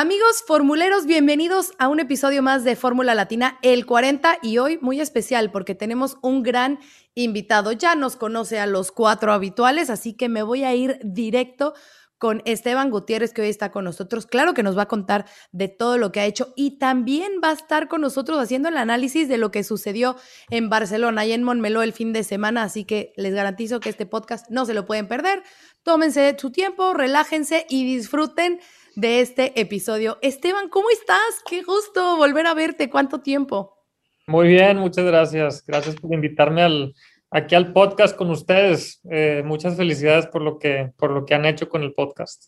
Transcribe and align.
Amigos 0.00 0.44
formuleros, 0.46 1.06
bienvenidos 1.06 1.72
a 1.80 1.88
un 1.88 1.98
episodio 1.98 2.40
más 2.40 2.62
de 2.62 2.76
Fórmula 2.76 3.16
Latina, 3.16 3.58
el 3.62 3.84
40, 3.84 4.38
y 4.42 4.58
hoy 4.58 4.78
muy 4.80 5.00
especial 5.00 5.50
porque 5.50 5.74
tenemos 5.74 6.18
un 6.22 6.44
gran 6.44 6.78
invitado. 7.16 7.72
Ya 7.72 7.96
nos 7.96 8.14
conoce 8.14 8.60
a 8.60 8.68
los 8.68 8.92
cuatro 8.92 9.32
habituales, 9.32 9.90
así 9.90 10.12
que 10.12 10.28
me 10.28 10.44
voy 10.44 10.62
a 10.62 10.72
ir 10.72 11.00
directo 11.02 11.74
con 12.18 12.42
Esteban 12.44 12.90
Gutiérrez, 12.90 13.32
que 13.32 13.42
hoy 13.42 13.48
está 13.48 13.72
con 13.72 13.84
nosotros. 13.84 14.26
Claro 14.26 14.54
que 14.54 14.62
nos 14.62 14.78
va 14.78 14.82
a 14.82 14.88
contar 14.88 15.24
de 15.50 15.66
todo 15.66 15.98
lo 15.98 16.12
que 16.12 16.20
ha 16.20 16.26
hecho 16.26 16.52
y 16.54 16.78
también 16.78 17.40
va 17.42 17.50
a 17.50 17.54
estar 17.54 17.88
con 17.88 18.00
nosotros 18.00 18.38
haciendo 18.38 18.68
el 18.68 18.76
análisis 18.76 19.28
de 19.28 19.38
lo 19.38 19.50
que 19.50 19.64
sucedió 19.64 20.14
en 20.50 20.68
Barcelona 20.68 21.26
y 21.26 21.32
en 21.32 21.42
Montmeló 21.42 21.82
el 21.82 21.92
fin 21.92 22.12
de 22.12 22.22
semana. 22.22 22.62
Así 22.62 22.84
que 22.84 23.12
les 23.16 23.34
garantizo 23.34 23.80
que 23.80 23.88
este 23.88 24.06
podcast 24.06 24.48
no 24.48 24.64
se 24.64 24.74
lo 24.74 24.86
pueden 24.86 25.08
perder. 25.08 25.42
Tómense 25.82 26.36
su 26.38 26.50
tiempo, 26.50 26.92
relájense 26.92 27.66
y 27.68 27.84
disfruten 27.84 28.60
de 28.98 29.20
este 29.20 29.60
episodio. 29.60 30.18
Esteban, 30.22 30.68
¿cómo 30.68 30.90
estás? 30.90 31.18
Qué 31.48 31.62
gusto 31.62 32.16
volver 32.16 32.48
a 32.48 32.54
verte. 32.54 32.90
¿Cuánto 32.90 33.20
tiempo? 33.20 33.78
Muy 34.26 34.48
bien, 34.48 34.76
muchas 34.78 35.04
gracias. 35.04 35.64
Gracias 35.64 35.94
por 35.94 36.12
invitarme 36.12 36.62
al, 36.62 36.94
aquí 37.30 37.54
al 37.54 37.72
podcast 37.72 38.16
con 38.16 38.28
ustedes. 38.30 39.00
Eh, 39.08 39.42
muchas 39.44 39.76
felicidades 39.76 40.26
por 40.26 40.42
lo, 40.42 40.58
que, 40.58 40.92
por 40.96 41.12
lo 41.12 41.24
que 41.24 41.34
han 41.34 41.44
hecho 41.44 41.68
con 41.68 41.84
el 41.84 41.94
podcast. 41.94 42.46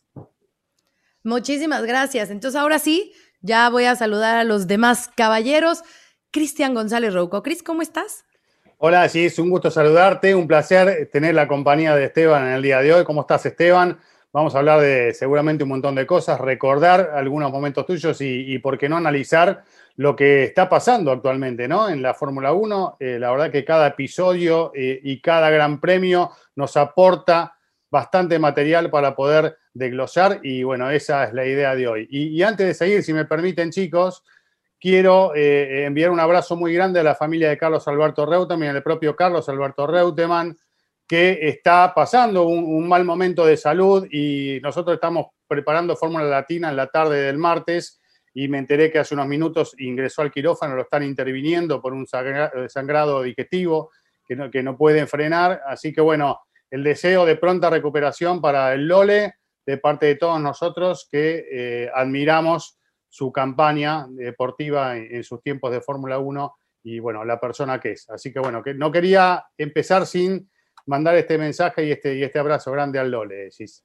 Muchísimas 1.22 1.84
gracias. 1.84 2.30
Entonces, 2.30 2.60
ahora 2.60 2.80
sí, 2.80 3.12
ya 3.42 3.70
voy 3.70 3.84
a 3.84 3.94
saludar 3.94 4.36
a 4.36 4.42
los 4.42 4.66
demás 4.66 5.08
caballeros. 5.14 5.84
Cristian 6.32 6.74
González 6.74 7.14
Rouco. 7.14 7.44
Cris, 7.44 7.62
¿cómo 7.62 7.80
estás? 7.80 8.24
Hola, 8.78 9.08
sí, 9.08 9.26
es 9.26 9.38
un 9.38 9.50
gusto 9.50 9.70
saludarte. 9.70 10.34
Un 10.34 10.48
placer 10.48 11.08
tener 11.12 11.36
la 11.36 11.46
compañía 11.46 11.94
de 11.94 12.06
Esteban 12.06 12.48
en 12.48 12.54
el 12.54 12.62
día 12.62 12.80
de 12.80 12.92
hoy. 12.92 13.04
¿Cómo 13.04 13.20
estás, 13.20 13.46
Esteban? 13.46 14.00
Vamos 14.32 14.54
a 14.54 14.58
hablar 14.58 14.80
de 14.80 15.12
seguramente 15.12 15.64
un 15.64 15.70
montón 15.70 15.96
de 15.96 16.06
cosas, 16.06 16.40
recordar 16.40 17.10
algunos 17.14 17.50
momentos 17.50 17.84
tuyos 17.84 18.20
y, 18.20 18.56
por 18.60 18.78
qué 18.78 18.88
no 18.88 18.96
analizar 18.96 19.64
lo 19.96 20.14
que 20.14 20.44
está 20.44 20.68
pasando 20.68 21.10
actualmente 21.10 21.66
¿no? 21.66 21.88
en 21.88 22.00
la 22.00 22.14
Fórmula 22.14 22.52
1. 22.52 22.98
Eh, 23.00 23.18
la 23.18 23.32
verdad 23.32 23.50
que 23.50 23.64
cada 23.64 23.88
episodio 23.88 24.70
eh, 24.72 25.00
y 25.02 25.20
cada 25.20 25.50
gran 25.50 25.80
premio 25.80 26.30
nos 26.54 26.76
aporta 26.76 27.56
bastante 27.90 28.38
material 28.38 28.88
para 28.88 29.16
poder 29.16 29.56
desglosar 29.74 30.38
y 30.44 30.62
bueno, 30.62 30.90
esa 30.90 31.24
es 31.24 31.32
la 31.34 31.44
idea 31.44 31.74
de 31.74 31.88
hoy. 31.88 32.06
Y, 32.08 32.40
antes 32.44 32.68
de 32.68 32.74
seguir, 32.74 33.02
si 33.02 33.12
me 33.12 33.24
permiten 33.24 33.72
chicos, 33.72 34.22
quiero 34.78 35.34
eh, 35.34 35.86
enviar 35.86 36.10
un 36.10 36.20
abrazo 36.20 36.54
muy 36.54 36.72
grande 36.72 37.00
a 37.00 37.02
la 37.02 37.16
familia 37.16 37.48
de 37.48 37.58
Carlos 37.58 37.88
Alberto 37.88 38.24
Reutemann 38.26 38.66
y 38.66 38.76
al 38.76 38.82
propio 38.84 39.16
Carlos 39.16 39.48
Alberto 39.48 39.88
Reutemann, 39.88 40.56
que 41.10 41.48
está 41.48 41.92
pasando 41.92 42.44
un, 42.44 42.86
mal 42.86 43.04
momento 43.04 43.44
de 43.44 43.56
salud 43.56 44.06
y 44.12 44.60
nosotros 44.62 44.94
estamos 44.94 45.26
preparando 45.48 45.96
Fórmula 45.96 46.22
Latina 46.22 46.70
en 46.70 46.76
la 46.76 46.86
tarde 46.86 47.22
del 47.22 47.36
martes 47.36 48.00
y 48.32 48.46
me 48.46 48.58
enteré 48.58 48.92
que 48.92 49.00
hace 49.00 49.14
unos 49.14 49.26
minutos 49.26 49.74
ingresó 49.78 50.22
al 50.22 50.30
quirófano, 50.30 50.76
lo 50.76 50.82
están 50.82 51.02
interviniendo 51.02 51.82
por 51.82 51.94
un 51.94 52.06
sangrado 52.06 53.24
digestivo 53.24 53.90
que 54.24 54.36
no, 54.36 54.52
que 54.52 54.62
no 54.62 54.76
pueden 54.76 55.08
frenar. 55.08 55.60
Así 55.66 55.92
que 55.92 56.00
bueno, 56.00 56.42
el 56.70 56.84
deseo 56.84 57.26
de 57.26 57.34
pronta 57.34 57.70
recuperación 57.70 58.40
para 58.40 58.72
el 58.72 58.86
Lole 58.86 59.34
de 59.66 59.78
parte 59.78 60.06
de 60.06 60.14
todos 60.14 60.40
nosotros 60.40 61.08
que 61.10 61.44
eh, 61.50 61.90
admiramos 61.92 62.78
su 63.08 63.32
campaña 63.32 64.06
deportiva 64.10 64.96
en, 64.96 65.12
en 65.12 65.24
sus 65.24 65.42
tiempos 65.42 65.72
de 65.72 65.80
Fórmula 65.80 66.20
1 66.20 66.56
y 66.84 67.00
bueno, 67.00 67.24
la 67.24 67.40
persona 67.40 67.80
que 67.80 67.90
es. 67.90 68.08
Así 68.10 68.32
que 68.32 68.38
bueno, 68.38 68.62
que 68.62 68.74
no 68.74 68.92
quería 68.92 69.44
empezar 69.58 70.06
sin 70.06 70.48
mandar 70.90 71.14
este 71.14 71.38
mensaje 71.38 71.86
y 71.86 71.92
este, 71.92 72.16
y 72.16 72.24
este 72.24 72.40
abrazo 72.40 72.72
grande 72.72 72.98
al 72.98 73.12
Lole, 73.12 73.36
decís. 73.36 73.84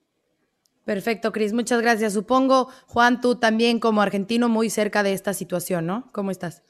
Perfecto, 0.84 1.32
Cris, 1.32 1.54
muchas 1.54 1.82
gracias. 1.82 2.14
Supongo, 2.14 2.70
Juan, 2.88 3.22
tú 3.22 3.36
también 3.36 3.80
como 3.80 4.02
argentino 4.02 4.50
muy 4.50 4.70
cerca 4.72 5.04
de 5.04 5.14
esta 5.14 5.34
situación, 5.34 5.86
¿no? 5.86 6.10
¿Cómo 6.12 6.32
estás? 6.32 6.64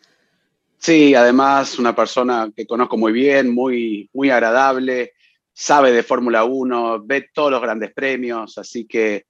Sí, 0.77 1.15
además 1.15 1.79
una 1.79 1.95
persona 1.95 2.51
que 2.55 2.67
conozco 2.67 2.97
muy 2.97 3.13
bien, 3.13 3.53
muy, 3.53 4.09
muy 4.13 4.29
agradable, 4.29 5.13
sabe 5.53 5.93
de 5.93 6.03
Fórmula 6.03 6.43
1, 6.43 7.03
ve 7.05 7.29
todos 7.33 7.49
los 7.49 7.61
grandes 7.61 7.93
premios, 7.93 8.57
así 8.57 8.85
que 8.85 9.27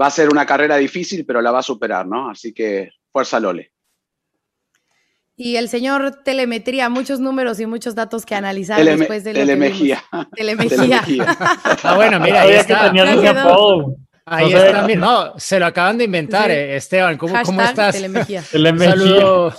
va 0.00 0.06
a 0.06 0.10
ser 0.10 0.30
una 0.30 0.46
carrera 0.46 0.78
difícil, 0.78 1.26
pero 1.26 1.42
la 1.42 1.50
va 1.50 1.58
a 1.58 1.62
superar, 1.62 2.06
¿no? 2.06 2.30
Así 2.30 2.54
que 2.54 2.90
fuerza 3.12 3.38
Lole. 3.38 3.72
Y 5.40 5.54
el 5.54 5.68
señor 5.68 6.24
Telemetría, 6.24 6.88
muchos 6.88 7.20
números 7.20 7.60
y 7.60 7.66
muchos 7.66 7.94
datos 7.94 8.26
que 8.26 8.34
analizar 8.34 8.84
después 8.84 9.22
de 9.22 9.34
lo 9.34 9.38
telemejía. 9.38 10.02
Que 10.34 10.42
Telemejía. 10.42 11.00
ah, 11.84 11.94
bueno, 11.94 12.18
mira, 12.18 12.42
ahí 12.42 12.54
está. 12.54 12.90
Ahí 14.30 14.52
está, 14.52 14.86
no, 14.96 15.38
se 15.38 15.58
lo 15.58 15.66
acaban 15.66 15.96
de 15.96 16.04
inventar, 16.04 16.50
eh, 16.50 16.76
Esteban. 16.76 17.16
¿Cómo, 17.16 17.34
¿cómo 17.44 17.62
estás? 17.62 17.96
Un 18.02 18.78
saludo, 18.78 19.54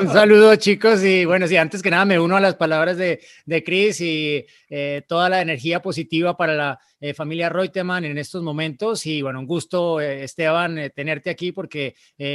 un 0.00 0.12
saludo, 0.12 0.56
chicos. 0.56 1.04
Y 1.04 1.24
bueno, 1.24 1.46
sí, 1.46 1.56
antes 1.56 1.82
que 1.82 1.90
nada 1.90 2.04
me 2.04 2.18
uno 2.18 2.36
a 2.36 2.40
las 2.40 2.56
palabras 2.56 2.96
de, 2.96 3.20
de 3.44 3.62
Chris 3.62 4.00
y 4.00 4.44
eh, 4.70 5.02
toda 5.06 5.28
la 5.28 5.40
energía 5.40 5.80
positiva 5.82 6.36
para 6.36 6.54
la 6.54 6.80
eh, 7.00 7.12
familia 7.12 7.48
Reutemann 7.48 8.04
en 8.04 8.18
estos 8.18 8.42
momentos. 8.42 9.04
Y 9.06 9.20
bueno, 9.22 9.40
un 9.40 9.46
gusto, 9.46 10.00
eh, 10.00 10.24
Esteban, 10.24 10.78
eh, 10.78 10.90
tenerte 10.90 11.30
aquí 11.30 11.52
porque 11.52 11.94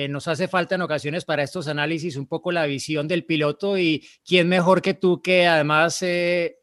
nos 0.09 0.27
hace 0.27 0.47
falta 0.47 0.75
en 0.75 0.81
ocasiones 0.81 1.25
para 1.25 1.43
estos 1.43 1.67
análisis 1.67 2.15
un 2.15 2.27
poco 2.27 2.51
la 2.51 2.65
visión 2.65 3.07
del 3.07 3.25
piloto 3.25 3.77
y 3.77 4.07
quién 4.25 4.47
mejor 4.47 4.81
que 4.81 4.93
tú 4.93 5.21
que 5.21 5.47
además 5.47 6.03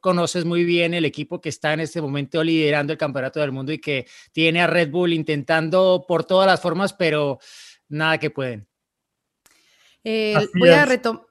conoces 0.00 0.44
muy 0.44 0.64
bien 0.64 0.94
el 0.94 1.04
equipo 1.04 1.40
que 1.40 1.48
está 1.48 1.72
en 1.72 1.80
este 1.80 2.00
momento 2.00 2.42
liderando 2.44 2.92
el 2.92 2.98
campeonato 2.98 3.40
del 3.40 3.52
mundo 3.52 3.72
y 3.72 3.78
que 3.78 4.06
tiene 4.32 4.62
a 4.62 4.66
Red 4.66 4.90
Bull 4.90 5.12
intentando 5.12 6.04
por 6.06 6.24
todas 6.24 6.46
las 6.46 6.60
formas, 6.60 6.92
pero 6.92 7.38
nada 7.88 8.18
que 8.18 8.30
pueden. 8.30 8.66
voy 10.04 10.70
a 10.70 10.84
retomar. 10.84 11.22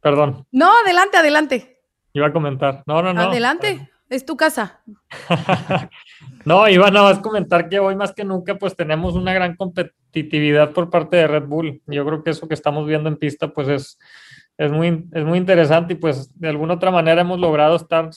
Perdón. 0.00 0.46
No, 0.50 0.70
adelante, 0.84 1.16
adelante. 1.16 1.80
Iba 2.12 2.28
a 2.28 2.32
comentar. 2.32 2.82
No, 2.86 3.02
no, 3.02 3.12
no. 3.14 3.22
Adelante. 3.22 3.90
Es 4.14 4.24
tu 4.24 4.36
casa. 4.36 4.80
no, 6.44 6.68
iba 6.68 6.90
nada 6.90 7.10
más 7.10 7.18
comentar 7.18 7.68
que 7.68 7.80
hoy 7.80 7.96
más 7.96 8.12
que 8.12 8.24
nunca 8.24 8.56
pues 8.56 8.76
tenemos 8.76 9.14
una 9.14 9.32
gran 9.32 9.56
competitividad 9.56 10.72
por 10.72 10.88
parte 10.90 11.16
de 11.16 11.26
Red 11.26 11.46
Bull. 11.46 11.82
Yo 11.86 12.06
creo 12.06 12.22
que 12.22 12.30
eso 12.30 12.46
que 12.46 12.54
estamos 12.54 12.86
viendo 12.86 13.08
en 13.08 13.16
pista 13.16 13.52
pues 13.52 13.68
es, 13.68 13.98
es, 14.56 14.70
muy, 14.70 15.04
es 15.12 15.24
muy 15.24 15.38
interesante 15.38 15.94
y 15.94 15.96
pues 15.96 16.38
de 16.38 16.48
alguna 16.48 16.74
otra 16.74 16.90
manera 16.90 17.22
hemos 17.22 17.40
logrado 17.40 17.76
estar 17.76 18.10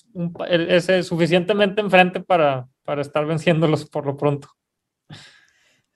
ese, 0.50 1.02
suficientemente 1.02 1.82
enfrente 1.82 2.20
para, 2.20 2.68
para 2.84 3.02
estar 3.02 3.26
venciéndolos 3.26 3.90
por 3.90 4.06
lo 4.06 4.18
pronto. 4.18 4.50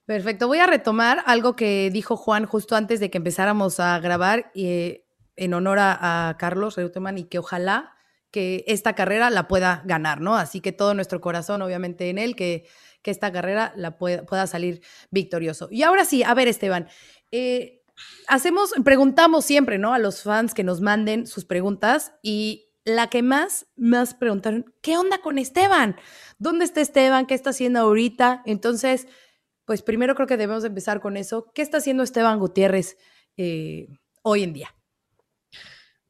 Perfecto, 0.05 0.47
voy 0.47 0.57
a 0.57 0.67
retomar 0.67 1.23
algo 1.27 1.55
que 1.55 1.91
dijo 1.91 2.17
Juan 2.17 2.45
justo 2.45 2.75
antes 2.75 2.99
de 2.99 3.11
que 3.11 3.19
empezáramos 3.19 3.79
a 3.79 3.99
grabar 3.99 4.51
y, 4.55 4.65
eh, 4.65 5.05
en 5.35 5.53
honor 5.53 5.77
a, 5.79 6.35
Carlos 6.37 6.75
Reutemann 6.75 7.17
y 7.17 7.25
que 7.25 7.39
ojalá 7.39 7.95
que 8.31 8.63
esta 8.67 8.93
carrera 8.95 9.29
la 9.29 9.47
pueda 9.47 9.83
ganar, 9.85 10.21
¿no? 10.21 10.35
Así 10.35 10.61
que 10.61 10.71
todo 10.71 10.93
nuestro 10.93 11.21
corazón, 11.21 11.61
obviamente, 11.61 12.09
en 12.09 12.17
él, 12.17 12.35
que, 12.35 12.65
que 13.01 13.11
esta 13.11 13.31
carrera 13.31 13.73
la 13.75 13.97
pueda, 13.97 14.25
pueda, 14.25 14.47
salir 14.47 14.81
victorioso. 15.11 15.67
Y 15.69 15.83
ahora 15.83 16.05
sí, 16.05 16.23
a 16.23 16.33
ver, 16.33 16.47
Esteban, 16.47 16.87
eh, 17.31 17.83
hacemos, 18.27 18.73
preguntamos 18.83 19.45
siempre, 19.45 19.77
¿no? 19.77 19.93
A 19.93 19.99
los 19.99 20.23
fans 20.23 20.53
que 20.53 20.63
nos 20.63 20.81
manden 20.81 21.27
sus 21.27 21.45
preguntas 21.45 22.13
y 22.21 22.69
la 22.83 23.09
que 23.09 23.21
más, 23.21 23.67
más 23.75 24.15
preguntaron, 24.15 24.73
¿qué 24.81 24.97
onda 24.97 25.19
con 25.19 25.37
Esteban? 25.37 25.97
¿Dónde 26.39 26.65
está 26.65 26.81
Esteban? 26.81 27.27
¿Qué 27.27 27.35
está 27.35 27.51
haciendo 27.51 27.79
ahorita? 27.81 28.41
Entonces, 28.45 29.07
pues 29.65 29.81
primero 29.83 30.15
creo 30.15 30.27
que 30.27 30.37
debemos 30.37 30.63
empezar 30.63 31.01
con 31.01 31.17
eso. 31.17 31.51
¿Qué 31.53 31.61
está 31.61 31.77
haciendo 31.77 32.03
Esteban 32.03 32.39
Gutiérrez 32.39 32.97
eh, 33.37 33.87
hoy 34.23 34.43
en 34.43 34.53
día? 34.53 34.75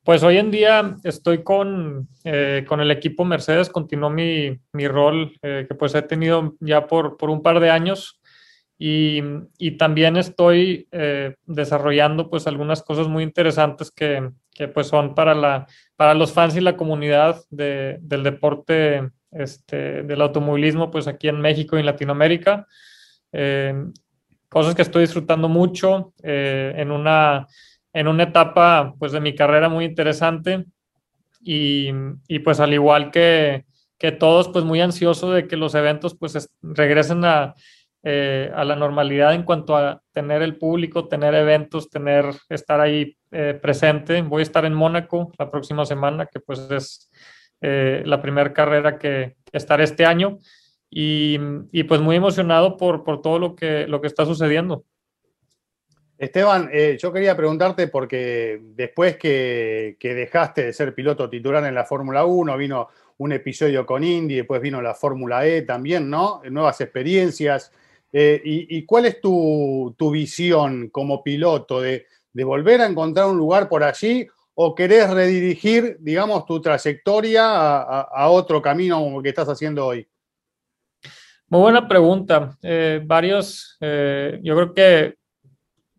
Pues 0.03 0.23
hoy 0.23 0.37
en 0.37 0.49
día 0.49 0.95
estoy 1.03 1.43
con, 1.43 2.07
eh, 2.23 2.65
con 2.67 2.81
el 2.81 2.89
equipo 2.89 3.23
Mercedes, 3.23 3.69
continuó 3.69 4.09
mi, 4.09 4.59
mi 4.73 4.87
rol 4.87 5.31
eh, 5.43 5.65
que 5.67 5.75
pues 5.75 5.93
he 5.93 6.01
tenido 6.01 6.55
ya 6.59 6.87
por, 6.87 7.17
por 7.17 7.29
un 7.29 7.43
par 7.43 7.59
de 7.59 7.69
años. 7.69 8.19
Y, 8.79 9.21
y 9.59 9.77
también 9.77 10.17
estoy 10.17 10.87
eh, 10.91 11.35
desarrollando 11.45 12.31
pues 12.31 12.47
algunas 12.47 12.81
cosas 12.81 13.07
muy 13.07 13.21
interesantes 13.23 13.91
que, 13.91 14.31
que, 14.55 14.67
pues 14.67 14.87
son 14.87 15.13
para, 15.13 15.35
la, 15.35 15.67
para 15.95 16.15
los 16.15 16.33
fans 16.33 16.55
y 16.55 16.61
la 16.61 16.75
comunidad 16.75 17.39
de, 17.51 17.99
del 18.01 18.23
deporte 18.23 19.07
este, 19.29 20.01
del 20.01 20.21
automovilismo 20.21 20.89
pues 20.89 21.05
aquí 21.05 21.27
en 21.27 21.39
México 21.39 21.77
y 21.77 21.81
en 21.81 21.85
Latinoamérica. 21.85 22.65
Cosas 24.49 24.73
que 24.73 24.81
estoy 24.81 25.03
disfrutando 25.03 25.47
mucho 25.47 26.13
en, 26.23 26.91
una, 26.91 27.47
en 27.93 28.07
una 28.07 28.23
etapa 28.23 28.95
pues, 28.97 29.11
de 29.11 29.19
mi 29.19 29.35
carrera 29.35 29.69
muy 29.69 29.85
interesante 29.85 30.65
y, 31.41 31.89
y 32.27 32.39
pues 32.39 32.59
al 32.59 32.73
igual 32.73 33.11
que, 33.11 33.65
que, 33.97 34.11
todos, 34.11 34.49
pues 34.49 34.63
muy 34.65 34.81
ansioso 34.81 35.31
de 35.31 35.47
que 35.47 35.57
los 35.57 35.75
eventos 35.75 36.15
pues 36.15 36.49
regresen 36.61 37.25
a, 37.25 37.55
eh, 38.03 38.51
a 38.55 38.63
la 38.63 38.75
normalidad 38.75 39.33
en 39.33 39.43
cuanto 39.43 39.75
a 39.75 40.01
tener 40.11 40.41
el 40.41 40.57
público, 40.57 41.07
tener 41.07 41.33
eventos, 41.35 41.89
tener, 41.89 42.25
estar 42.49 42.79
ahí 42.79 43.17
eh, 43.31 43.59
presente. 43.61 44.21
Voy 44.21 44.41
a 44.41 44.43
estar 44.43 44.65
en 44.65 44.73
Mónaco 44.73 45.31
la 45.37 45.49
próxima 45.49 45.85
semana, 45.85 46.25
que 46.25 46.39
pues 46.39 46.59
es 46.71 47.09
la 47.63 48.19
primera 48.23 48.53
carrera 48.53 48.97
que, 48.97 49.35
estaré 49.51 49.83
este 49.83 50.05
año 50.05 50.39
y, 50.89 51.37
pues 51.83 52.01
muy 52.01 52.15
emocionado 52.15 52.77
por, 52.77 53.03
todo 53.21 53.39
lo 53.39 53.55
que, 53.55 53.87
lo 53.87 54.01
que 54.01 54.07
está 54.07 54.25
sucediendo. 54.25 54.83
Esteban, 56.21 56.69
eh, 56.71 56.99
yo 57.01 57.11
quería 57.11 57.35
preguntarte 57.35 57.87
porque 57.87 58.61
después 58.75 59.17
que, 59.17 59.97
dejaste 59.99 60.65
de 60.65 60.71
ser 60.71 60.93
piloto 60.93 61.27
titular 61.27 61.65
en 61.65 61.73
la 61.73 61.83
Fórmula 61.83 62.25
1, 62.25 62.57
vino 62.57 62.89
un 63.17 63.31
episodio 63.31 63.87
con 63.87 64.03
Indy, 64.03 64.35
después 64.35 64.61
vino 64.61 64.83
la 64.83 64.93
Fórmula 64.93 65.47
E 65.47 65.63
también, 65.63 66.11
¿no? 66.11 66.39
Nuevas 66.47 66.79
experiencias. 66.79 67.71
Eh, 68.13 68.39
y, 68.45 68.85
cuál 68.85 69.05
es 69.05 69.19
tu, 69.19 69.95
visión 70.11 70.89
como 70.89 71.23
piloto 71.23 71.81
de, 71.81 72.05
volver 72.35 72.81
a 72.81 72.85
encontrar 72.85 73.25
un 73.25 73.37
lugar 73.37 73.67
por 73.67 73.83
allí 73.83 74.27
o 74.53 74.75
querés 74.75 75.09
redirigir, 75.09 75.97
digamos, 76.01 76.45
tu 76.45 76.61
trayectoria 76.61 77.79
a, 77.81 78.29
otro 78.29 78.61
camino 78.61 78.99
como 78.99 79.23
que 79.23 79.29
estás 79.29 79.49
haciendo 79.49 79.87
hoy? 79.87 80.07
Muy 81.47 81.61
buena 81.61 81.87
pregunta. 81.87 82.55
Eh, 82.61 83.01
varios, 83.03 83.75
yo 83.79 84.55
creo 84.55 84.73
que 84.75 85.20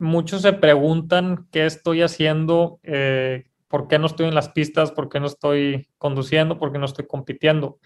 muchos 0.02 0.42
se 0.42 0.52
preguntan 0.52 1.46
qué 1.50 1.64
estoy 1.64 2.02
haciendo, 2.02 2.80
eh, 2.82 3.44
por 3.68 3.88
qué 3.88 3.98
no 3.98 4.06
estoy 4.06 4.26
en 4.26 4.34
las 4.34 4.50
pistas, 4.50 4.92
por 4.92 5.08
qué 5.08 5.20
no 5.20 5.26
estoy 5.26 5.88
conduciendo, 5.96 6.58
por 6.58 6.72
qué 6.72 6.78
no 6.78 6.86
estoy 6.86 7.06
compitiendo. 7.06 7.78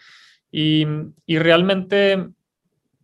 Y, 0.50 0.86
realmente 1.26 2.28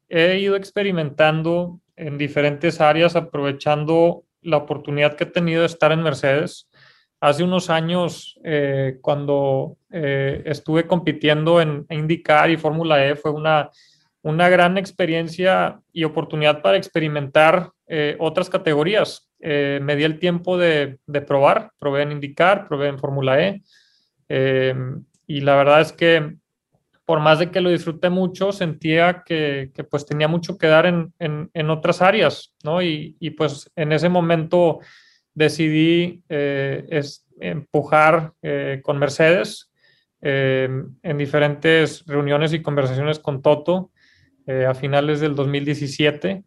he 0.08 0.38
ido 0.38 0.56
experimentando 0.56 1.80
en 1.96 2.18
diferentes 2.18 2.80
áreas, 2.80 3.14
aprovechando 3.14 4.24
la 4.40 4.56
oportunidad 4.56 5.14
que 5.14 5.24
he 5.24 5.26
tenido 5.26 5.60
de 5.60 5.66
estar 5.66 5.92
en 5.92 6.02
Mercedes. 6.02 6.68
Hace 7.20 7.44
unos 7.44 7.70
años, 7.70 8.38
cuando 9.00 9.76
estuve 9.90 10.86
compitiendo 10.86 11.60
en 11.60 11.86
IndyCar 11.88 12.50
y 12.50 12.56
Fórmula 12.56 13.06
E, 13.06 13.14
fue 13.14 13.30
una 13.30 13.70
una 14.22 14.48
gran 14.48 14.78
experiencia 14.78 15.80
y 15.92 16.04
oportunidad 16.04 16.62
para 16.62 16.76
experimentar 16.76 17.72
eh, 17.94 18.16
otras 18.18 18.48
categorías. 18.48 19.30
Eh, 19.38 19.78
me 19.82 19.96
di 19.96 20.04
el 20.04 20.18
tiempo 20.18 20.56
de, 20.56 20.98
probar, 21.26 21.72
probé 21.78 22.00
en 22.00 22.12
IndyCar, 22.12 22.66
probé 22.66 22.88
en 22.88 22.98
Fórmula 22.98 23.38
E, 23.42 23.62
eh, 24.30 24.74
y 25.26 25.42
la 25.42 25.56
verdad 25.56 25.82
es 25.82 25.92
que 25.92 26.36
por 27.04 27.20
más 27.20 27.38
de 27.38 27.50
que 27.50 27.60
lo 27.60 27.68
disfruté 27.68 28.08
mucho, 28.08 28.50
sentía 28.50 29.24
que, 29.26 29.70
pues 29.90 30.06
tenía 30.06 30.26
mucho 30.26 30.56
que 30.56 30.68
dar 30.68 30.86
en, 30.86 31.70
otras 31.70 32.00
áreas, 32.00 32.54
¿no? 32.64 32.80
Y, 32.80 33.14
pues 33.36 33.70
en 33.76 33.92
ese 33.92 34.08
momento 34.08 34.78
decidí 35.34 36.22
es, 36.28 37.26
empujar 37.40 38.32
con 38.82 38.98
Mercedes 38.98 39.70
en 40.22 41.18
diferentes 41.18 42.06
reuniones 42.06 42.54
y 42.54 42.62
conversaciones 42.62 43.18
con 43.18 43.42
Toto 43.42 43.90
eh, 44.46 44.64
a 44.64 44.74
finales 44.74 45.20
del 45.20 45.34
2017, 45.34 46.42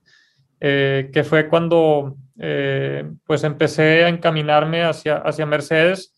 eh, 0.68 1.12
que 1.14 1.24
fue 1.24 1.48
cuando 1.48 2.18
eh, 2.40 3.08
pues 3.24 3.44
empecé 3.44 4.04
a 4.04 4.10
encaminarme 4.10 4.84
hacia, 4.84 5.18
hacia 5.18 5.46
Mercedes, 5.46 6.12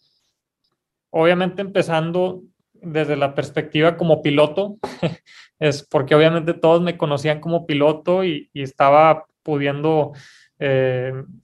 obviamente 1.10 1.62
empezando 1.62 2.44
desde 2.72 3.18
la 3.18 3.36
perspectiva 3.36 3.98
como 3.98 4.22
piloto, 4.22 4.78
es 5.60 5.84
porque 5.84 6.16
obviamente 6.16 6.54
todos 6.54 6.82
me 6.82 6.96
conocían 6.96 7.42
como 7.42 7.66
piloto 7.66 8.24
y, 8.24 8.50
estaba 8.54 9.26
pudiendo 9.44 10.14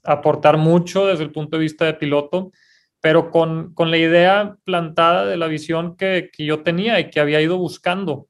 aportar 0.03 0.55
mucho 0.55 1.05
desde 1.05 1.25
el 1.25 1.31
punto 1.33 1.57
de 1.57 1.63
vista 1.63 1.83
de 1.83 1.95
piloto, 1.95 2.53
pero 3.01 3.31
con, 3.31 3.73
con 3.73 3.91
la 3.91 3.97
idea 3.97 4.55
plantada 4.63 5.25
de 5.25 5.35
la 5.35 5.47
visión 5.47 5.97
que, 5.97 6.29
que, 6.31 6.45
yo 6.45 6.63
tenía 6.63 7.01
y 7.01 7.09
que 7.09 7.19
había 7.19 7.41
ido 7.41 7.57
buscando 7.57 8.29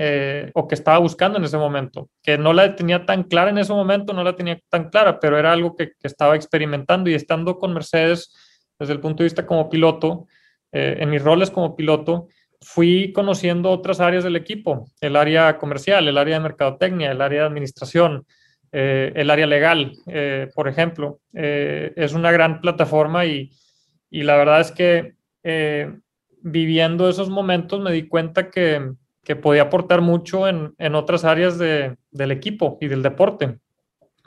eh, 0.00 0.52
o 0.54 0.68
que 0.68 0.76
estaba 0.76 0.98
buscando 0.98 1.38
en 1.38 1.44
ese 1.44 1.58
momento, 1.58 2.08
que 2.22 2.38
no 2.38 2.52
la 2.52 2.76
tenía 2.76 3.04
tan 3.04 3.24
clara 3.24 3.50
en 3.50 3.58
ese 3.58 3.72
momento, 3.72 4.12
no 4.12 4.22
la 4.22 4.36
tenía 4.36 4.56
tan 4.68 4.90
clara, 4.90 5.18
pero 5.18 5.36
era 5.36 5.52
algo 5.52 5.74
que, 5.74 5.90
estaba 6.04 6.36
experimentando 6.36 7.10
y 7.10 7.14
estando 7.14 7.58
con 7.58 7.74
Mercedes 7.74 8.32
desde 8.78 8.92
el 8.92 9.00
punto 9.00 9.24
de 9.24 9.24
vista 9.24 9.44
como 9.44 9.68
piloto, 9.68 10.28
eh, 10.70 10.98
en 11.00 11.10
mis 11.10 11.20
roles 11.20 11.50
como 11.50 11.74
piloto, 11.74 12.28
fui 12.60 13.12
conociendo 13.12 13.72
otras 13.72 13.98
áreas 13.98 14.22
del 14.22 14.36
equipo, 14.36 14.88
el 15.00 15.16
área 15.16 15.58
comercial, 15.58 16.06
el 16.06 16.16
área 16.16 16.36
de 16.36 16.44
mercadotecnia, 16.44 17.10
el 17.10 17.20
área 17.20 17.40
de 17.40 17.48
administración, 17.48 18.24
eh, 18.70 19.10
el 19.16 19.30
área 19.30 19.48
legal, 19.48 19.94
por 20.54 20.68
ejemplo. 20.68 21.18
es 21.32 22.12
una 22.12 22.30
gran 22.30 22.60
plataforma 22.60 23.26
y, 23.26 23.50
y 24.10 24.22
la 24.22 24.36
verdad 24.36 24.60
es 24.60 24.70
que 24.70 25.14
viviendo 26.40 27.08
esos 27.08 27.30
momentos 27.30 27.80
me 27.80 27.90
di 27.90 28.06
cuenta 28.06 28.48
que, 28.48 28.92
que 29.28 29.36
podía 29.36 29.60
aportar 29.64 30.00
mucho 30.00 30.48
en, 30.48 30.74
en 30.78 30.94
otras 30.94 31.22
áreas 31.22 31.58
de, 31.58 31.96
del 32.10 32.30
equipo 32.30 32.78
y 32.80 32.88
del 32.88 33.02
deporte. 33.02 33.58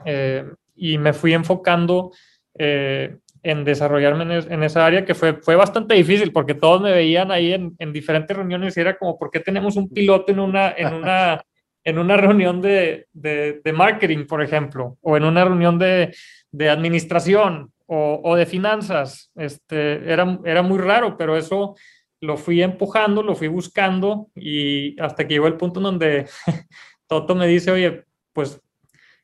Eh, 0.05 0.45
y 0.75 0.99
me 0.99 1.11
fui 1.11 1.33
enfocando 1.33 2.11
eh, 2.53 3.17
en 3.41 3.63
desarrollarme 3.63 4.43
en, 4.47 4.61
esa 4.61 4.85
área 4.85 5.03
que 5.03 5.15
fue, 5.15 5.41
fue 5.41 5.55
bastante 5.55 5.95
difícil 5.95 6.31
porque 6.31 6.53
todos 6.53 6.83
me 6.83 6.91
veían 6.91 7.31
ahí 7.31 7.51
en, 7.51 7.75
en, 7.79 7.91
diferentes 7.91 8.37
reuniones 8.37 8.77
y 8.77 8.81
era 8.81 8.95
como, 8.95 9.17
¿por 9.17 9.31
qué 9.31 9.39
tenemos 9.39 9.75
un 9.75 9.89
piloto 9.89 10.31
en 10.31 10.39
una, 10.39 10.71
en 10.77 10.93
una, 10.93 11.43
en 11.83 11.97
una 11.97 12.15
reunión 12.15 12.61
de, 12.61 13.07
de, 13.11 13.59
de 13.63 13.73
marketing, 13.73 14.27
por 14.27 14.43
ejemplo, 14.43 14.99
o 15.01 15.17
en 15.17 15.23
una 15.23 15.43
reunión 15.43 15.79
de, 15.79 16.15
de 16.51 16.69
administración 16.69 17.71
o, 17.87 18.21
o, 18.23 18.35
de 18.35 18.45
finanzas? 18.45 19.31
Este, 19.33 20.11
era, 20.13 20.37
era 20.45 20.61
muy 20.61 20.77
raro, 20.77 21.17
pero 21.17 21.35
eso 21.35 21.75
lo 22.21 22.37
fui 22.37 22.61
empujando, 22.61 23.23
lo 23.23 23.35
fui 23.35 23.47
buscando 23.47 24.29
y 24.35 24.99
hasta 25.01 25.27
que 25.27 25.33
llegó 25.33 25.47
el 25.47 25.57
punto 25.57 25.79
en 25.79 25.83
donde 25.83 26.27
Toto 27.07 27.35
me 27.35 27.47
dice, 27.47 27.71
oye, 27.71 28.05
pues 28.31 28.61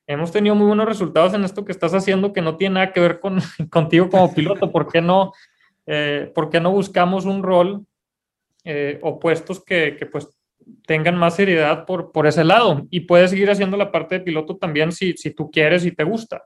hemos 0.07 0.31
tenido 0.31 0.55
muy 0.55 0.65
buenos 0.65 0.87
resultados 0.87 1.33
en 1.33 1.43
esto 1.43 1.63
que 1.63 1.71
estás 1.71 1.93
haciendo 1.93 2.33
que 2.33 2.41
no 2.41 2.57
tiene 2.57 2.75
nada 2.75 2.91
que 2.91 2.99
ver 2.99 3.19
con, 3.19 3.39
contigo 3.69 4.09
como 4.09 4.33
piloto, 4.33 4.71
¿por 4.71 4.91
qué 4.91 4.99
no, 4.99 5.31
eh, 5.85 6.31
¿por 6.33 6.53
no 6.59 6.71
buscamos 6.71 7.25
un 7.25 7.43
rol 7.43 7.85
eh, 8.63 8.99
opuestos 9.03 9.63
que, 9.63 9.95
que, 9.95 10.07
pues 10.07 10.27
tengan 10.85 11.15
más 11.15 11.35
seriedad 11.35 11.85
por, 11.85 12.11
por 12.11 12.27
ese 12.27 12.43
lado 12.43 12.85
y 12.89 13.01
puedes 13.01 13.29
seguir 13.29 13.49
haciendo 13.49 13.77
la 13.77 13.91
parte 13.91 14.15
de 14.15 14.25
piloto 14.25 14.57
también 14.57 14.91
si, 14.91 15.13
si 15.13 15.31
tú 15.31 15.49
quieres 15.49 15.85
y 15.85 15.91
te 15.91 16.03
gusta. 16.03 16.43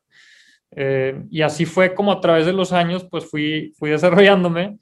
Eh, 0.73 1.23
y 1.31 1.41
así 1.41 1.65
fue 1.65 1.95
como 1.95 2.11
a 2.11 2.21
través 2.21 2.45
de 2.45 2.53
los 2.53 2.71
años 2.71 3.07
pues 3.09 3.25
fui, 3.25 3.73
fui 3.77 3.89
desarrollándome 3.89 4.77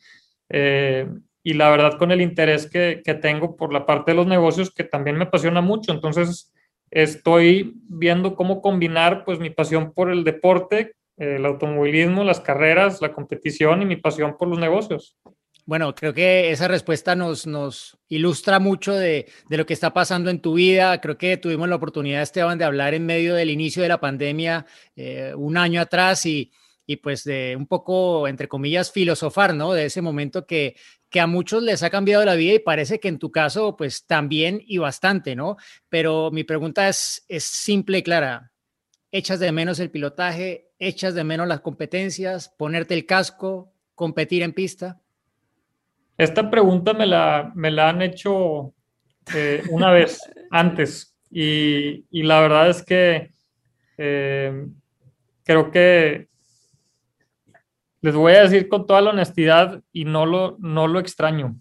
y 1.43 1.53
la 1.53 1.69
verdad 1.69 1.97
con 1.97 2.11
el 2.11 2.21
interés 2.21 2.69
que, 2.69 3.01
que, 3.03 3.13
tengo 3.13 3.55
por 3.55 3.71
la 3.71 3.85
parte 3.85 4.11
de 4.11 4.17
los 4.17 4.27
negocios 4.27 4.71
que 4.71 4.83
también 4.83 5.17
me 5.17 5.25
apasiona 5.25 5.61
mucho. 5.61 5.91
Entonces 5.91 6.53
estoy 6.91 7.73
viendo 7.87 8.35
cómo 8.35 8.61
combinar 8.61 9.23
pues 9.25 9.39
mi 9.39 9.49
pasión 9.49 9.93
por 9.93 10.11
el 10.11 10.23
deporte, 10.23 10.93
el 11.17 11.45
automovilismo, 11.45 12.23
las 12.23 12.39
carreras, 12.39 13.01
la 13.01 13.13
competición 13.13 13.81
y 13.81 13.85
mi 13.85 13.97
pasión 13.97 14.37
por 14.37 14.47
los 14.47 14.59
negocios. 14.59 15.17
Bueno, 15.65 15.93
creo 15.93 16.13
que 16.15 16.49
esa 16.49 16.67
respuesta 16.67 17.15
nos, 17.15 17.45
nos 17.45 17.99
ilustra 18.07 18.57
mucho 18.59 18.95
de, 18.95 19.27
de, 19.49 19.57
lo 19.57 19.67
que 19.67 19.73
está 19.73 19.93
pasando 19.93 20.31
en 20.31 20.41
tu 20.41 20.55
vida. 20.55 20.99
Creo 20.99 21.17
que 21.17 21.37
tuvimos 21.37 21.69
la 21.69 21.75
oportunidad, 21.75 22.23
Esteban, 22.23 22.57
de 22.57 22.65
hablar 22.65 22.95
en 22.95 23.05
medio 23.05 23.35
del 23.35 23.51
inicio 23.51 23.83
de 23.83 23.89
la 23.89 23.99
pandemia 23.99 24.65
eh, 24.95 25.33
un 25.35 25.57
año 25.57 25.79
atrás 25.79 26.25
y, 26.25 26.51
y 26.89 26.95
pues 26.95 27.23
de 27.23 27.55
un 27.55 27.67
poco, 27.67 28.27
entre 28.27 28.47
comillas, 28.47 28.91
filosofar, 28.91 29.53
¿no? 29.53 29.73
De 29.73 29.85
ese 29.85 30.01
momento 30.01 30.47
que, 30.47 30.75
que 31.11 31.19
a 31.19 31.27
muchos 31.27 31.61
les 31.61 31.83
ha 31.83 31.91
cambiado 31.91 32.25
la 32.25 32.33
vida 32.33 32.55
y 32.55 32.57
parece 32.57 32.99
que 32.99 33.09
en 33.09 33.19
tu 33.19 33.31
caso, 33.31 33.77
pues 33.77 34.07
también 34.07 34.59
y 34.65 34.79
bastante, 34.79 35.35
¿no? 35.35 35.57
Pero 35.87 36.31
mi 36.31 36.43
pregunta 36.43 36.89
es, 36.89 37.23
es 37.27 37.43
simple 37.43 37.99
y 37.99 38.01
clara. 38.01 38.51
¿Echas 39.11 39.39
de 39.39 39.51
menos 39.51 39.79
el 39.79 39.91
pilotaje? 39.91 40.71
¿Echas 40.79 41.13
de 41.13 41.23
menos 41.23 41.47
las 41.47 41.59
competencias? 41.59 42.49
¿Ponerte 42.57 42.95
el 42.95 43.05
casco? 43.05 43.71
¿Competir 43.93 44.41
en 44.41 44.53
pista? 44.53 44.99
Esta 46.17 46.49
pregunta 46.49 46.93
me 46.93 47.05
la, 47.05 47.51
me 47.53 47.69
la 47.69 47.89
han 47.89 48.01
hecho 48.01 48.73
eh, 49.35 49.61
una 49.69 49.91
vez 49.91 50.21
antes 50.49 51.15
y, 51.29 52.03
y, 52.09 52.23
la 52.23 52.41
verdad 52.41 52.71
es 52.71 52.81
que 52.81 53.31
eh, 53.95 54.65
creo 55.43 55.69
que 55.69 56.28
les 58.01 58.15
voy 58.15 58.33
a 58.33 58.43
decir 58.43 58.69
con 58.69 58.85
toda 58.85 59.01
la 59.01 59.11
honestidad 59.11 59.81
y 59.91 60.05
no 60.05 60.25
lo, 60.25 60.57
no 60.59 60.87
lo 60.87 60.99
extraño. 60.99 61.55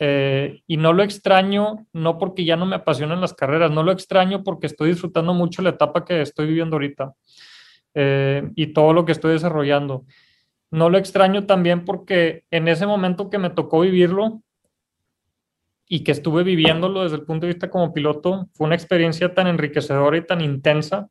eh, 0.00 0.62
y 0.68 0.76
no 0.76 0.92
lo 0.92 1.02
extraño, 1.02 1.86
no 1.92 2.18
porque 2.18 2.44
ya 2.44 2.54
no 2.56 2.66
me 2.66 2.76
apasionan 2.76 3.20
las 3.20 3.34
carreras, 3.34 3.72
no 3.72 3.82
lo 3.82 3.90
extraño 3.90 4.44
porque 4.44 4.68
estoy 4.68 4.90
disfrutando 4.90 5.34
mucho 5.34 5.60
la 5.60 5.70
etapa 5.70 6.04
que 6.04 6.22
estoy 6.22 6.46
viviendo 6.46 6.76
ahorita 6.76 7.14
eh, 7.94 8.48
y 8.54 8.68
todo 8.68 8.92
lo 8.92 9.04
que 9.04 9.12
estoy 9.12 9.32
desarrollando. 9.32 10.04
No 10.70 10.88
lo 10.88 10.98
extraño 10.98 11.46
también 11.46 11.84
porque 11.84 12.44
en 12.52 12.68
ese 12.68 12.86
momento 12.86 13.28
que 13.28 13.38
me 13.38 13.50
tocó 13.50 13.80
vivirlo 13.80 14.42
y 15.88 16.04
que 16.04 16.12
estuve 16.12 16.44
viviéndolo 16.44 17.02
desde 17.02 17.16
el 17.16 17.24
punto 17.24 17.46
de 17.46 17.54
vista 17.54 17.68
como 17.68 17.92
piloto, 17.92 18.48
fue 18.52 18.66
una 18.66 18.76
experiencia 18.76 19.34
tan 19.34 19.48
enriquecedora 19.48 20.16
y 20.16 20.26
tan 20.26 20.42
intensa 20.42 21.08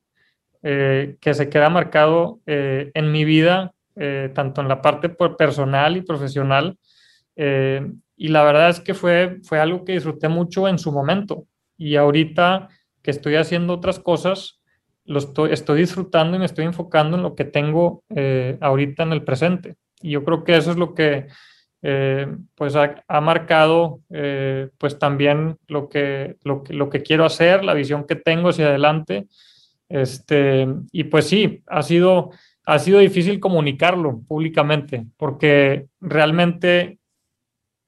eh, 0.62 1.18
que 1.20 1.34
se 1.34 1.50
queda 1.50 1.68
marcado 1.68 2.40
en 2.46 3.12
mi 3.12 3.26
vida, 3.26 3.74
tanto 4.34 4.60
en 4.60 4.68
la 4.68 4.80
parte 4.80 5.08
personal 5.08 5.96
y 5.96 6.02
profesional 6.02 6.78
y 8.18 8.28
la 8.28 8.42
verdad 8.42 8.68
es 8.68 8.80
que 8.80 8.94
fue, 8.94 9.38
fue 9.44 9.60
algo 9.60 9.84
que 9.84 9.92
disfruté 9.92 10.28
mucho 10.28 10.66
en 10.66 10.78
su 10.78 10.90
momento. 10.90 11.46
Y 11.76 11.94
ahorita 11.94 12.68
que 13.00 13.12
estoy 13.12 13.36
haciendo 13.36 13.72
otras 13.72 14.00
cosas, 14.00 14.60
lo 15.04 15.20
estoy, 15.20 15.78
disfrutando 15.78 16.36
y 16.36 16.40
me 16.40 16.46
estoy 16.46 16.64
enfocando 16.64 17.16
en 17.16 17.22
lo 17.22 17.36
que 17.36 17.44
tengo 17.44 18.02
eh, 18.14 18.58
ahorita 18.60 19.04
en 19.04 19.12
el 19.12 19.22
presente. 19.22 19.76
Y 20.02 20.10
yo 20.10 20.24
creo 20.24 20.42
que 20.42 20.56
eso 20.56 20.72
es 20.72 20.76
lo 20.76 20.94
que 20.94 21.28
eh, 21.82 22.26
pues 22.56 22.74
ha, 22.74 23.04
ha 23.06 23.20
marcado 23.20 24.00
eh, 24.10 24.68
pues 24.78 24.98
también 24.98 25.56
lo 25.68 25.88
que, 25.88 26.36
lo, 26.42 26.64
que, 26.64 26.74
lo 26.74 26.90
que 26.90 27.04
quiero 27.04 27.24
hacer, 27.24 27.64
la 27.64 27.72
visión 27.72 28.04
que 28.04 28.16
tengo 28.16 28.48
hacia 28.48 28.66
adelante. 28.66 29.28
Este, 29.88 30.66
y 30.90 31.04
pues 31.04 31.26
sí, 31.26 31.62
ha 31.68 31.82
sido, 31.82 32.32
ha 32.68 32.78
sido 32.78 32.98
difícil 32.98 33.40
comunicarlo 33.40 34.20
públicamente 34.28 35.06
porque 35.16 35.86
realmente 36.02 36.98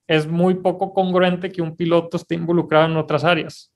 es 0.06 0.26
muy 0.26 0.54
poco 0.54 0.94
congruente 0.94 1.52
que 1.52 1.60
un 1.60 1.76
piloto 1.76 2.16
esté 2.16 2.37
involucrado 2.37 2.87
en 2.87 2.96
otras 2.96 3.22
áreas. 3.22 3.75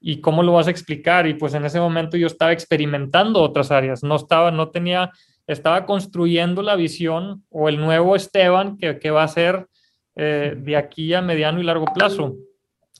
¿Y 0.00 0.20
cómo 0.20 0.42
lo 0.42 0.54
vas 0.54 0.66
a 0.66 0.72
explicar? 0.72 1.28
Y 1.28 1.34
pues 1.34 1.54
en 1.54 1.64
ese 1.64 1.78
momento 1.78 2.16
yo 2.16 2.26
estaba 2.26 2.50
experimentando 2.50 3.40
otras 3.40 3.70
áreas, 3.70 4.02
no 4.02 4.16
estaba, 4.16 4.50
no 4.50 4.70
tenía, 4.70 5.12
estaba 5.46 5.86
construyendo 5.86 6.62
la 6.62 6.74
visión 6.74 7.44
o 7.48 7.68
el 7.68 7.76
nuevo 7.76 8.16
Esteban 8.16 8.76
que, 8.76 9.10
va 9.12 9.22
a 9.22 9.28
ser 9.28 9.68
eh, 10.16 10.56
de 10.58 10.76
aquí 10.76 11.14
a 11.14 11.22
mediano 11.22 11.60
y 11.60 11.62
largo 11.62 11.86
plazo. 11.94 12.34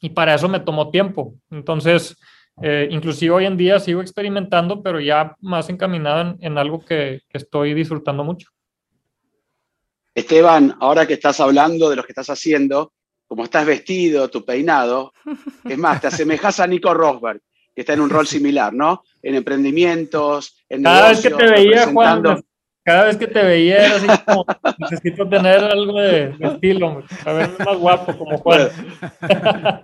Y 0.01 0.11
para 0.11 0.37
eso 0.37 0.49
me 0.49 0.61
tomó 0.61 0.91
tiempo. 0.91 1.35
Entonces, 1.51 2.17
eh, 2.63 2.89
inclusive 2.91 3.35
hoy 3.35 3.47
en 3.47 3.57
día 3.57 3.81
sigo 3.81 4.01
experimentando, 4.01 4.83
pero 4.83 5.01
ya 5.01 5.35
más 5.41 5.69
encaminado 5.69 6.37
en, 6.41 6.59
algo 6.59 6.85
que 6.85 7.23
estoy 7.33 7.75
disfrutando 7.75 8.25
mucho. 8.25 8.49
Esteban, 10.15 10.77
ahora 10.81 11.07
que 11.07 11.15
estás 11.15 11.41
hablando 11.41 11.89
de 11.89 11.97
lo 11.97 12.03
que 12.03 12.13
estás 12.13 12.31
haciendo, 12.31 12.93
como 13.27 13.45
estás 13.45 13.65
vestido, 13.65 14.29
tu 14.29 14.45
peinado, 14.45 15.13
es 15.65 15.79
más, 15.79 16.01
te 16.01 16.09
asemejas 16.09 16.59
a 16.59 16.67
Nico 16.67 16.93
Rosberg, 16.93 17.41
que 17.75 17.83
está 17.83 17.93
en 17.93 18.01
un 18.01 18.11
rol 18.11 18.27
similar, 18.27 18.73
¿no? 18.73 19.05
En 19.23 19.37
emprendimientos, 19.37 20.57
en 20.69 20.83
Cada 20.83 21.11
vez 21.11 21.23
que 21.23 21.31
te 21.31 21.47
veía, 21.47 21.87
Juan, 21.87 22.43
cada 22.85 23.05
vez 23.05 23.17
que 23.17 23.27
te 23.27 23.43
veía 23.43 23.87
era 23.87 23.97
así 23.97 24.07
como, 24.27 24.47
necesito 24.79 25.29
tener 25.29 25.59
algo 25.65 26.01
de, 26.01 26.35
estilo, 26.41 27.03
a 27.25 27.33
verme 27.33 27.65
más 27.65 27.79
guapo 27.79 28.19
como 28.19 28.39
Juan. 28.39 28.69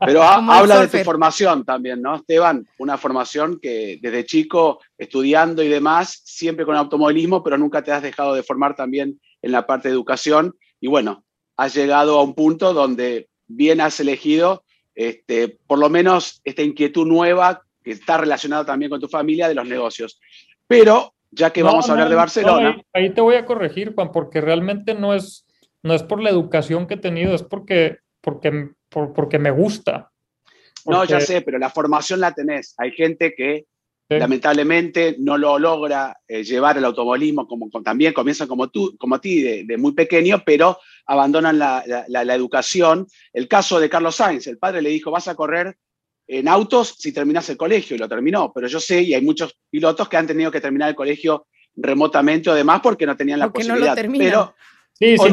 Pero, 0.07 0.23
habla 0.23 0.81
de 0.81 0.89
tu 0.89 1.05
formación 1.05 1.65
también, 1.65 2.01
¿no, 2.01 2.17
Esteban? 2.17 2.67
Una 2.79 2.97
formación 2.97 3.59
que 3.61 3.99
desde 4.01 4.25
chico, 4.25 4.81
estudiando 4.97 5.63
y 5.63 5.69
demás, 5.69 6.23
siempre 6.25 6.65
con 6.65 6.77
automovilismo, 6.77 7.43
pero 7.43 7.59
nunca 7.59 7.83
te 7.83 7.93
has 7.93 8.03
dejado 8.03 8.35
de 8.35 8.43
formar 8.43 8.75
también 8.75 9.21
en 9.43 9.53
la 9.53 9.67
parte 9.67 9.89
de 9.89 9.95
educación 9.95 10.55
y 10.81 10.89
bueno, 10.89 11.25
has 11.57 11.75
llegado 11.75 12.19
a 12.19 12.23
un 12.23 12.35
punto 12.35 12.73
donde 12.73 13.29
bien 13.47 13.81
has 13.81 14.01
elegido 14.01 14.65
este, 14.95 15.59
por 15.67 15.79
lo 15.79 15.89
menos 15.89 16.41
esta 16.45 16.63
inquietud 16.63 17.07
nueva 17.07 17.63
que 17.85 17.93
está 17.93 18.17
relacionada 18.17 18.65
también 18.65 18.91
con 18.91 19.01
tu 19.01 19.09
familia 19.09 19.49
de 19.49 19.55
los 19.55 19.67
negocios. 19.67 20.19
Pero 20.67 21.15
ya 21.37 21.53
que 21.53 21.63
vamos 21.63 21.89
a 21.89 21.93
hablar 21.93 22.09
de 22.09 22.15
Barcelona... 22.15 22.83
ahí, 22.93 23.11
te 23.11 23.21
voy 23.21 23.37
a 23.37 23.45
corregir, 23.45 23.95
Juan, 23.95 24.11
porque 24.11 24.41
realmente 24.41 24.95
no 24.95 25.15
es, 25.15 25.47
no 25.83 25.95
es 25.95 26.03
por 26.03 26.23
la 26.23 26.31
educación 26.31 26.87
que 26.87 26.95
he 26.95 26.99
tenido, 26.99 27.35
es 27.35 27.43
porque, 27.43 27.99
porque, 28.21 28.71
porque 28.89 29.39
me 29.39 29.51
gusta. 29.51 30.11
No, 30.87 31.05
ya 31.05 31.21
sé, 31.21 31.43
pero 31.43 31.59
la 31.59 31.71
formación 31.71 32.21
la 32.21 32.33
tenés. 32.33 32.75
Hay 32.79 32.93
gente 32.93 33.35
que 33.37 33.67
Lamentablemente 34.09 35.17
no 35.19 35.37
lo 35.37 35.59
logra 35.59 36.17
eh, 36.29 36.45
llevar 36.45 36.79
el 36.79 36.85
automovilismo, 36.85 37.49
como, 37.49 37.69
también 37.83 38.13
comienzan 38.13 38.47
como 38.47 38.69
tú, 38.69 38.97
como 38.99 39.17
a 39.17 39.21
ti, 39.21 39.65
de, 39.65 39.77
muy 39.77 39.93
pequeño, 39.95 40.43
pero 40.47 40.79
abandonan 41.07 41.59
la, 41.59 41.83
educación. 42.35 43.09
El 43.33 43.49
caso 43.49 43.81
de 43.81 43.89
Carlos 43.89 44.15
Sainz, 44.15 44.47
el 44.47 44.59
padre 44.59 44.81
le 44.81 44.91
dijo, 44.91 45.11
vas 45.11 45.27
a 45.27 45.35
correr 45.35 45.77
en 46.27 46.49
autos 46.49 46.97
si 46.99 47.13
terminas 47.13 47.49
el 47.51 47.57
colegio, 47.57 47.97
y 47.97 47.99
lo 47.99 48.09
terminó. 48.09 48.53
Pero 48.53 48.67
yo 48.67 48.81
sé, 48.81 49.03
y 49.03 49.15
hay 49.15 49.23
muchos 49.23 49.57
pilotos 49.71 50.09
que 50.09 50.17
han 50.17 50.27
tenido 50.27 50.51
que 50.51 50.61
terminar 50.61 50.89
el 50.89 50.95
colegio 50.95 51.47
remotamente 51.77 52.51
o 52.51 52.55
demás 52.55 52.81
porque 52.83 53.07
no 53.07 53.17
tenían 53.17 53.39
la 53.39 53.53
posibilidad. 53.53 53.97
pero 54.19 54.55
Sí, 54.99 55.19
sí, 55.19 55.29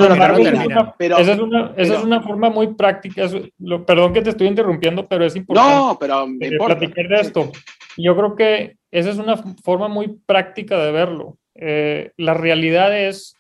pero, 0.98 1.18
esa, 1.18 1.32
es 1.32 1.40
una, 1.40 1.74
esa 1.78 1.96
es 1.96 2.04
una 2.04 2.22
forma 2.22 2.50
muy 2.50 2.74
práctica. 2.74 3.30
lo, 3.60 3.86
perdón 3.86 4.12
que 4.12 4.22
te 4.22 4.32
estoy 4.32 4.48
interrumpiendo, 4.48 5.08
pero 5.08 5.24
es 5.24 5.38
importante. 5.38 5.74
No, 5.74 5.98
pero 5.98 6.28
me 6.28 6.48
importa. 6.48 6.78
platicar 6.78 7.08
de 7.08 7.16
esto. 7.16 7.52
Yo 7.96 8.14
creo 8.18 8.36
que 8.36 8.76
esa 8.92 9.12
es 9.12 9.18
una 9.18 9.38
forma 9.64 9.88
muy 9.88 10.20
práctica 10.26 10.78
de 10.84 10.92
verlo. 10.92 11.38
Eh, 11.56 12.12
la 12.18 12.34
realidad 12.34 12.98
es 13.08 13.38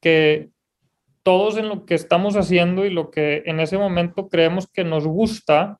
que 0.00 0.48
todos 1.22 1.58
en 1.58 1.68
lo 1.68 1.84
que 1.84 1.94
estamos 1.94 2.36
haciendo 2.36 2.86
y 2.86 2.90
lo 2.90 3.10
que 3.10 3.42
en 3.44 3.60
ese 3.60 3.76
momento 3.76 4.28
creemos 4.28 4.70
que 4.72 4.84
nos 4.84 5.06
gusta 5.06 5.78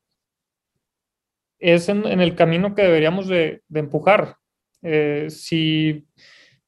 es 1.66 1.88
en, 1.88 2.06
el 2.06 2.36
camino 2.36 2.76
que 2.76 2.82
deberíamos 2.82 3.26
de, 3.26 3.62
empujar. 3.74 4.36
Eh, 4.82 5.26
si 5.30 6.06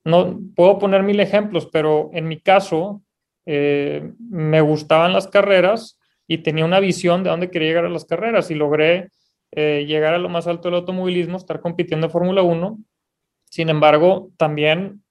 no 0.04 0.40
puedo 0.56 0.78
poner 0.78 1.04
mil 1.04 1.20
ejemplos, 1.20 1.68
pero 1.72 2.10
en 2.12 2.26
mi 2.26 2.40
caso, 2.40 3.04
eh, 3.46 4.10
me 4.18 4.60
gustaban 4.60 5.12
las 5.12 5.28
carreras 5.28 6.00
y 6.26 6.38
tenía 6.38 6.64
una 6.64 6.80
visión 6.80 7.22
de 7.22 7.30
dónde 7.30 7.50
quería 7.50 7.68
llegar 7.68 7.84
a 7.84 7.90
las 7.90 8.06
carreras 8.06 8.50
y 8.50 8.56
logré 8.56 9.10
eh, 9.52 9.84
llegar 9.86 10.14
a 10.14 10.18
lo 10.18 10.28
más 10.28 10.48
alto 10.48 10.68
del 10.68 10.80
automovilismo, 10.80 11.36
estar 11.36 11.60
compitiendo 11.60 12.08
en 12.08 12.12
Fórmula 12.12 12.42
1. 12.42 12.78
Sin 13.44 13.68
embargo, 13.68 14.32
también 14.36 15.02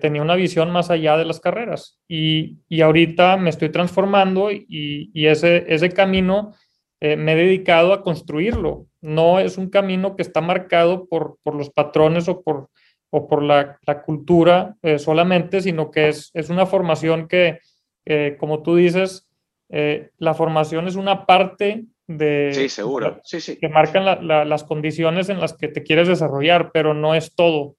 tenía 0.00 0.20
una 0.20 0.34
visión 0.34 0.72
más 0.72 0.90
allá 0.90 1.16
de 1.16 1.24
las 1.24 1.38
carreras 1.38 2.00
y, 2.08 2.58
y 2.68 2.80
ahorita 2.80 3.36
me 3.36 3.50
estoy 3.50 3.68
transformando 3.68 4.50
y, 4.50 4.66
y 5.14 5.26
ese, 5.26 5.64
ese 5.72 5.90
camino 5.90 6.54
me 7.00 7.32
he 7.32 7.36
dedicado 7.36 7.92
a 7.92 8.02
construirlo. 8.02 8.89
No 9.00 9.38
es 9.38 9.58
un 9.58 9.70
camino 9.70 10.16
que 10.16 10.22
está 10.22 10.40
marcado 10.40 11.06
por, 11.06 11.38
por 11.42 11.54
los 11.54 11.70
patrones 11.70 12.28
o 12.28 12.42
por, 12.42 12.68
o 13.10 13.26
por 13.26 13.42
la, 13.42 13.78
la 13.86 14.02
cultura 14.02 14.76
solamente, 14.98 15.60
sino 15.62 15.90
que 15.90 16.08
es, 16.08 16.30
es 16.34 16.50
una 16.50 16.66
formación 16.66 17.28
que, 17.28 17.58
como 18.38 18.62
tú 18.62 18.76
dices, 18.76 19.26
eh, 19.70 20.10
la 20.18 20.34
formación 20.34 20.88
es 20.88 20.96
una 20.96 21.26
parte 21.26 21.84
de... 22.08 22.50
Sí, 22.52 22.68
seguro. 22.68 23.20
Sí, 23.22 23.40
sí. 23.40 23.56
Que 23.56 23.68
marcan 23.68 24.26
las 24.26 24.64
condiciones 24.64 25.28
en 25.28 25.40
las 25.40 25.54
que 25.54 25.68
te 25.68 25.82
quieres 25.82 26.08
desarrollar, 26.08 26.72
pero 26.72 26.92
no 26.92 27.14
es 27.14 27.34
todo. 27.34 27.76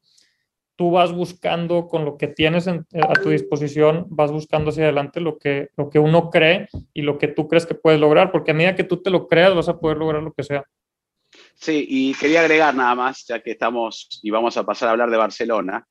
Tú 0.77 0.91
vas 0.91 1.11
buscando 1.11 1.87
con 1.87 2.05
lo 2.05 2.17
que 2.17 2.27
tienes 2.27 2.67
a 2.67 3.13
tu 3.21 3.29
disposición, 3.29 4.07
vas 4.09 4.31
buscando 4.31 4.69
hacia 4.69 4.85
adelante 4.85 5.19
lo 5.19 5.37
que, 5.37 5.69
lo 5.75 5.89
que 5.89 5.99
uno 5.99 6.29
cree 6.29 6.69
y 6.93 7.01
lo 7.01 7.17
que 7.17 7.27
tú 7.27 7.47
crees 7.47 7.65
que 7.65 7.75
puedes 7.75 7.99
lograr, 7.99 8.31
porque 8.31 8.51
a 8.51 8.53
medida 8.53 8.75
que 8.75 8.85
tú 8.85 9.01
te 9.01 9.09
lo 9.09 9.27
creas 9.27 9.53
vas 9.53 9.69
a 9.69 9.79
poder 9.79 9.97
lograr 9.97 10.23
lo 10.23 10.31
que 10.31 10.43
sea. 10.43 10.63
Sí, 11.55 11.85
y 11.87 12.13
quería 12.13 12.41
agregar 12.41 12.75
nada 12.75 12.95
más, 12.95 13.25
ya 13.27 13.41
que 13.41 13.51
estamos 13.51 14.19
y 14.21 14.29
vamos 14.29 14.57
a 14.57 14.65
pasar 14.65 14.89
a 14.89 14.91
hablar 14.91 15.09
de 15.09 15.17
Barcelona, 15.17 15.87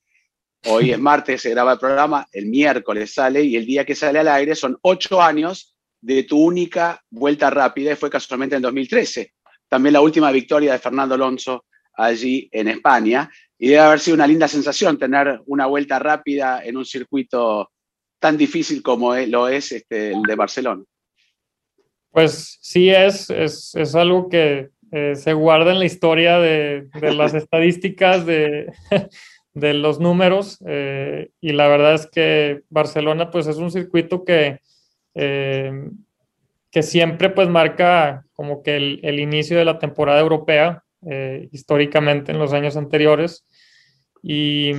Hoy 0.67 0.91
es 0.91 0.99
martes, 0.99 1.41
se 1.41 1.51
graba 1.51 1.73
el 1.73 1.79
programa, 1.79 2.27
el 2.33 2.47
miércoles 2.47 3.15
sale 3.15 3.43
y 3.43 3.57
el 3.57 3.65
día 3.65 3.87
que 3.87 3.95
sale 3.95 4.19
al 4.19 4.29
aire 4.29 4.55
son 4.55 4.77
ocho 4.83 5.23
años 5.23 5.75
de 6.03 6.25
tu 6.25 6.39
única 6.39 7.03
vuelta 7.09 7.49
rápida 7.49 7.93
y 7.93 7.97
fue 7.97 8.11
casualmente 8.11 8.57
en 8.57 8.63
2013. 8.63 9.33
También 9.69 9.95
la 9.95 10.03
última 10.03 10.31
victoria 10.31 10.73
de 10.73 10.79
Fernando 10.79 11.15
Alonso 11.15 11.65
allí 11.95 12.49
en 12.53 12.69
España. 12.69 13.31
Y 13.59 13.69
debe 13.69 13.81
haber 13.81 14.01
sido 14.01 14.17
una 14.17 14.27
linda 14.27 14.49
sensación 14.49 14.99
tener 14.99 15.41
una 15.47 15.67
vuelta 15.67 15.99
rápida 15.99 16.63
en 16.65 16.77
un 16.77 16.85
circuito 16.85 17.71
tan 18.19 18.37
difícil 18.37 18.83
como 18.83 19.15
lo 19.17 19.49
es 19.49 19.73
este, 19.73 20.13
el 20.13 20.23
de 20.23 20.35
Barcelona. 20.35 20.83
Pues 22.11 22.59
sí, 22.61 22.91
es, 22.91 23.31
es, 23.31 23.95
algo 23.95 24.29
que 24.29 24.71
eh, 24.93 25.15
se 25.15 25.33
guarda 25.35 25.71
en 25.71 25.79
la 25.79 25.85
historia 25.85 26.39
de, 26.39 26.89
de 27.01 27.15
las 27.15 27.35
estadísticas 27.35 28.27
de, 28.27 28.73
de 29.55 29.75
los 29.75 30.01
números 30.01 30.59
eh, 30.67 31.31
y 31.41 31.53
la 31.53 31.69
verdad 31.69 31.95
es 31.95 32.07
que 32.07 32.63
Barcelona 32.71 33.31
pues 33.31 33.47
es 33.47 33.57
un 33.57 33.71
circuito 33.71 34.25
que, 34.25 34.61
eh, 35.15 35.91
que 36.71 36.83
siempre 36.83 37.31
pues 37.31 37.49
marca 37.49 38.25
como 38.33 38.63
que 38.63 38.77
el, 38.77 39.21
inicio 39.21 39.59
de 39.59 39.65
la 39.65 39.79
temporada 39.79 40.21
europea 40.21 40.83
históricamente 41.51 42.31
en 42.31 42.39
los 42.39 42.53
años 42.53 42.77
anteriores 42.77 43.47
y 44.23 44.73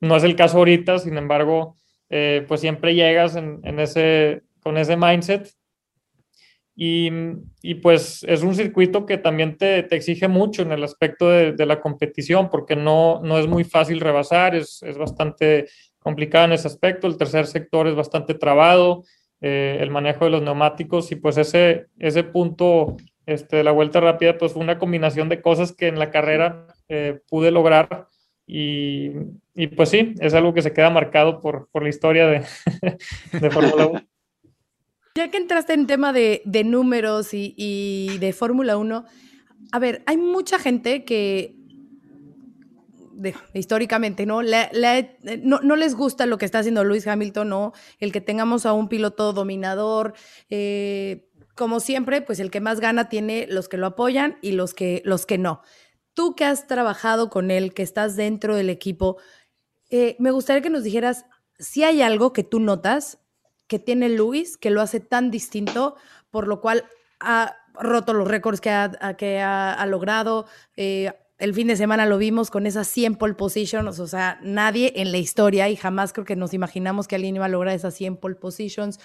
no 0.00 0.16
es 0.16 0.24
el 0.24 0.34
caso 0.34 0.58
ahorita, 0.58 0.98
sin 0.98 1.16
embargo 1.18 1.76
pues 2.08 2.60
siempre 2.60 2.96
llegas 2.96 3.36
en, 3.36 3.78
ese, 3.78 4.42
con 4.60 4.76
ese 4.76 4.96
mindset 4.96 5.55
Y, 6.78 7.10
pues 7.82 8.22
es 8.28 8.42
un 8.42 8.54
circuito 8.54 9.06
que 9.06 9.16
también 9.16 9.56
te, 9.56 9.78
exige 9.96 10.28
mucho 10.28 10.60
en 10.60 10.72
el 10.72 10.84
aspecto 10.84 11.30
de, 11.30 11.66
la 11.66 11.80
competición, 11.80 12.50
porque 12.50 12.76
no, 12.76 13.22
no 13.22 13.38
es 13.38 13.46
muy 13.46 13.64
fácil 13.64 13.98
rebasar, 13.98 14.54
es, 14.54 14.82
es, 14.82 14.98
bastante 14.98 15.68
complicado 15.98 16.44
en 16.44 16.52
ese 16.52 16.68
aspecto. 16.68 17.06
El 17.06 17.16
tercer 17.16 17.46
sector 17.46 17.88
es 17.88 17.94
bastante 17.94 18.34
trabado, 18.34 19.04
eh, 19.40 19.78
el 19.80 19.90
manejo 19.90 20.26
de 20.26 20.32
los 20.32 20.42
neumáticos, 20.42 21.10
y 21.12 21.16
pues 21.16 21.38
ese, 21.38 21.86
ese 21.98 22.24
punto 22.24 22.96
este, 23.24 23.56
de 23.56 23.64
la 23.64 23.72
vuelta 23.72 24.00
rápida, 24.00 24.36
pues 24.36 24.52
fue 24.52 24.62
una 24.62 24.78
combinación 24.78 25.30
de 25.30 25.40
cosas 25.40 25.72
que 25.72 25.88
en 25.88 25.98
la 25.98 26.10
carrera 26.10 26.66
eh, 26.90 27.20
pude 27.30 27.50
lograr. 27.50 28.06
Y, 28.46 29.12
y, 29.54 29.68
pues 29.68 29.88
sí, 29.88 30.14
es 30.20 30.34
algo 30.34 30.52
que 30.52 30.62
se 30.62 30.74
queda 30.74 30.90
marcado 30.90 31.40
por, 31.40 31.68
por 31.72 31.82
la 31.82 31.88
historia 31.88 32.26
de, 32.26 32.44
de 33.40 33.50
Fórmula 33.50 33.86
1. 33.86 34.15
Ya 35.16 35.30
que 35.30 35.38
entraste 35.38 35.72
en 35.72 35.86
tema 35.86 36.12
de, 36.12 36.42
números 36.66 37.30
y, 37.32 38.18
de 38.18 38.34
Fórmula 38.34 38.76
1, 38.76 39.06
a 39.72 39.78
ver, 39.78 40.02
hay 40.04 40.18
mucha 40.18 40.58
gente 40.58 41.06
que 41.06 41.56
históricamente, 43.54 44.26
¿no? 44.26 44.42
¿no? 44.42 45.76
les 45.76 45.94
gusta 45.94 46.26
lo 46.26 46.36
que 46.36 46.44
está 46.44 46.58
haciendo 46.58 46.84
Lewis 46.84 47.06
Hamilton, 47.06 47.48
¿no? 47.48 47.72
El 47.98 48.12
que 48.12 48.20
tengamos 48.20 48.66
a 48.66 48.74
un 48.74 48.90
piloto 48.90 49.32
dominador. 49.32 50.12
Eh, 50.50 51.30
como 51.54 51.80
siempre, 51.80 52.20
pues 52.20 52.38
el 52.38 52.50
que 52.50 52.60
más 52.60 52.80
gana 52.80 53.08
tiene 53.08 53.46
los 53.48 53.70
que 53.70 53.78
lo 53.78 53.86
apoyan 53.86 54.36
y 54.42 54.52
los 54.52 54.74
que, 54.74 55.00
los 55.06 55.24
que 55.24 55.38
no. 55.38 55.62
Tú 56.12 56.34
que 56.34 56.44
has 56.44 56.66
trabajado 56.66 57.30
con 57.30 57.50
él, 57.50 57.72
que 57.72 57.82
estás 57.82 58.16
dentro 58.16 58.54
del 58.54 58.68
equipo, 58.68 59.16
eh, 59.88 60.14
me 60.18 60.30
gustaría 60.30 60.60
que 60.60 60.68
nos 60.68 60.84
dijeras 60.84 61.24
si 61.58 61.84
hay 61.84 62.02
algo 62.02 62.34
que 62.34 62.44
tú 62.44 62.60
notas 62.60 63.18
que 63.66 63.78
tiene 63.78 64.08
Luis, 64.08 64.56
que 64.56 64.70
lo 64.70 64.80
hace 64.80 65.00
tan 65.00 65.30
distinto, 65.30 65.96
por 66.30 66.46
lo 66.48 66.60
cual 66.60 66.84
ha 67.20 67.56
roto 67.74 68.14
los 68.14 68.28
récords 68.28 68.60
que 68.60 68.70
ha, 68.70 69.16
que 69.16 69.40
ha, 69.40 69.84
logrado. 69.86 70.46
Eh, 70.76 71.12
el 71.38 71.52
fin 71.52 71.66
de 71.66 71.76
semana 71.76 72.06
lo 72.06 72.18
vimos 72.18 72.50
con 72.50 72.66
esas 72.66 72.88
100 72.88 73.16
pole 73.16 73.34
positions, 73.34 73.98
o 74.00 74.06
sea, 74.06 74.38
nadie 74.42 74.94
en 74.96 75.12
la 75.12 75.18
historia 75.18 75.68
y 75.68 75.76
jamás 75.76 76.12
creo 76.12 76.24
que 76.24 76.36
nos 76.36 76.54
imaginamos 76.54 77.06
que 77.06 77.16
alguien 77.16 77.36
iba 77.36 77.44
a 77.44 77.48
lograr 77.48 77.74
esas 77.74 77.94
100 77.94 78.16
pole 78.16 78.36
positions. 78.36 78.98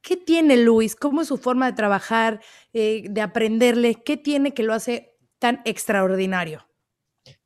¿Qué 0.00 0.16
tiene 0.16 0.56
Luis? 0.56 0.94
¿Cómo 0.94 1.22
es 1.22 1.28
su 1.28 1.36
forma 1.36 1.66
de 1.66 1.76
trabajar, 1.76 2.40
eh, 2.72 3.04
de 3.10 3.20
aprenderle? 3.20 3.96
¿Qué 3.96 4.16
tiene 4.16 4.54
que 4.54 4.62
lo 4.62 4.72
hace 4.72 5.16
tan 5.40 5.62
extraordinario? 5.64 6.64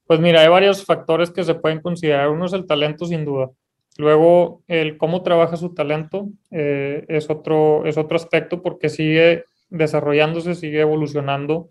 Pues 0.05 0.21
mira, 0.21 0.43
hay 0.43 0.49
varios 0.49 0.85
factores 0.85 1.31
que 1.31 1.45
se 1.45 1.55
pueden 1.55 1.81
considerar. 1.81 2.29
Uno 2.29 2.45
es 2.45 2.53
el 2.53 2.67
talento, 2.67 3.07
sin 3.07 3.25
duda. 3.25 3.51
Luego, 3.99 4.63
el 4.69 4.97
cómo 4.97 5.23
trabaja 5.23 5.57
su 5.57 5.75
talento 5.75 6.29
eh, 6.51 7.05
es, 7.09 7.29
otro, 7.29 7.85
es 7.87 7.99
otro 7.99 8.17
aspecto 8.17 8.63
porque 8.63 8.89
sigue 8.89 9.45
desarrollándose, 9.69 10.55
sigue 10.55 10.81
evolucionando 10.81 11.69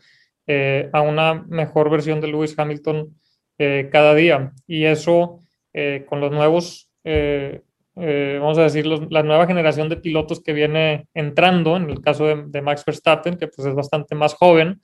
eh, 0.48 0.90
a 0.94 1.02
una 1.02 1.46
mejor 1.48 1.90
versión 1.90 2.22
de 2.22 2.28
Lewis 2.28 2.58
Hamilton 2.58 3.16
eh, 3.58 3.90
cada 3.92 4.14
día. 4.16 4.54
Y 4.68 4.86
eso 4.86 5.40
con 6.08 6.20
los 6.20 6.32
nuevos, 6.32 6.92
vamos 7.06 8.58
a 8.58 8.64
decir, 8.64 8.86
la 8.86 9.24
nueva 9.24 9.48
generación 9.48 9.88
de 9.88 9.96
pilotos 9.96 10.42
que 10.42 10.52
viene 10.52 11.08
entrando, 11.14 11.78
en 11.78 11.90
el 11.90 12.02
caso 12.02 12.26
de, 12.26 12.62
Max 12.62 12.84
Verstappen, 12.86 13.38
que 13.38 13.48
pues 13.48 13.66
es 13.66 13.76
bastante 13.76 14.14
más 14.14 14.34
joven, 14.34 14.82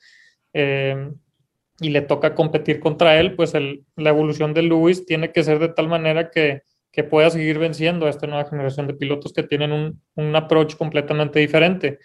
y 0.54 1.88
le 1.90 2.00
toca 2.00 2.34
competir 2.34 2.80
contra 2.80 3.20
él, 3.20 3.34
pues 3.34 3.52
la 3.52 4.08
evolución 4.08 4.54
de 4.54 4.62
Lewis 4.62 5.04
tiene 5.04 5.32
que 5.32 5.44
ser 5.44 5.58
de 5.58 5.68
tal 5.68 5.88
manera 5.88 6.30
que 6.30 6.62
que 6.96 7.04
pueda 7.04 7.28
seguir 7.28 7.58
venciendo 7.58 8.06
a 8.06 8.10
esta 8.10 8.26
nueva 8.26 8.48
generación 8.48 8.86
de 8.86 8.94
pilotos 8.94 9.34
que 9.34 9.42
tienen 9.42 9.70
un, 9.70 10.00
un 10.14 10.34
approach 10.34 10.76
completamente 10.76 11.38
diferente. 11.38 11.98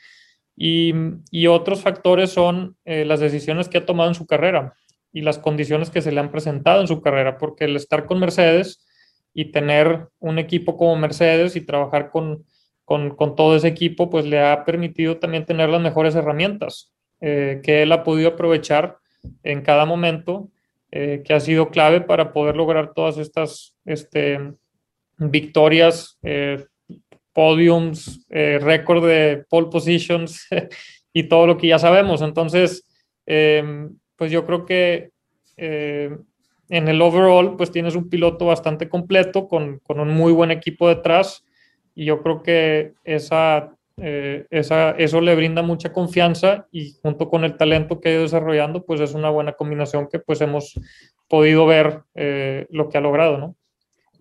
Y, 0.57 0.93
y 1.31 1.47
otros 1.47 1.81
factores 1.81 2.31
son 2.31 2.75
eh, 2.83 3.05
las 3.05 3.21
decisiones 3.21 3.69
que 3.69 3.77
ha 3.77 3.85
tomado 3.85 4.09
en 4.09 4.15
su 4.15 4.27
carrera 4.27 4.73
y 5.13 5.21
las 5.21 5.39
condiciones 5.39 5.89
que 5.89 6.01
se 6.01 6.11
le 6.11 6.19
han 6.19 6.29
presentado 6.29 6.81
en 6.81 6.89
su 6.89 7.01
carrera, 7.01 7.37
porque 7.37 7.63
el 7.63 7.77
estar 7.77 8.05
con 8.05 8.19
Mercedes 8.19 8.85
y 9.33 9.45
tener 9.45 10.09
un 10.19 10.39
equipo 10.39 10.75
como 10.75 10.97
Mercedes 10.97 11.55
y 11.55 11.61
trabajar 11.61 12.09
con, 12.09 12.43
con, 12.83 13.15
con 13.15 13.37
todo 13.37 13.55
ese 13.55 13.69
equipo, 13.69 14.09
pues 14.09 14.25
le 14.25 14.41
ha 14.41 14.65
permitido 14.65 15.19
también 15.19 15.45
tener 15.45 15.69
las 15.69 15.81
mejores 15.81 16.15
herramientas 16.15 16.91
eh, 17.21 17.61
que 17.63 17.83
él 17.83 17.93
ha 17.93 18.03
podido 18.03 18.31
aprovechar 18.31 18.97
en 19.43 19.61
cada 19.61 19.85
momento, 19.85 20.49
eh, 20.91 21.23
que 21.23 21.33
ha 21.33 21.39
sido 21.39 21.69
clave 21.69 22.01
para 22.01 22.33
poder 22.33 22.57
lograr 22.57 22.93
todas 22.93 23.17
estas 23.17 23.77
este, 23.85 24.37
victorias, 25.29 26.17
eh, 26.23 26.65
podiums, 27.33 28.25
eh, 28.29 28.59
récord 28.59 29.05
de 29.05 29.45
pole 29.49 29.67
positions 29.67 30.47
y 31.13 31.23
todo 31.23 31.47
lo 31.47 31.57
que 31.57 31.67
ya 31.67 31.79
sabemos. 31.79 32.21
Entonces, 32.21 32.83
em, 33.25 33.95
pues 34.15 34.31
yo 34.31 34.45
creo 34.45 34.65
que 34.65 35.11
eh, 35.57 36.17
en 36.69 36.87
el 36.87 37.01
overall, 37.01 37.55
pues 37.57 37.71
tienes 37.71 37.95
un 37.95 38.09
piloto 38.09 38.45
bastante 38.45 38.89
completo 38.89 39.47
con, 39.47 39.79
con, 39.79 39.99
un 39.99 40.09
muy 40.09 40.31
buen 40.33 40.51
equipo 40.51 40.87
detrás 40.87 41.45
y 41.93 42.05
yo 42.05 42.23
creo 42.23 42.41
que 42.41 42.93
esa, 43.03 43.75
esa, 43.97 44.91
eso 44.91 45.19
le 45.19 45.35
brinda 45.35 45.61
mucha 45.61 45.91
confianza 45.91 46.67
y 46.71 46.93
junto 47.01 47.29
con 47.29 47.43
el 47.43 47.57
talento 47.57 47.99
que 47.99 48.09
ha 48.09 48.13
ido 48.13 48.21
desarrollando, 48.21 48.85
pues 48.85 49.01
es 49.01 49.13
una 49.13 49.29
buena 49.29 49.51
combinación 49.51 50.07
que 50.09 50.19
pues 50.19 50.39
hemos 50.39 50.79
podido 51.27 51.65
ver 51.65 52.03
lo 52.69 52.87
que 52.87 52.97
ha 52.97 53.01
logrado, 53.01 53.37
¿no? 53.37 53.55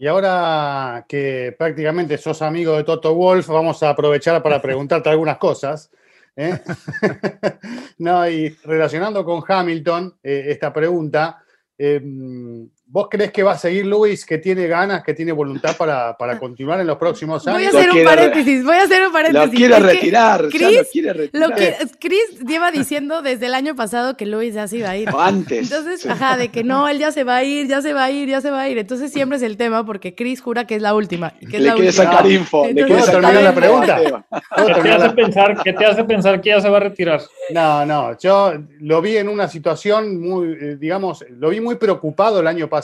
Y 0.00 0.06
ahora 0.06 1.04
que 1.06 1.54
prácticamente 1.58 2.16
sos 2.16 2.40
amigo 2.40 2.74
de 2.74 2.84
Toto 2.84 3.14
Wolf, 3.14 3.48
vamos 3.48 3.82
a 3.82 3.90
aprovechar 3.90 4.42
para 4.42 4.62
preguntarte 4.62 5.10
algunas 5.10 5.36
cosas. 5.36 5.90
¿eh? 6.36 6.58
no, 7.98 8.26
y 8.26 8.48
relacionando 8.64 9.22
con 9.26 9.42
Hamilton, 9.46 10.16
eh, 10.22 10.46
esta 10.48 10.72
pregunta, 10.72 11.44
em, 11.76 12.66
¿Vos 12.92 13.06
crees 13.08 13.30
que 13.30 13.44
va 13.44 13.52
a 13.52 13.56
seguir 13.56 13.86
Luis, 13.86 14.26
que 14.26 14.38
tiene 14.38 14.66
ganas, 14.66 15.04
que 15.04 15.14
tiene 15.14 15.30
voluntad 15.30 15.76
para, 15.76 16.16
continuar 16.40 16.80
en 16.80 16.88
los 16.88 16.98
próximos 16.98 17.46
años? 17.46 17.58
Voy 17.58 17.66
a 17.66 17.68
hacer 17.68 17.90
un 17.92 18.04
paréntesis, 18.04 18.64
voy 18.64 18.76
a 18.76 18.82
hacer 18.82 19.06
un 19.06 19.12
paréntesis. 19.12 19.48
Lo 19.48 19.56
quiere 19.56 19.78
retirar, 19.78 20.48
Chris, 20.48 20.76
lo 20.76 20.84
quiere 20.90 21.12
retirar. 21.12 21.52
Chris 22.00 22.40
lleva 22.44 22.72
diciendo 22.72 23.22
desde 23.22 23.46
el 23.46 23.54
año 23.54 23.76
pasado 23.76 24.16
que 24.16 24.26
Luis 24.26 24.54
ya 24.54 24.66
se 24.66 24.78
iba 24.78 24.90
a 24.90 24.96
ir. 24.96 25.08
O 25.08 25.20
antes. 25.20 25.70
Entonces, 25.70 26.04
ajá, 26.04 26.36
de 26.36 26.48
que 26.48 26.64
no, 26.64 26.88
él 26.88 26.98
ya 26.98 27.12
se 27.12 27.22
va 27.22 27.36
a 27.36 27.44
ir, 27.44 27.68
ya 27.68 27.80
se 27.80 27.92
va 27.92 28.02
a 28.02 28.10
ir, 28.10 28.28
ya 28.28 28.40
se 28.40 28.50
va 28.50 28.62
a 28.62 28.68
ir. 28.68 28.76
Entonces 28.76 29.12
siempre 29.12 29.36
es 29.36 29.44
el 29.44 29.56
tema 29.56 29.86
porque 29.86 30.16
Chris 30.16 30.40
jura 30.40 30.66
que 30.66 30.74
es 30.74 30.82
la 30.82 30.92
última. 30.92 31.30
Que 31.48 31.60
le 31.60 31.72
quiere 31.74 31.92
sacar 31.92 32.28
info. 32.28 32.66
le 32.66 32.74
quiere 32.74 33.02
terminar 33.02 33.40
la 33.40 33.54
pregunta? 33.54 34.00
¿Qué 34.00 34.82
te, 34.82 34.90
hace 34.90 35.10
pensar, 35.10 35.62
¿Qué 35.62 35.72
te 35.74 35.86
hace 35.86 36.02
pensar 36.02 36.40
que 36.40 36.48
ya 36.48 36.60
se 36.60 36.68
va 36.68 36.78
a 36.78 36.80
retirar? 36.80 37.20
No, 37.50 37.86
no, 37.86 38.18
yo 38.18 38.52
lo 38.80 39.00
vi 39.00 39.16
en 39.16 39.28
una 39.28 39.46
situación 39.46 40.20
muy, 40.20 40.58
eh, 40.60 40.76
digamos, 40.76 41.24
lo 41.30 41.50
vi 41.50 41.60
muy 41.60 41.76
preocupado 41.76 42.40
el 42.40 42.48
año 42.48 42.68
pasado 42.68 42.79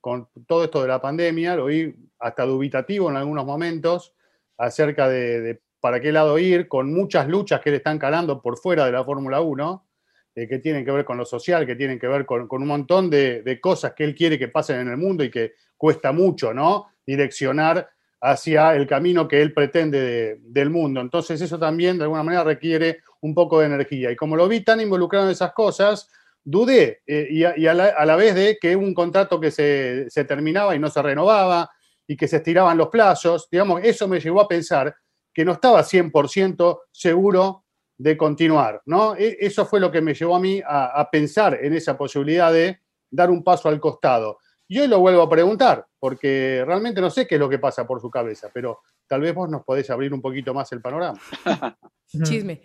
con 0.00 0.28
todo 0.46 0.64
esto 0.64 0.82
de 0.82 0.88
la 0.88 1.00
pandemia, 1.00 1.56
lo 1.56 1.66
vi 1.66 1.94
hasta 2.18 2.44
dubitativo 2.44 3.10
en 3.10 3.16
algunos 3.16 3.44
momentos 3.44 4.14
acerca 4.58 5.08
de, 5.08 5.60
para 5.80 6.00
qué 6.00 6.12
lado 6.12 6.38
ir, 6.38 6.68
con 6.68 6.92
muchas 6.92 7.28
luchas 7.28 7.60
que 7.60 7.70
le 7.70 7.78
están 7.78 7.98
calando 7.98 8.40
por 8.40 8.56
fuera 8.58 8.86
de 8.86 8.92
la 8.92 9.04
Fórmula 9.04 9.40
1, 9.40 9.86
eh, 10.34 10.48
que 10.48 10.58
tienen 10.58 10.84
que 10.84 10.92
ver 10.92 11.04
con 11.04 11.18
lo 11.18 11.24
social, 11.24 11.66
que 11.66 11.74
tienen 11.74 11.98
que 11.98 12.06
ver 12.06 12.24
con, 12.24 12.46
un 12.50 12.66
montón 12.66 13.10
de, 13.10 13.58
cosas 13.60 13.92
que 13.92 14.04
él 14.04 14.14
quiere 14.14 14.38
que 14.38 14.48
pasen 14.48 14.80
en 14.80 14.88
el 14.88 14.96
mundo 14.96 15.24
y 15.24 15.30
que 15.30 15.54
cuesta 15.76 16.12
mucho, 16.12 16.54
¿no? 16.54 16.86
Direccionar 17.04 17.90
hacia 18.20 18.76
el 18.76 18.86
camino 18.86 19.26
que 19.26 19.42
él 19.42 19.52
pretende 19.52 20.38
del 20.40 20.70
mundo. 20.70 21.00
Entonces 21.00 21.40
eso 21.40 21.58
también 21.58 21.98
de 21.98 22.04
alguna 22.04 22.22
manera 22.22 22.44
requiere 22.44 23.00
un 23.20 23.34
poco 23.34 23.58
de 23.58 23.66
energía. 23.66 24.12
Y 24.12 24.16
como 24.16 24.36
lo 24.36 24.46
vi 24.46 24.60
tan 24.60 24.80
involucrado 24.80 25.26
en 25.26 25.32
esas 25.32 25.52
cosas, 25.52 26.08
dudé 26.44 27.02
eh, 27.06 27.28
y, 27.30 27.44
a, 27.44 27.74
la, 27.74 28.16
vez 28.16 28.34
de 28.34 28.58
que 28.60 28.74
un 28.74 28.94
contrato 28.94 29.38
que 29.40 29.50
se, 29.50 30.08
terminaba 30.26 30.74
y 30.74 30.78
no 30.78 30.90
se 30.90 31.02
renovaba 31.02 31.70
y 32.06 32.16
que 32.16 32.28
se 32.28 32.38
estiraban 32.38 32.76
los 32.76 32.88
plazos, 32.88 33.48
digamos, 33.50 33.80
eso 33.84 34.08
me 34.08 34.20
llevó 34.20 34.40
a 34.40 34.48
pensar 34.48 34.94
que 35.32 35.44
no 35.44 35.52
estaba 35.52 35.82
100% 35.82 36.80
seguro 36.90 37.64
de 37.96 38.16
continuar, 38.16 38.82
¿no? 38.86 39.14
E, 39.16 39.38
eso 39.40 39.64
fue 39.64 39.80
lo 39.80 39.90
que 39.90 40.00
me 40.00 40.14
llevó 40.14 40.36
a 40.36 40.40
mí 40.40 40.60
a, 40.64 41.08
pensar 41.10 41.58
en 41.62 41.74
esa 41.74 41.96
posibilidad 41.96 42.52
de 42.52 42.80
dar 43.10 43.30
un 43.30 43.44
paso 43.44 43.68
al 43.68 43.80
costado. 43.80 44.38
Y 44.66 44.80
hoy 44.80 44.88
lo 44.88 45.00
vuelvo 45.00 45.22
a 45.22 45.30
preguntar, 45.30 45.86
porque 45.98 46.64
realmente 46.66 47.00
no 47.00 47.10
sé 47.10 47.26
qué 47.26 47.36
es 47.36 47.40
lo 47.40 47.48
que 47.48 47.58
pasa 47.58 47.86
por 47.86 48.00
su 48.00 48.10
cabeza, 48.10 48.50
pero 48.52 48.80
tal 49.06 49.20
vez 49.20 49.34
vos 49.34 49.48
nos 49.48 49.64
podés 49.64 49.88
abrir 49.90 50.12
un 50.12 50.20
poquito 50.20 50.54
más 50.54 50.72
el 50.72 50.80
panorama. 50.80 51.20
Chisme. 52.24 52.62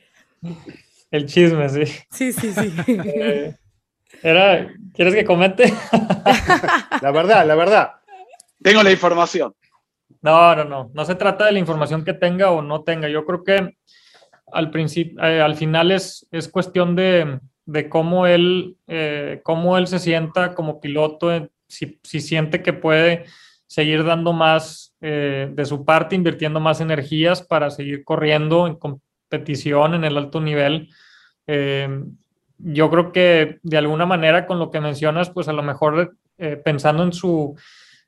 El 1.09 1.25
chisme, 1.25 1.69
sí. 1.69 1.85
Sí, 2.11 2.33
sí, 2.33 2.51
sí. 2.53 3.55
Eh, 4.13 4.19
era, 4.23 4.73
¿Quieres 4.93 5.13
que 5.13 5.25
comente? 5.25 5.73
la 7.01 7.11
verdad, 7.11 7.45
la 7.45 7.55
verdad. 7.55 7.91
Tengo 8.61 8.83
la 8.83 8.91
información. 8.91 9.53
No, 10.21 10.55
no, 10.55 10.63
no. 10.63 10.91
No 10.93 11.05
se 11.05 11.15
trata 11.15 11.45
de 11.45 11.51
la 11.51 11.59
información 11.59 12.03
que 12.03 12.13
tenga 12.13 12.51
o 12.51 12.61
no 12.61 12.83
tenga. 12.83 13.07
Yo 13.07 13.25
creo 13.25 13.43
que 13.43 13.77
al 14.51 14.71
principio, 14.71 15.23
eh, 15.23 15.41
al 15.41 15.55
final 15.55 15.91
es, 15.91 16.27
es 16.31 16.47
cuestión 16.47 16.95
de, 16.95 17.39
de 17.65 17.89
cómo 17.89 18.27
él, 18.27 18.77
eh, 18.87 19.41
cómo 19.43 19.77
él 19.77 19.87
se 19.87 19.99
sienta 19.99 20.55
como 20.55 20.79
piloto, 20.79 21.33
eh, 21.33 21.49
si, 21.67 21.99
si, 22.03 22.21
siente 22.21 22.63
que 22.63 22.73
puede 22.73 23.25
seguir 23.67 24.03
dando 24.05 24.31
más 24.31 24.95
de 24.99 25.63
su 25.65 25.85
parte, 25.85 26.15
invirtiendo 26.15 26.59
más 26.59 26.81
energías 26.81 27.43
para 27.43 27.69
seguir 27.69 28.03
corriendo 28.03 28.79
competición 28.79 29.93
en 29.93 30.05
el 30.05 30.17
alto 30.17 30.41
nivel. 30.41 30.89
Yo 32.59 32.89
creo 32.89 33.11
que 33.11 33.59
de 33.61 33.77
alguna 33.77 34.05
manera 34.05 34.47
con 34.47 34.59
lo 34.59 34.71
que 34.71 34.81
mencionas, 34.81 35.29
pues 35.29 35.47
a 35.47 35.53
lo 35.53 35.63
mejor 35.63 36.17
eh, 36.37 36.55
pensando 36.55 37.03
en 37.03 37.13
su, 37.13 37.55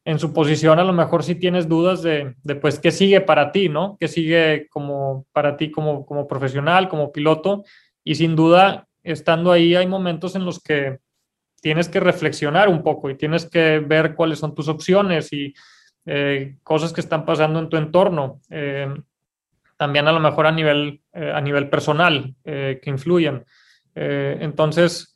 en 0.05 0.17
su 0.17 0.33
posición, 0.33 0.79
a 0.79 0.83
lo 0.83 0.93
mejor 0.93 1.23
sí 1.23 1.35
tienes 1.35 1.67
dudas 1.67 2.01
de, 2.01 2.35
de, 2.43 2.55
pues 2.55 2.79
qué 2.79 2.91
sigue 2.91 3.21
para 3.21 3.51
ti, 3.51 3.69
¿no? 3.69 3.97
¿Qué 3.99 4.07
sigue 4.07 4.67
como 4.69 5.25
para 5.33 5.55
ti 5.55 5.71
como, 5.71 6.05
como 6.05 6.27
profesional, 6.27 6.89
como 6.89 7.12
piloto? 7.12 7.63
Y 8.03 8.15
sin 8.15 8.35
duda, 8.35 8.88
estando 9.03 9.51
ahí 9.51 9.75
hay 9.75 9.85
momentos 9.85 10.35
en 10.35 10.45
los 10.45 10.62
que 10.62 10.99
tienes 11.62 11.89
que 11.89 11.99
reflexionar 11.99 12.69
un 12.69 12.81
poco 12.81 13.09
y 13.09 13.15
tienes 13.15 13.47
que 13.47 13.79
ver 13.79 14.15
cuáles 14.15 14.39
son 14.39 14.55
tus 14.55 14.67
opciones 14.67 15.31
y 15.31 15.53
eh, 16.05 16.57
cosas 16.63 16.91
que 16.91 17.01
están 17.01 17.25
pasando 17.25 17.59
en 17.59 17.69
tu 17.69 17.77
entorno. 17.77 18.41
Eh, 18.49 18.88
también 19.77 20.07
a 20.07 20.12
lo 20.12 20.19
mejor 20.19 20.47
a 20.47 20.51
nivel, 20.51 21.01
a 21.13 21.39
nivel 21.39 21.69
personal 21.69 22.35
que 22.43 22.81
influyen. 22.83 23.45
Entonces, 24.01 25.15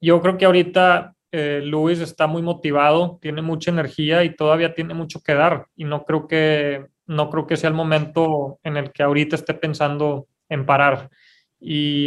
yo 0.00 0.20
creo 0.20 0.36
que 0.36 0.44
ahorita 0.44 1.16
eh, 1.32 1.60
Luis 1.62 2.00
está 2.00 2.26
muy 2.26 2.40
motivado, 2.40 3.18
tiene 3.20 3.42
mucha 3.42 3.70
energía 3.70 4.24
y 4.24 4.34
todavía 4.34 4.74
tiene 4.74 4.94
mucho 4.94 5.20
que 5.20 5.34
dar. 5.34 5.66
Y 5.76 5.84
no 5.84 6.04
creo 6.04 6.26
que, 6.26 6.86
no 7.06 7.28
creo 7.30 7.46
que 7.46 7.56
sea 7.56 7.68
el 7.68 7.74
momento 7.74 8.58
en 8.62 8.76
el 8.76 8.92
que 8.92 9.02
ahorita 9.02 9.36
esté 9.36 9.54
pensando 9.54 10.28
en 10.48 10.64
parar. 10.64 11.10
Y, 11.60 12.04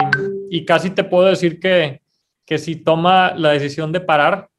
casi 0.66 0.92
te 0.92 1.04
puedo 1.04 1.28
decir 1.28 1.60
que, 1.60 2.02
que, 2.46 2.58
si 2.58 2.78
toma 2.78 3.34
la 3.36 3.52
decisión 3.52 3.92
de 3.92 4.00
parar, 4.00 4.50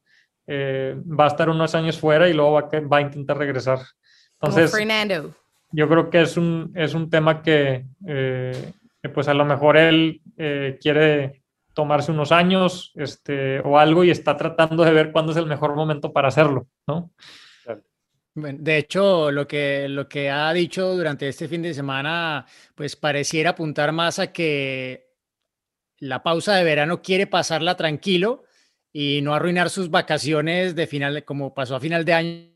eh, 0.47 0.97
va 0.99 1.25
a 1.25 1.29
estar 1.29 1.49
unos 1.49 1.75
años 1.75 1.99
fuera 1.99 2.29
y 2.29 2.33
luego 2.33 2.53
va, 2.53 2.69
va 2.81 2.99
a 2.99 3.03
intentar 3.03 3.39
regresar. 3.39 3.79
Entonces, 4.35 4.71
Fernando. 4.71 5.35
yo 5.73 5.89
creo 5.89 6.11
que 6.11 6.23
es 6.23 6.37
un, 6.37 6.73
es 6.75 6.95
un 6.95 7.09
tema 7.09 7.43
que, 7.43 7.87
eh, 8.07 8.73
pues 9.15 9.29
a 9.29 9.35
lo 9.35 9.45
mejor 9.45 9.77
él 9.77 10.21
quiere 10.81 11.40
tomarse 11.81 12.13
unos 12.13 12.31
años 12.31 12.93
este, 12.95 13.61
o 13.61 13.79
algo 13.79 14.05
y 14.05 14.11
está 14.11 14.37
tratando 14.37 14.85
de 14.85 14.93
ver 14.93 15.13
cuándo 15.13 15.33
es 15.33 15.39
el 15.39 15.47
mejor 15.47 15.75
momento 15.75 16.13
para 16.13 16.29
hacerlo, 16.29 16.69
¿no? 16.87 17.11
De 18.35 18.77
hecho, 18.77 19.31
lo 19.31 19.47
que, 19.49 19.89
lo 19.89 20.07
que 20.07 20.29
ha 20.29 20.53
dicho 20.53 20.95
durante 20.95 21.27
este 21.27 21.49
fin 21.49 21.63
de 21.63 21.73
semana, 21.73 22.45
pues 22.75 22.97
pareciera 22.97 23.51
apuntar 23.51 23.93
más 23.93 24.19
a 24.19 24.31
que 24.31 25.09
la 25.99 26.23
pausa 26.23 26.55
de 26.55 26.65
verano 26.65 27.01
quiere 27.01 27.27
pasarla 27.27 27.79
tranquilo 27.79 28.45
y 28.93 29.21
no 29.23 29.35
arruinar 29.35 29.71
sus 29.71 29.89
vacaciones 29.89 30.75
de 30.75 30.87
final, 30.87 31.25
como 31.25 31.55
pasó 31.55 31.77
a 31.77 31.81
final 31.81 32.05
de 32.05 32.13
año 32.13 32.50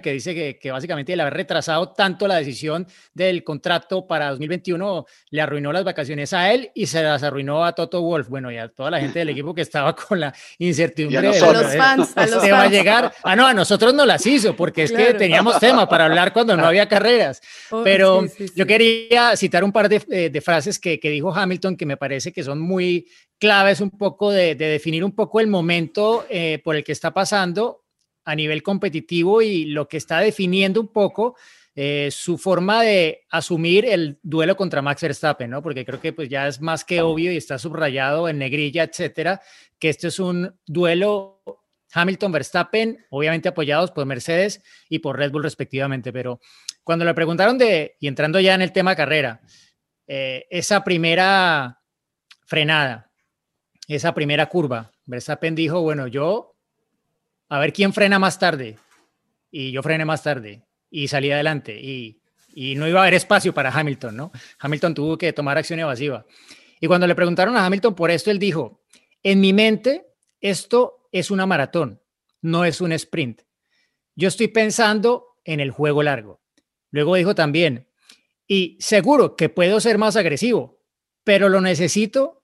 que 0.00 0.12
dice 0.12 0.34
que, 0.34 0.58
que, 0.58 0.70
básicamente 0.70 1.12
el 1.12 1.20
haber 1.20 1.34
retrasado 1.34 1.90
tanto 1.90 2.26
la 2.26 2.36
decisión 2.36 2.86
del 3.12 3.44
contrato 3.44 4.06
para 4.06 4.30
2021 4.30 5.06
le 5.30 5.40
arruinó 5.40 5.72
las 5.72 5.84
vacaciones 5.84 6.32
a 6.32 6.52
él 6.52 6.70
y 6.74 6.86
se 6.86 7.02
las 7.02 7.22
arruinó 7.22 7.64
a 7.64 7.74
Toto 7.74 8.00
Wolf. 8.00 8.28
Bueno, 8.28 8.50
y 8.50 8.56
a 8.56 8.68
toda 8.68 8.90
la 8.90 9.00
gente 9.00 9.18
del 9.18 9.28
equipo 9.30 9.54
que 9.54 9.62
estaba 9.62 9.94
con 9.94 10.20
la 10.20 10.34
incertidumbre. 10.58 11.18
A, 11.18 11.32
de, 11.32 11.40
los 11.40 11.76
fans, 11.76 12.12
a 12.16 12.26
los 12.26 12.44
va 12.44 12.62
a 12.62 12.68
llegar. 12.68 13.12
Ah, 13.22 13.36
no, 13.36 13.46
a 13.46 13.54
nosotros 13.54 13.92
no 13.92 14.06
las 14.06 14.24
hizo 14.26 14.56
porque 14.56 14.84
es 14.84 14.92
que 14.92 15.14
teníamos 15.14 15.58
tema 15.58 15.88
para 15.88 16.06
hablar 16.06 16.32
cuando 16.32 16.56
no 16.56 16.64
había 16.66 16.88
carreras. 16.88 17.40
Oh, 17.70 17.82
Pero 17.82 18.24
yo 18.54 18.66
quería 18.66 19.36
citar 19.36 19.64
un 19.64 19.72
par 19.72 19.88
de, 19.88 20.02
eh, 20.10 20.30
de 20.30 20.40
frases 20.40 20.78
que, 20.78 20.98
que, 20.98 21.10
dijo 21.10 21.34
Hamilton 21.34 21.76
que 21.76 21.86
me 21.86 21.96
parece 21.96 22.32
que 22.32 22.42
son 22.42 22.60
muy 22.60 23.06
claves 23.38 23.80
un 23.80 23.90
poco 23.90 24.30
de, 24.30 24.54
de 24.54 24.66
definir 24.66 25.04
un 25.04 25.12
poco 25.12 25.40
el 25.40 25.48
momento 25.48 26.26
eh, 26.30 26.60
por 26.62 26.76
el 26.76 26.84
que 26.84 26.92
está 26.92 27.12
pasando 27.12 27.81
a 28.24 28.34
nivel 28.34 28.62
competitivo 28.62 29.42
y 29.42 29.66
lo 29.66 29.88
que 29.88 29.96
está 29.96 30.20
definiendo 30.20 30.80
un 30.80 30.88
poco 30.88 31.36
eh, 31.74 32.10
su 32.10 32.36
forma 32.36 32.82
de 32.82 33.24
asumir 33.30 33.86
el 33.86 34.18
duelo 34.22 34.56
contra 34.56 34.82
Max 34.82 35.00
Verstappen, 35.00 35.48
¿no? 35.48 35.62
Porque 35.62 35.86
creo 35.86 36.00
que 36.00 36.12
pues 36.12 36.28
ya 36.28 36.46
es 36.46 36.60
más 36.60 36.84
que 36.84 37.00
obvio 37.00 37.32
y 37.32 37.38
está 37.38 37.58
subrayado 37.58 38.28
en 38.28 38.38
negrilla, 38.38 38.82
etcétera, 38.82 39.40
que 39.78 39.88
este 39.88 40.08
es 40.08 40.18
un 40.18 40.54
duelo 40.66 41.42
Hamilton-Verstappen, 41.94 43.06
obviamente 43.08 43.48
apoyados 43.48 43.90
por 43.90 44.04
Mercedes 44.04 44.62
y 44.90 44.98
por 44.98 45.16
Red 45.16 45.32
Bull 45.32 45.44
respectivamente, 45.44 46.12
pero 46.12 46.40
cuando 46.84 47.06
le 47.06 47.14
preguntaron 47.14 47.56
de, 47.56 47.96
y 48.00 48.06
entrando 48.06 48.38
ya 48.38 48.54
en 48.54 48.62
el 48.62 48.72
tema 48.72 48.94
carrera, 48.94 49.40
eh, 50.06 50.46
esa 50.50 50.84
primera 50.84 51.80
frenada, 52.44 53.10
esa 53.88 54.12
primera 54.12 54.46
curva, 54.46 54.92
Verstappen 55.06 55.54
dijo, 55.54 55.80
bueno, 55.80 56.06
yo 56.06 56.51
a 57.52 57.58
ver 57.58 57.74
quién 57.74 57.92
frena 57.92 58.18
más 58.18 58.38
tarde. 58.38 58.78
Y 59.50 59.72
yo 59.72 59.82
frené 59.82 60.06
más 60.06 60.22
tarde 60.22 60.62
y 60.90 61.08
salí 61.08 61.30
adelante 61.30 61.78
y, 61.78 62.18
no 62.76 62.88
iba 62.88 63.00
a 63.00 63.02
haber 63.02 63.14
espacio 63.14 63.52
para 63.52 63.70
Hamilton, 63.70 64.16
¿no? 64.16 64.32
Hamilton 64.58 64.94
tuvo 64.94 65.18
que 65.18 65.34
tomar 65.34 65.58
acción 65.58 65.78
evasiva. 65.78 66.24
Y 66.80 66.86
cuando 66.86 67.06
le 67.06 67.14
preguntaron 67.14 67.54
a 67.56 67.64
Hamilton 67.66 67.94
por 67.94 68.10
esto, 68.10 68.30
él 68.30 68.38
dijo, 68.38 68.80
en 69.22 69.40
mi 69.40 69.52
mente, 69.52 70.06
esto 70.40 71.08
es 71.12 71.30
una 71.30 71.44
maratón, 71.44 72.00
no 72.40 72.64
es 72.64 72.80
un 72.80 72.92
sprint. 72.92 73.42
Yo 74.16 74.28
estoy 74.28 74.48
pensando 74.48 75.36
en 75.44 75.60
el 75.60 75.70
juego 75.70 76.02
largo. 76.02 76.40
Luego 76.90 77.16
dijo 77.16 77.34
también, 77.34 77.86
y 78.46 78.78
seguro 78.80 79.36
que 79.36 79.50
puedo 79.50 79.78
ser 79.78 79.98
más 79.98 80.16
agresivo, 80.16 80.80
pero 81.22 81.50
lo 81.50 81.60
necesito 81.60 82.42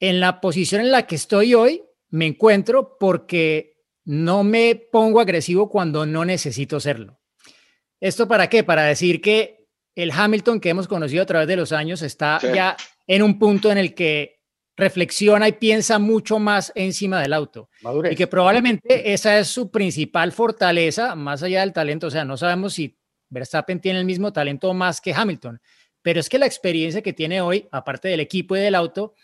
en 0.00 0.20
la 0.20 0.40
posición 0.40 0.80
en 0.80 0.92
la 0.92 1.06
que 1.06 1.16
estoy 1.16 1.54
hoy, 1.54 1.82
me 2.08 2.26
encuentro 2.26 2.96
porque 2.98 3.73
no 4.04 4.44
me 4.44 4.76
pongo 4.76 5.20
agresivo 5.20 5.68
cuando 5.68 6.06
no 6.06 6.24
necesito 6.24 6.80
serlo. 6.80 7.20
¿Esto 8.00 8.28
para 8.28 8.48
qué? 8.48 8.64
Para 8.64 8.82
decir 8.84 9.20
que 9.20 9.68
el 9.94 10.10
Hamilton 10.10 10.60
que 10.60 10.70
hemos 10.70 10.88
conocido 10.88 11.22
a 11.22 11.26
través 11.26 11.48
de 11.48 11.56
los 11.56 11.72
años 11.72 12.02
está 12.02 12.38
ya 12.40 12.76
en 13.06 13.22
un 13.22 13.38
punto 13.38 13.70
en 13.70 13.78
el 13.78 13.94
que 13.94 14.42
reflexiona 14.76 15.48
y 15.48 15.52
piensa 15.52 15.98
mucho 15.98 16.38
más 16.38 16.72
encima 16.74 17.20
del 17.20 17.32
auto. 17.32 17.70
Y 18.10 18.16
que 18.16 18.26
probablemente 18.26 19.12
esa 19.12 19.38
es 19.38 19.48
su 19.48 19.70
principal 19.70 20.32
fortaleza, 20.32 21.14
más 21.14 21.42
allá 21.42 21.60
del 21.60 21.72
talento. 21.72 22.08
O 22.08 22.10
sea, 22.10 22.24
no 22.24 22.36
sabemos 22.36 22.74
si 22.74 22.98
Verstappen 23.30 23.80
tiene 23.80 24.00
el 24.00 24.04
mismo 24.04 24.32
talento 24.32 24.74
más 24.74 25.00
que 25.00 25.14
Hamilton, 25.14 25.60
pero 26.02 26.20
es 26.20 26.28
que 26.28 26.38
la 26.38 26.46
experiencia 26.46 27.02
que 27.02 27.12
tiene 27.12 27.40
hoy, 27.40 27.68
aparte 27.70 28.08
del 28.08 28.20
equipo 28.20 28.56
y 28.56 28.60
del 28.60 28.74
auto, 28.74 29.14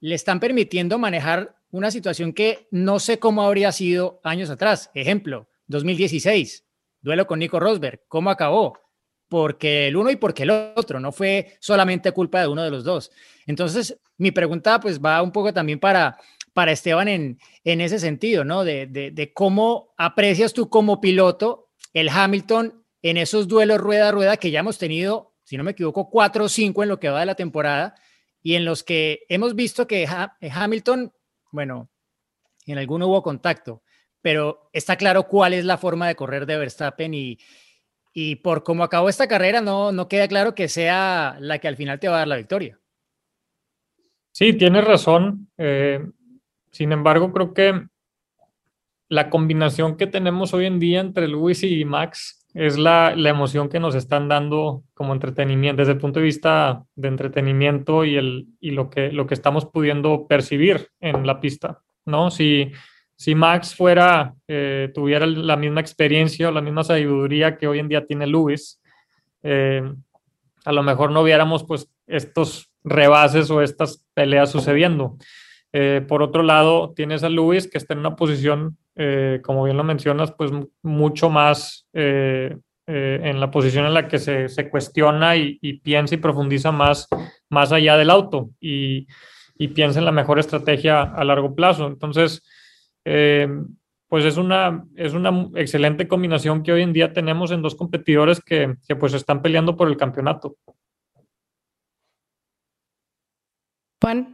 le 0.00 0.14
están 0.14 0.38
permitiendo 0.38 0.98
manejar 0.98 1.56
una 1.74 1.90
situación 1.90 2.32
que 2.32 2.68
no 2.70 3.00
sé 3.00 3.18
cómo 3.18 3.42
habría 3.42 3.72
sido 3.72 4.20
años 4.22 4.48
atrás. 4.48 4.92
Ejemplo, 4.94 5.48
2016, 5.66 6.64
duelo 7.00 7.26
con 7.26 7.40
Nico 7.40 7.58
Rosberg. 7.58 8.04
¿Cómo 8.06 8.30
acabó? 8.30 8.78
Porque 9.28 9.88
el 9.88 9.96
uno 9.96 10.08
y 10.12 10.16
porque 10.16 10.44
el 10.44 10.50
otro, 10.50 11.00
no 11.00 11.10
fue 11.10 11.56
solamente 11.58 12.12
culpa 12.12 12.40
de 12.40 12.46
uno 12.46 12.62
de 12.62 12.70
los 12.70 12.84
dos. 12.84 13.10
Entonces, 13.44 13.98
mi 14.18 14.30
pregunta 14.30 14.78
pues 14.78 15.00
va 15.00 15.20
un 15.20 15.32
poco 15.32 15.52
también 15.52 15.80
para, 15.80 16.16
para 16.52 16.70
Esteban 16.70 17.08
en, 17.08 17.40
en 17.64 17.80
ese 17.80 17.98
sentido, 17.98 18.44
¿no? 18.44 18.62
De, 18.62 18.86
de, 18.86 19.32
cómo 19.32 19.94
aprecias 19.96 20.52
tú 20.52 20.68
como 20.68 21.00
piloto 21.00 21.70
el 21.92 22.08
Hamilton 22.08 22.84
en 23.02 23.16
esos 23.16 23.48
duelos 23.48 23.80
rueda 23.80 24.10
a 24.10 24.12
rueda 24.12 24.36
que 24.36 24.52
ya 24.52 24.60
hemos 24.60 24.78
tenido, 24.78 25.34
si 25.42 25.56
no 25.56 25.64
me 25.64 25.72
equivoco, 25.72 26.08
cuatro 26.08 26.44
o 26.44 26.48
cinco 26.48 26.84
en 26.84 26.88
lo 26.90 27.00
que 27.00 27.08
va 27.08 27.18
de 27.18 27.26
la 27.26 27.34
temporada 27.34 27.96
y 28.44 28.54
en 28.54 28.64
los 28.64 28.84
que 28.84 29.24
hemos 29.28 29.56
visto 29.56 29.88
que 29.88 30.06
Hamilton 30.40 31.12
bueno, 31.54 31.88
en 32.66 32.78
alguno 32.78 33.06
hubo 33.06 33.22
contacto, 33.22 33.84
pero 34.20 34.70
está 34.72 34.96
claro 34.96 35.28
cuál 35.28 35.54
es 35.54 35.64
la 35.64 35.78
forma 35.78 36.08
de 36.08 36.16
correr 36.16 36.46
de 36.46 36.58
Verstappen 36.58 37.14
y, 37.14 37.38
y 38.12 38.36
por 38.36 38.64
cómo 38.64 38.82
acabó 38.82 39.08
esta 39.08 39.28
carrera 39.28 39.60
no, 39.60 39.92
no 39.92 40.08
queda 40.08 40.26
claro 40.26 40.56
que 40.56 40.66
sea 40.66 41.36
la 41.38 41.60
que 41.60 41.68
al 41.68 41.76
final 41.76 42.00
te 42.00 42.08
va 42.08 42.16
a 42.16 42.18
dar 42.18 42.28
la 42.28 42.36
victoria. 42.36 42.80
Sí, 44.32 44.54
tienes 44.54 44.84
razón. 44.84 45.48
Eh, 45.56 46.04
sin 46.72 46.90
embargo, 46.90 47.32
creo 47.32 47.54
que 47.54 47.86
la 49.08 49.30
combinación 49.30 49.96
que 49.96 50.08
tenemos 50.08 50.54
hoy 50.54 50.66
en 50.66 50.80
día 50.80 50.98
entre 50.98 51.28
Luis 51.28 51.62
y 51.62 51.84
Max 51.84 52.43
es 52.54 52.78
la, 52.78 53.14
la, 53.16 53.30
emoción 53.30 53.68
que 53.68 53.80
nos 53.80 53.96
están 53.96 54.28
dando 54.28 54.84
como 54.94 55.12
entretenimiento, 55.12 55.82
desde 55.82 55.92
el 55.92 55.98
punto 55.98 56.20
de 56.20 56.26
vista 56.26 56.84
de 56.94 57.08
entretenimiento 57.08 58.04
y, 58.04 58.16
el, 58.16 58.46
y 58.60 58.70
lo, 58.70 58.88
que, 58.90 59.10
lo 59.10 59.26
que 59.26 59.34
estamos 59.34 59.66
pudiendo 59.66 60.26
percibir 60.28 60.88
en 61.00 61.26
la 61.26 61.40
pista, 61.40 61.80
¿no? 62.06 62.30
Si, 62.30 62.70
si 63.16 63.34
Max 63.34 63.74
fuera, 63.74 64.34
eh, 64.46 64.90
tuviera 64.94 65.26
la 65.26 65.56
misma 65.56 65.80
experiencia 65.80 66.48
o 66.48 66.52
la 66.52 66.60
misma 66.60 66.84
sabiduría 66.84 67.56
que 67.56 67.66
hoy 67.66 67.80
en 67.80 67.88
día 67.88 68.06
tiene 68.06 68.28
Lewis, 68.28 68.80
eh, 69.42 69.82
a 70.64 70.72
lo 70.72 70.82
mejor 70.82 71.10
no 71.10 71.24
viéramos 71.24 71.64
pues 71.64 71.90
estos 72.06 72.70
rebases 72.84 73.50
o 73.50 73.62
estas 73.62 74.06
peleas 74.14 74.50
sucediendo. 74.50 75.16
Eh, 75.72 76.04
por 76.06 76.22
otro 76.22 76.44
lado, 76.44 76.92
tienes 76.94 77.24
a 77.24 77.28
Lewis 77.28 77.68
que 77.68 77.78
está 77.78 77.94
en 77.94 78.00
una 78.00 78.14
posición 78.14 78.78
eh, 78.96 79.40
como 79.42 79.64
bien 79.64 79.76
lo 79.76 79.84
mencionas, 79.84 80.32
pues 80.32 80.52
mucho 80.82 81.28
más 81.28 81.86
eh, 81.92 82.56
eh, 82.86 83.20
en 83.24 83.40
la 83.40 83.50
posición 83.50 83.86
en 83.86 83.94
la 83.94 84.06
que 84.06 84.18
se, 84.18 84.48
se 84.48 84.70
cuestiona 84.70 85.36
y, 85.36 85.80
piensa 85.82 86.14
y 86.14 86.18
profundiza 86.18 86.70
más, 86.70 87.08
más 87.50 87.72
allá 87.72 87.96
del 87.96 88.10
auto 88.10 88.50
y, 88.60 89.06
y, 89.58 89.68
piensa 89.68 89.98
en 89.98 90.04
la 90.04 90.12
mejor 90.12 90.38
estrategia 90.38 91.02
a 91.02 91.24
largo 91.24 91.54
plazo. 91.54 91.88
Entonces, 91.88 92.42
pues 93.02 94.24
es 94.24 94.36
una, 94.36 94.84
es 94.94 95.12
una 95.12 95.48
excelente 95.56 96.06
combinación 96.06 96.62
que 96.62 96.72
hoy 96.72 96.82
en 96.82 96.92
día 96.92 97.12
tenemos 97.12 97.50
en 97.50 97.62
dos 97.62 97.74
competidores 97.74 98.40
que, 98.40 98.76
que 98.86 98.96
pues 98.96 99.12
están 99.14 99.42
peleando 99.42 99.76
por 99.76 99.88
el 99.88 99.96
campeonato. 99.96 100.56
Juan. 104.00 104.33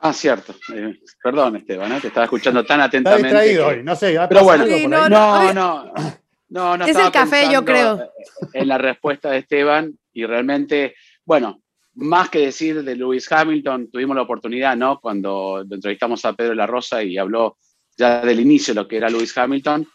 Ah, 0.00 0.12
cierto. 0.12 0.54
Eh, 0.74 1.00
perdón, 1.22 1.56
Esteban, 1.56 1.92
¿eh? 1.92 2.00
te 2.00 2.08
estaba 2.08 2.24
escuchando 2.24 2.64
tan 2.64 2.80
atentamente. 2.80 3.28
Está 3.28 3.40
distraído 3.40 3.66
hoy, 3.66 3.82
no 3.82 3.96
sé. 3.96 4.16
Pero 4.28 4.44
bueno, 4.44 4.64
no, 4.64 5.08
no, 5.08 5.52
no, 5.52 5.92
no, 6.48 6.76
no, 6.76 6.84
Es 6.86 6.96
el 6.96 7.10
café, 7.10 7.50
yo 7.50 7.64
creo. 7.64 8.12
En 8.52 8.68
la 8.68 8.78
respuesta 8.78 9.30
de 9.30 9.38
Esteban 9.38 9.98
y 10.12 10.24
realmente, 10.24 10.94
bueno, 11.24 11.62
más 11.94 12.30
que 12.30 12.38
decir 12.38 12.84
de 12.84 12.94
Lewis 12.94 13.30
Hamilton, 13.30 13.90
tuvimos 13.90 14.14
la 14.14 14.22
oportunidad, 14.22 14.76
¿no? 14.76 15.00
Cuando 15.00 15.64
entrevistamos 15.68 16.24
a 16.24 16.32
Pedro 16.32 16.54
La 16.54 16.66
Rosa 16.66 17.02
y 17.02 17.18
habló 17.18 17.58
ya 17.96 18.20
del 18.20 18.38
inicio 18.38 18.72
de 18.72 18.80
lo 18.80 18.86
que 18.88 18.98
era 18.98 19.10
Lewis 19.10 19.36
Hamilton 19.36 19.86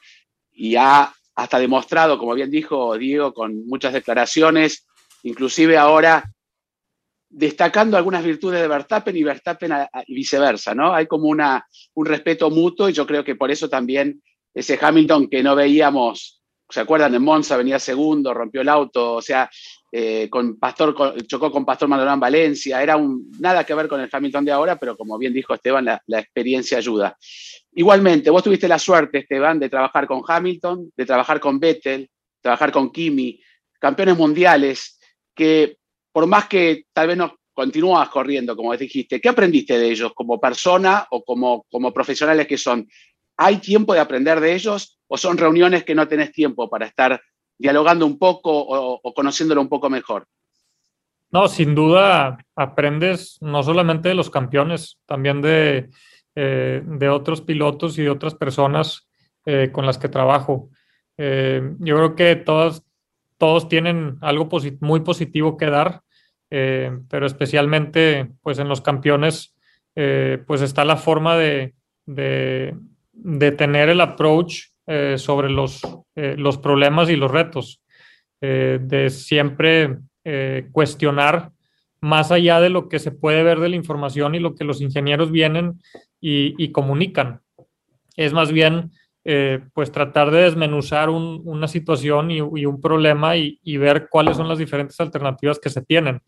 y 0.51 0.75
ha 0.75 1.13
hasta 1.35 1.59
demostrado, 1.59 2.19
como 2.19 2.33
bien 2.33 2.51
dijo 2.51 2.97
Diego, 2.97 3.33
con 3.33 3.65
muchas 3.65 3.93
declaraciones, 3.93 4.85
inclusive 5.23 5.77
ahora 5.77 6.32
destacando 7.35 7.97
algunas 7.97 8.23
virtudes 8.23 8.61
de 8.61 8.67
Verstappen 8.67 9.17
y 9.17 9.23
Verstappen 9.23 9.73
y 10.05 10.13
viceversa, 10.13 10.75
¿no? 10.75 10.93
Hay 10.93 11.07
como 11.07 11.27
una, 11.27 11.65
un 11.95 12.05
respeto 12.05 12.51
mutuo 12.51 12.89
y 12.89 12.93
yo 12.93 13.07
creo 13.07 13.23
que 13.23 13.35
por 13.35 13.49
eso 13.49 13.67
también 13.67 14.21
ese 14.53 14.77
Hamilton 14.79 15.27
que 15.27 15.41
no 15.41 15.55
veíamos, 15.55 16.43
¿se 16.69 16.79
acuerdan? 16.79 17.15
En 17.15 17.23
Monza 17.23 17.57
venía 17.57 17.79
segundo, 17.79 18.35
rompió 18.35 18.61
el 18.61 18.69
auto, 18.69 19.15
o 19.15 19.21
sea, 19.21 19.49
eh, 19.91 20.29
con 20.29 20.59
Pastor, 20.59 20.95
chocó 21.25 21.51
con 21.51 21.65
Pastor 21.65 21.89
Maldonado 21.89 22.19
Valencia, 22.19 22.83
era 22.83 22.97
un, 22.97 23.31
nada 23.39 23.63
que 23.63 23.73
ver 23.73 23.87
con 23.87 23.99
el 23.99 24.09
Hamilton 24.11 24.45
de 24.45 24.51
ahora, 24.51 24.75
pero 24.75 24.95
como 24.95 25.17
bien 25.17 25.33
dijo 25.33 25.55
Esteban, 25.55 25.85
la, 25.85 26.01
la 26.05 26.19
experiencia 26.19 26.77
ayuda. 26.77 27.17
Igualmente, 27.73 28.29
vos 28.29 28.43
tuviste 28.43 28.67
la 28.67 28.77
suerte, 28.77 29.19
Esteban, 29.19 29.59
de 29.59 29.69
trabajar 29.69 30.05
con 30.05 30.21
Hamilton, 30.27 30.91
de 30.95 31.05
trabajar 31.05 31.39
con 31.39 31.59
Vettel, 31.59 32.07
trabajar 32.41 32.71
con 32.71 32.91
Kimi, 32.91 33.41
campeones 33.79 34.15
mundiales, 34.15 34.99
que 35.33 35.77
por 36.13 36.27
más 36.27 36.47
que 36.47 36.85
tal 36.93 37.07
vez 37.07 37.17
no 37.17 37.35
continúas 37.53 38.07
corriendo, 38.09 38.55
como 38.55 38.75
dijiste, 38.77 39.19
¿qué 39.19 39.29
aprendiste 39.29 39.77
de 39.77 39.91
ellos 39.91 40.13
como 40.15 40.39
persona 40.39 41.05
o 41.11 41.23
como, 41.23 41.65
como 41.69 41.91
profesionales 41.91 42.47
que 42.47 42.57
son? 42.57 42.87
¿Hay 43.37 43.57
tiempo 43.57 43.93
de 43.93 43.99
aprender 43.99 44.39
de 44.39 44.53
ellos 44.53 44.99
o 45.07 45.17
son 45.17 45.37
reuniones 45.37 45.83
que 45.83 45.95
no 45.95 46.07
tenés 46.07 46.31
tiempo 46.31 46.69
para 46.69 46.85
estar 46.85 47.19
dialogando 47.57 48.05
un 48.05 48.17
poco 48.17 48.51
o, 48.53 49.13
conociéndolo 49.13 49.61
un 49.61 49.69
poco 49.69 49.89
mejor? 49.89 50.25
No, 51.31 51.47
sin 51.47 51.73
duda 51.73 52.37
aprendes 52.55 53.37
no 53.41 53.63
solamente 53.63 54.09
de 54.09 54.15
los 54.15 54.29
campeones, 54.29 54.99
también 55.07 55.41
de, 55.41 55.89
eh, 56.35 56.81
de 56.85 57.09
otros 57.09 57.41
pilotos 57.41 57.97
y 57.97 58.03
de 58.03 58.09
otras 58.11 58.35
personas 58.35 59.07
eh, 59.45 59.71
con 59.71 59.85
las 59.85 59.97
que 59.97 60.09
trabajo. 60.09 60.69
Eh, 61.17 61.75
yo 61.79 61.95
creo 61.95 62.15
que 62.15 62.35
todos, 62.35 62.83
todos 63.37 63.67
tienen 63.67 64.17
algo 64.21 64.49
muy 64.79 65.01
positivo 65.01 65.57
que 65.57 65.67
dar, 65.67 66.01
pero 66.49 67.25
especialmente 67.25 68.29
pues 68.41 68.59
en 68.59 68.69
los 68.69 68.81
campeones 68.81 69.55
pues 69.93 70.61
está 70.61 70.85
la 70.85 70.97
forma 70.97 71.35
de, 71.35 71.73
de, 72.05 73.51
tener 73.57 73.89
el 73.89 74.01
approach 74.01 74.65
eh, 74.85 75.15
sobre 75.17 75.49
los, 75.49 75.81
eh, 76.15 76.35
los 76.37 76.57
problemas 76.57 77.09
y 77.09 77.15
los 77.15 77.31
retos, 77.31 77.81
eh, 78.41 78.79
de 78.81 79.09
siempre 79.09 79.99
cuestionar 80.71 81.51
más 81.99 82.31
allá 82.31 82.61
de 82.61 82.69
lo 82.69 82.87
que 82.87 82.99
se 82.99 83.11
puede 83.11 83.43
ver 83.43 83.59
de 83.59 83.67
la 83.67 83.75
información 83.75 84.35
y 84.35 84.39
lo 84.39 84.55
que 84.55 84.63
los 84.63 84.79
ingenieros 84.79 85.31
vienen 85.31 85.81
y, 86.21 86.71
comunican. 86.71 87.41
Es 88.15 88.31
más 88.31 88.53
bien, 88.53 88.91
pues 89.73 89.91
tratar 89.91 90.31
de 90.31 90.43
desmenuzar 90.43 91.09
una 91.09 91.67
situación 91.67 92.31
y, 92.31 92.41
un 92.41 92.81
problema 92.81 93.37
y, 93.37 93.77
ver 93.77 94.07
cuáles 94.09 94.37
son 94.37 94.47
las 94.47 94.57
diferentes 94.57 94.99
alternativas 94.99 95.59
que 95.59 95.69
se 95.69 95.81
tienen. 95.81 96.21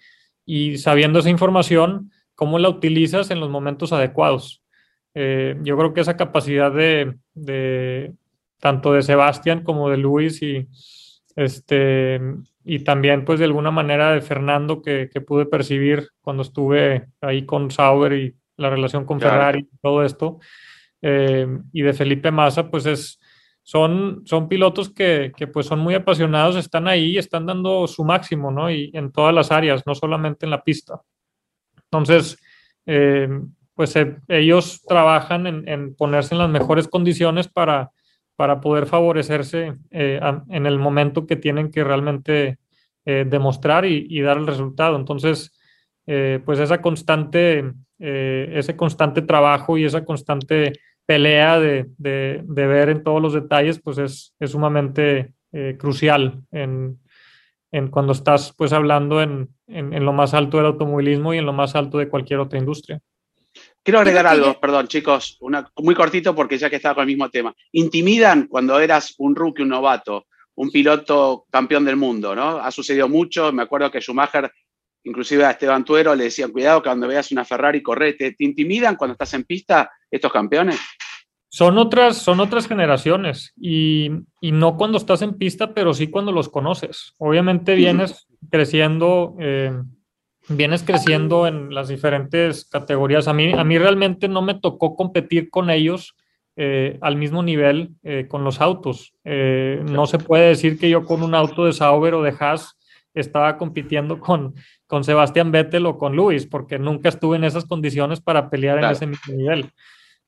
Y 0.46 0.78
sabiendo 0.78 1.20
esa 1.20 1.30
información, 1.30 2.12
cómo 2.36 2.60
la 2.60 2.70
utilizas 2.70 3.32
en 3.32 3.40
los 3.40 3.50
momentos 3.50 3.92
adecuados. 3.92 4.64
yo 5.14 5.78
creo 5.78 5.94
que 5.94 6.02
esa 6.02 6.18
capacidad 6.18 6.72
de, 6.72 8.14
tanto 8.60 8.94
de 8.94 9.02
Sebastián 9.02 9.64
como 9.64 9.90
de 9.90 9.98
Luis 9.98 10.42
y, 10.42 10.68
este, 11.36 12.20
y 12.64 12.80
también 12.80 13.26
pues 13.26 13.40
de 13.40 13.46
alguna 13.46 13.72
manera 13.72 14.12
de 14.12 14.22
Fernando 14.22 14.82
que, 14.82 15.10
pude 15.26 15.46
percibir 15.46 16.10
cuando 16.22 16.44
estuve 16.44 17.08
ahí 17.22 17.46
con 17.46 17.72
Sauber 17.72 18.14
y 18.14 18.36
la 18.58 18.70
relación 18.70 19.06
con 19.06 19.20
Ferrari 19.20 19.68
y 19.72 19.78
todo 19.82 20.04
esto. 20.04 20.40
Eh, 21.08 21.48
y 21.72 21.84
de 21.84 21.94
Felipe 21.94 22.32
Massa 22.32 22.68
pues 22.72 22.88
es, 22.88 23.20
son, 23.66 24.22
son 24.26 24.48
pilotos 24.48 24.92
que, 24.92 25.32
pues 25.52 25.66
son 25.66 25.80
muy 25.80 25.96
apasionados, 25.96 26.56
están 26.56 26.88
ahí 26.88 27.14
y 27.14 27.18
están 27.18 27.48
dando 27.48 27.88
su 27.88 28.06
máximo, 28.06 28.52
¿no? 28.52 28.70
Y 28.70 28.92
en 28.94 29.12
todas 29.12 29.34
las 29.34 29.52
áreas, 29.52 29.82
no 29.88 29.96
solamente 29.96 30.46
en 30.46 30.52
la 30.52 30.64
pista. 30.64 31.02
Entonces, 31.86 32.38
eh, 32.86 33.28
pues 33.74 33.96
eh, 33.96 34.18
ellos 34.28 34.84
trabajan 34.88 35.66
en, 35.68 35.96
ponerse 35.96 36.36
en 36.36 36.40
las 36.40 36.50
mejores 36.52 36.88
condiciones 36.88 37.48
para, 37.48 37.90
para 38.36 38.62
poder 38.62 38.86
favorecerse 38.86 39.74
eh, 39.90 40.20
en 40.50 40.66
el 40.68 40.78
momento 40.78 41.26
que 41.26 41.36
tienen 41.36 41.72
que 41.72 41.84
realmente 41.84 42.60
demostrar 43.04 43.86
y, 43.86 44.22
dar 44.22 44.38
el 44.38 44.48
resultado. 44.48 44.96
Entonces, 44.96 45.52
pues 46.06 46.60
esa 46.60 46.82
constante, 46.82 47.72
ese 48.00 48.76
constante 48.76 49.22
trabajo 49.22 49.78
y 49.78 49.86
esa 49.86 50.04
constante 50.04 50.74
pelea 51.06 51.60
de, 51.60 51.86
ver 51.98 52.90
en 52.90 53.04
todos 53.04 53.22
los 53.22 53.34
detalles, 53.34 53.80
pues 53.80 53.98
es, 53.98 54.34
sumamente 54.50 55.34
crucial 55.78 56.42
en, 56.52 57.00
cuando 57.92 58.14
estás 58.14 58.54
pues 58.58 58.74
hablando 58.74 59.22
en 59.22 59.50
lo 59.68 60.14
más 60.14 60.34
alto 60.34 60.58
del 60.58 60.68
automovilismo 60.68 61.34
y 61.34 61.38
en 61.38 61.46
lo 61.46 61.54
más 61.54 61.76
alto 61.76 61.98
de 61.98 62.10
cualquier 62.10 62.40
otra 62.40 62.60
industria. 62.60 63.02
Quiero 63.84 64.00
agregar 64.00 64.26
algo, 64.26 64.60
perdón, 64.60 64.88
chicos, 64.88 65.38
una, 65.42 65.70
muy 65.78 65.94
cortito 65.94 66.34
porque 66.34 66.58
ya 66.58 66.70
que 66.70 66.78
estaba 66.78 66.96
con 66.96 67.04
el 67.04 67.08
mismo 67.08 67.30
tema. 67.30 67.54
¿Intimidan 67.72 68.48
cuando 68.48 68.80
eras 68.80 69.14
un 69.20 69.36
rookie, 69.36 69.62
un 69.62 69.70
novato, 69.70 70.26
un 70.56 70.72
piloto 70.72 71.46
campeón 71.52 71.86
del 71.86 71.96
mundo, 71.96 72.36
¿no? 72.36 72.58
Ha 72.58 72.72
sucedido 72.72 73.08
mucho, 73.08 73.52
me 73.52 73.64
acuerdo 73.64 73.92
que 73.92 74.02
Schumacher, 74.02 74.52
inclusive 75.06 75.46
a 75.46 75.52
Esteban 75.52 75.86
Tuero, 75.86 76.14
le 76.16 76.26
decían, 76.26 76.52
cuidado 76.52 76.84
cuando 76.84 77.08
veas 77.08 77.32
una 77.32 77.46
Ferrari, 77.46 77.82
correte. 77.82 78.34
¿Te 78.34 78.44
intimidan 78.44 78.96
cuando 78.96 79.14
estás 79.14 79.34
en 79.34 79.46
pista 79.46 79.90
estos 80.12 80.32
campeones? 80.32 80.80
Son 81.48 81.78
otras, 81.78 82.18
son 82.18 82.42
otras 82.42 82.68
generaciones 82.68 83.54
y, 83.56 84.10
no 84.42 84.76
cuando 84.76 84.98
estás 84.98 85.22
en 85.22 85.36
pista, 85.38 85.74
pero 85.74 85.94
sí 85.94 86.08
cuando 86.08 86.34
los 86.34 86.50
conoces. 86.50 87.14
Obviamente 87.18 87.76
vienes 87.76 88.28
creciendo 88.52 89.38
eh, 89.40 89.72
vienes 90.50 90.84
creciendo 90.84 91.48
en 91.48 91.74
las 91.74 91.88
diferentes 91.88 92.66
categorías. 92.66 93.28
A 93.28 93.34
mí, 93.34 93.54
a 93.54 93.64
mí 93.64 93.78
realmente 93.78 94.28
no 94.28 94.42
me 94.42 94.56
tocó 94.56 94.96
competir 94.96 95.50
con 95.50 95.70
ellos 95.70 96.16
eh, 96.56 96.98
al 97.02 97.16
mismo 97.16 97.44
nivel 97.44 97.92
eh, 98.04 98.28
con 98.28 98.44
los 98.44 98.62
autos. 98.62 99.14
Eh, 99.24 99.84
no 99.90 100.06
se 100.06 100.20
puede 100.20 100.50
decir 100.50 100.80
que 100.80 100.90
yo 100.90 101.04
con 101.06 101.24
un 101.24 101.36
auto 101.36 101.66
de 101.66 101.74
Sauber 101.74 102.14
o 102.14 102.22
de 102.22 102.34
Haas 102.40 102.75
estaba 103.16 103.58
compitiendo 103.58 104.20
con, 104.20 104.54
con 104.86 105.04
Sebastián 105.04 105.52
Vettel 105.52 105.86
o 105.88 105.98
con 105.98 106.16
Luis, 106.16 106.46
porque 106.46 106.78
nunca 106.78 107.10
estuve 107.10 107.38
en 107.38 107.46
esas 107.46 107.66
condiciones 107.66 108.22
para 108.22 108.50
pelear 108.50 108.78
en 108.78 108.92
ese 108.92 109.08
mismo 109.08 109.34
nivel. 109.34 109.72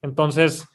Entonces, 0.01 0.65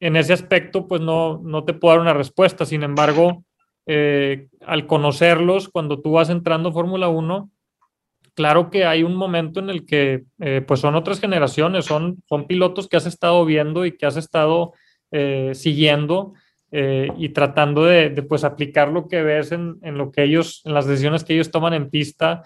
en 0.00 0.16
ese 0.16 0.32
aspecto, 0.32 0.86
pues 0.86 1.00
no, 1.00 1.40
no 1.42 1.64
te 1.64 1.74
puedo 1.74 1.94
dar 1.94 2.02
una 2.02 2.12
respuesta. 2.12 2.66
Sin 2.66 2.82
embargo, 2.82 3.44
eh, 3.86 4.48
al 4.66 4.86
conocerlos, 4.86 5.68
cuando 5.68 6.00
tú 6.00 6.12
vas 6.12 6.28
entrando 6.28 6.72
Fórmula 6.72 7.08
1, 7.08 7.50
claro 8.34 8.70
que 8.70 8.84
hay 8.84 9.02
un 9.02 9.14
momento 9.14 9.60
en 9.60 9.70
el 9.70 9.86
que 9.86 10.24
eh, 10.40 10.62
pues 10.66 10.80
son 10.80 10.96
otras 10.96 11.20
generaciones, 11.20 11.86
son, 11.86 12.22
son 12.28 12.46
pilotos 12.46 12.88
que 12.88 12.96
has 12.96 13.06
estado 13.06 13.44
viendo 13.44 13.86
y 13.86 13.96
que 13.96 14.06
has 14.06 14.16
estado 14.16 14.72
eh, 15.12 15.52
siguiendo 15.54 16.34
y 16.72 17.28
tratando 17.30 17.84
de, 17.84 18.10
pues 18.28 18.44
aplicar 18.44 18.88
lo 18.88 19.08
que 19.08 19.22
ves 19.22 19.52
en, 19.52 19.78
en, 19.82 19.96
lo 19.96 20.10
que 20.10 20.24
ellos, 20.24 20.62
en 20.64 20.74
las 20.74 20.86
decisiones 20.86 21.24
que 21.24 21.32
ellos 21.32 21.50
toman 21.50 21.72
en 21.72 21.88
pista, 21.88 22.42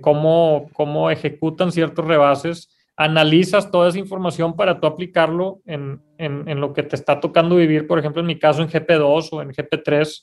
cómo, 0.00 0.70
cómo 0.72 1.10
ejecutan 1.10 1.72
ciertos 1.72 2.06
rebases. 2.06 2.74
Analizas 2.96 3.70
toda 3.70 3.88
esa 3.90 3.98
información 3.98 4.56
para 4.56 4.80
tú 4.80 4.86
aplicarlo 4.86 5.60
en, 5.66 6.00
en, 6.18 6.48
en, 6.48 6.60
lo 6.60 6.72
que 6.72 6.82
te 6.82 6.96
está 6.96 7.20
tocando 7.20 7.56
vivir, 7.56 7.86
por 7.86 7.98
ejemplo, 7.98 8.20
en 8.20 8.26
mi 8.26 8.38
caso 8.38 8.62
en 8.62 8.68
GP2 8.68 9.28
o 9.32 9.42
en 9.42 9.50
GP3, 9.50 10.22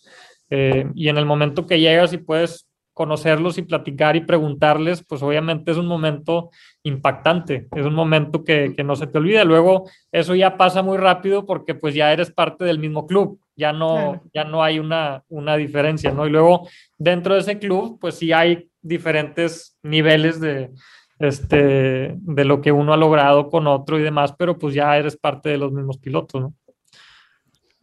eh, 0.50 0.86
y 0.94 1.10
en 1.10 1.18
el 1.18 1.26
momento 1.26 1.66
que 1.66 1.80
llegas 1.80 2.14
y 2.14 2.18
puedes 2.18 2.68
conocerlos 2.96 3.58
y 3.58 3.64
platicar 3.64 4.16
y 4.16 4.22
preguntarles, 4.22 5.04
pues 5.04 5.22
obviamente 5.22 5.70
es 5.70 5.78
un 5.78 5.86
momento 5.86 6.50
impactante, 6.82 7.68
es 7.76 7.86
un 7.86 7.94
momento 7.94 8.46
que, 8.46 8.74
que, 8.74 8.86
no 8.86 8.96
se 8.96 9.06
te 9.06 9.18
olvida. 9.18 9.44
Luego 9.44 9.90
eso 10.14 10.34
ya 10.34 10.56
pasa 10.56 10.82
muy 10.82 10.98
rápido 10.98 11.46
porque 11.46 11.76
pues 11.76 11.94
ya 11.94 12.14
eres 12.14 12.32
parte 12.32 12.64
del 12.64 12.80
mismo 12.80 13.06
club, 13.06 13.38
ya 13.56 13.74
no, 13.74 14.24
ya 14.34 14.46
no 14.46 14.64
hay 14.64 14.80
una, 14.80 15.24
una 15.28 15.58
diferencia, 15.58 16.12
¿no? 16.12 16.26
Y 16.26 16.30
luego 16.30 16.70
dentro 16.98 17.34
de 17.34 17.42
ese 17.42 17.60
club 17.60 18.00
pues 18.00 18.16
sí 18.16 18.32
hay 18.32 18.70
diferentes 18.82 19.78
niveles 19.84 20.40
de, 20.40 20.72
este, 21.20 22.16
de 22.18 22.46
lo 22.46 22.62
que 22.62 22.72
uno 22.72 22.94
ha 22.94 22.98
logrado 22.98 23.50
con 23.50 23.68
otro 23.68 24.00
y 24.00 24.04
demás, 24.04 24.34
pero 24.38 24.58
pues 24.58 24.74
ya 24.74 24.98
eres 24.98 25.18
parte 25.18 25.50
de 25.50 25.58
los 25.58 25.74
mismos 25.74 25.98
pilotos, 25.98 26.42
¿no? 26.42 26.54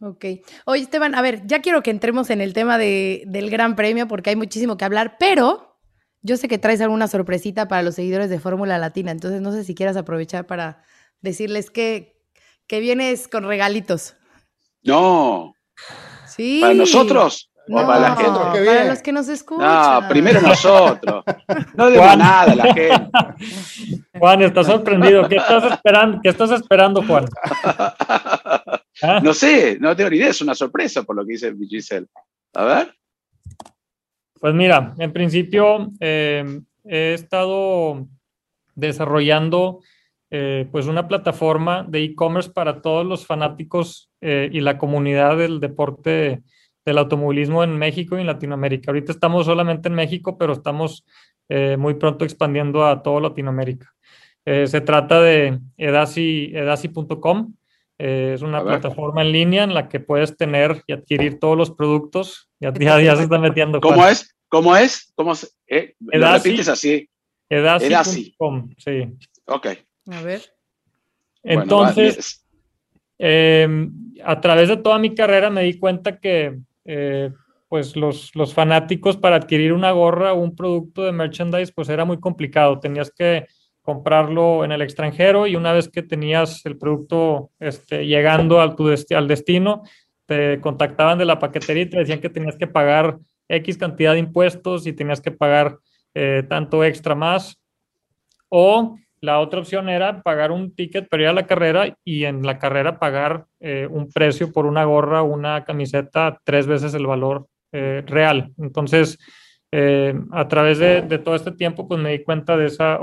Ok. 0.03 0.25
Oye, 0.65 0.81
Esteban, 0.81 1.15
a 1.15 1.21
ver, 1.21 1.47
ya 1.47 1.61
quiero 1.61 1.81
que 1.81 1.89
entremos 1.89 2.29
en 2.29 2.41
el 2.41 2.53
tema 2.53 2.77
de, 2.77 3.23
del 3.25 3.49
Gran 3.49 3.77
Premio 3.77 4.05
porque 4.05 4.31
hay 4.31 4.35
muchísimo 4.35 4.75
que 4.75 4.83
hablar, 4.83 5.15
pero 5.17 5.77
yo 6.21 6.35
sé 6.35 6.49
que 6.49 6.57
traes 6.57 6.81
alguna 6.81 7.07
sorpresita 7.07 7.69
para 7.69 7.83
los 7.83 7.95
seguidores 7.95 8.29
de 8.29 8.39
Fórmula 8.39 8.77
Latina, 8.77 9.11
entonces 9.11 9.39
no 9.41 9.53
sé 9.53 9.63
si 9.63 9.73
quieras 9.75 9.95
aprovechar 9.95 10.45
para 10.45 10.83
decirles 11.21 11.69
que, 11.69 12.21
que 12.67 12.81
vienes 12.81 13.29
con 13.29 13.45
regalitos. 13.45 14.17
No. 14.83 15.53
Sí. 16.27 16.59
¿Para 16.59 16.73
nosotros? 16.73 17.49
No, 17.65 17.87
para 17.87 17.99
la 17.99 18.15
gente. 18.17 18.65
Para 18.65 18.83
los 18.83 19.01
que 19.01 19.13
nos 19.13 19.29
escuchan. 19.29 20.01
No, 20.01 20.09
primero 20.09 20.41
nosotros. 20.41 21.23
No 21.75 21.89
digo 21.89 22.03
nada 22.03 22.51
a 22.51 22.55
la 22.55 22.73
gente. 22.73 23.09
Juan, 24.19 24.41
estás 24.41 24.67
sorprendido. 24.67 25.29
¿Qué 25.29 25.37
estás 25.37 25.63
esperando, 25.71 26.19
¿Qué 26.21 26.27
estás 26.27 26.51
esperando 26.51 27.01
Juan? 27.03 27.25
¿Ah? 29.01 29.19
No 29.23 29.33
sé, 29.33 29.77
no 29.79 29.95
tengo 29.95 30.09
ni 30.09 30.17
idea. 30.17 30.29
Es 30.29 30.41
una 30.41 30.55
sorpresa 30.55 31.03
por 31.03 31.15
lo 31.15 31.25
que 31.25 31.33
dice 31.33 31.53
Giselle. 31.67 32.07
A 32.53 32.65
ver. 32.65 32.95
Pues 34.39 34.53
mira, 34.53 34.93
en 34.99 35.13
principio 35.13 35.91
eh, 35.99 36.61
he 36.83 37.13
estado 37.13 38.07
desarrollando 38.75 39.81
eh, 40.35 40.67
pues 40.71 40.87
una 40.87 41.07
plataforma 41.07 41.85
de 41.87 42.03
e-commerce 42.03 42.49
para 42.49 42.81
todos 42.81 43.05
los 43.05 43.23
fanáticos 43.23 44.09
eh, 44.19 44.49
y 44.51 44.61
la 44.61 44.79
comunidad 44.79 45.37
del 45.37 45.59
deporte 45.59 46.41
del 46.83 46.97
automovilismo 46.97 47.63
en 47.63 47.77
México 47.77 48.17
y 48.17 48.21
en 48.21 48.27
Latinoamérica. 48.27 48.89
Ahorita 48.89 49.11
estamos 49.11 49.45
solamente 49.45 49.89
en 49.89 49.93
México, 49.93 50.35
pero 50.37 50.53
estamos 50.53 51.05
eh, 51.49 51.77
muy 51.77 51.93
pronto 51.93 52.25
expandiendo 52.25 52.83
a 52.83 53.03
toda 53.03 53.21
Latinoamérica. 53.21 53.93
se 54.43 54.81
trata 54.81 55.21
de 55.21 55.59
edasi.com. 55.77 57.53
es 57.97 58.41
una 58.41 58.63
plataforma 58.63 59.21
en 59.21 59.31
línea 59.31 59.63
en 59.63 59.73
la 59.73 59.87
que 59.87 59.99
puedes 59.99 60.35
tener 60.35 60.83
y 60.87 60.93
adquirir 60.93 61.39
todos 61.39 61.57
los 61.57 61.71
productos. 61.71 62.49
Ya, 62.59 62.73
ya, 62.73 63.15
se 63.15 63.23
está 63.23 63.37
metiendo. 63.37 63.79
¿Cómo 63.79 64.05
es? 64.07 64.35
¿Cómo 64.49 64.75
es? 64.75 65.11
¿Cómo 65.15 65.35
se, 65.35 65.49
¿Lo 65.99 66.31
repites 66.31 66.67
así? 66.67 67.09
Edasi.com, 67.49 68.69
sí. 68.77 69.09
Ok. 69.45 69.67
A 70.11 70.21
ver. 70.21 70.41
Entonces, 71.43 72.45
em, 73.17 73.91
a 74.23 74.39
través 74.41 74.69
de 74.69 74.77
toda 74.77 74.97
mi 74.97 75.13
carrera 75.13 75.49
me 75.49 75.63
di 75.63 75.77
cuenta 75.77 76.19
que 76.19 76.59
eh, 76.85 77.31
pues 77.67 77.95
los, 77.95 78.35
los, 78.35 78.53
fanáticos 78.53 79.17
para 79.17 79.35
adquirir 79.35 79.73
una 79.73 79.91
gorra 79.91 80.33
o 80.33 80.41
un 80.41 80.55
producto 80.55 81.03
de 81.03 81.11
merchandise 81.11 81.71
pues 81.73 81.89
era 81.89 82.05
muy 82.05 82.19
complicado. 82.19 82.79
Tenías 82.79 83.11
que 83.11 83.47
comprarlo 83.83 84.63
en 84.63 84.71
el 84.71 84.81
extranjero 84.81 85.45
y 85.45 85.55
una 85.55 85.73
vez 85.73 85.89
que 85.89 86.01
tenías 86.01 86.65
el 86.65 86.77
producto 86.77 87.51
este, 87.59 88.07
llegando 88.07 88.61
al, 88.61 88.75
tu 88.75 88.87
al 88.87 89.27
destino, 89.27 89.83
te 90.25 90.59
contactaban 90.61 91.17
de 91.17 91.25
la 91.25 91.37
paquetería 91.37 91.83
y 91.83 91.89
te 91.89 91.97
decían 91.97 92.21
que 92.21 92.29
tenías 92.29 92.55
que 92.55 92.65
pagar 92.65 93.17
X 93.49 93.77
cantidad 93.77 94.13
de 94.13 94.19
impuestos 94.19 94.87
y 94.87 94.93
tenías 94.93 95.19
que 95.21 95.31
pagar 95.31 95.77
eh, 96.15 96.43
tanto 96.47 96.83
extra 96.83 97.13
más. 97.13 97.61
O 98.47 98.97
la 99.19 99.39
otra 99.39 99.59
opción 99.59 99.89
era 99.89 100.21
pagar 100.21 100.51
un 100.51 100.73
ticket 100.73 101.09
para 101.09 101.23
ir 101.23 101.29
a 101.29 101.33
la 101.33 101.45
carrera 101.45 101.97
y 102.03 102.23
en 102.23 102.43
la 102.43 102.59
carrera 102.59 102.99
pagar 102.99 103.45
eh, 103.59 103.87
un 103.89 104.09
precio 104.09 104.51
por 104.51 104.65
una 104.65 104.85
gorra 104.85 105.23
una 105.23 105.63
camiseta 105.65 106.39
tres 106.43 106.67
veces 106.67 106.93
el 106.93 107.07
valor 107.07 107.47
eh, 107.73 108.03
real. 108.05 108.53
Entonces, 108.57 109.17
eh, 109.75 110.13
a 110.31 110.47
través 110.47 110.77
de, 110.77 111.01
todo 111.17 111.35
este 111.35 111.51
tiempo, 111.51 111.87
pues 111.87 111.99
me 111.99 112.11
di 112.11 112.23
cuenta 112.23 112.55
de 112.57 112.67
esa, 112.67 112.99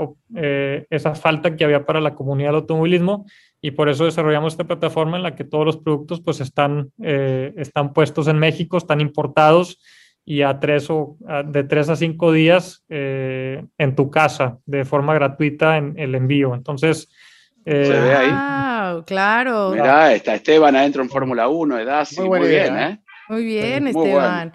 esa 0.89 1.15
falta 1.15 1.55
que 1.55 1.65
había 1.65 1.85
para 1.85 1.99
la 1.99 2.15
comunidad 2.15 2.49
del 2.49 2.61
automovilismo 2.61 3.25
y 3.61 3.71
por 3.71 3.89
eso 3.89 4.05
desarrollamos 4.05 4.53
esta 4.53 4.63
plataforma 4.63 5.17
en 5.17 5.23
la 5.23 5.35
que 5.35 5.43
todos 5.43 5.65
los 5.65 5.77
productos 5.77 6.21
pues 6.21 6.39
están, 6.39 6.91
están 6.97 7.91
puestos 7.91 8.27
en 8.27 8.39
México, 8.39 8.77
están 8.77 9.01
importados 9.01 9.79
y 10.25 10.43
a 10.43 10.59
tres 10.59 10.89
o 10.89 11.17
de 11.45 11.63
tres 11.63 11.89
a 11.89 11.95
cinco 11.95 12.31
días 12.31 12.83
eh, 12.89 13.63
en 13.77 13.95
tu 13.95 14.09
casa 14.11 14.59
de 14.65 14.85
forma 14.85 15.13
gratuita 15.13 15.77
en 15.77 15.97
el 15.97 16.15
envío. 16.15 16.53
Entonces, 16.53 17.09
eh, 17.65 17.85
se 17.85 17.99
ve 17.99 18.15
ahí. 18.15 19.03
claro. 19.05 19.71
Mira, 19.71 20.13
está 20.13 20.35
Esteban 20.35 20.75
adentro 20.75 21.01
en 21.01 21.09
Fórmula 21.09 21.47
1, 21.47 21.79
edad, 21.79 22.07
muy, 22.17 22.39
muy 22.39 22.47
bien, 22.47 22.79
¿eh? 22.79 23.01
Muy 23.29 23.45
bien, 23.45 23.87
Esteban. 23.87 24.53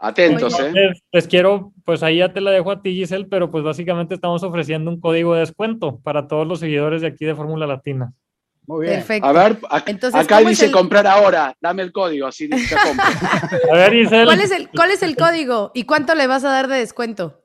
Atentos, 0.00 0.58
¿eh? 0.60 0.72
Les, 1.10 1.26
quiero, 1.26 1.72
pues 1.84 2.04
ahí 2.04 2.18
ya 2.18 2.32
te 2.32 2.40
la 2.40 2.52
dejo 2.52 2.70
a 2.70 2.82
ti, 2.82 2.94
Giselle, 2.94 3.26
pero 3.28 3.50
pues 3.50 3.64
básicamente 3.64 4.14
estamos 4.14 4.44
ofreciendo 4.44 4.90
un 4.90 5.00
código 5.00 5.34
de 5.34 5.40
descuento 5.40 5.98
para 6.00 6.28
todos 6.28 6.46
los 6.46 6.60
seguidores 6.60 7.02
de 7.02 7.08
aquí 7.08 7.24
de 7.24 7.34
Fórmula 7.34 7.66
Latina. 7.66 8.12
Muy 8.66 8.86
bien. 8.86 8.98
Perfecto. 8.98 9.26
A 9.26 9.32
ver, 9.32 9.58
acá 9.70 10.40
dice 10.40 10.70
comprar 10.70 11.06
ahora. 11.06 11.56
Dame 11.60 11.82
el 11.82 11.90
código, 11.90 12.28
así 12.28 12.48
se 12.48 12.76
compra. 12.76 13.06
a 13.72 13.74
ver, 13.74 14.08
¿Cuál 14.08 14.40
es, 14.40 14.50
el, 14.52 14.68
¿Cuál 14.68 14.90
es 14.92 15.02
el 15.02 15.16
código 15.16 15.72
y 15.74 15.84
cuánto 15.84 16.14
le 16.14 16.26
vas 16.26 16.44
a 16.44 16.50
dar 16.50 16.68
de 16.68 16.76
descuento? 16.76 17.42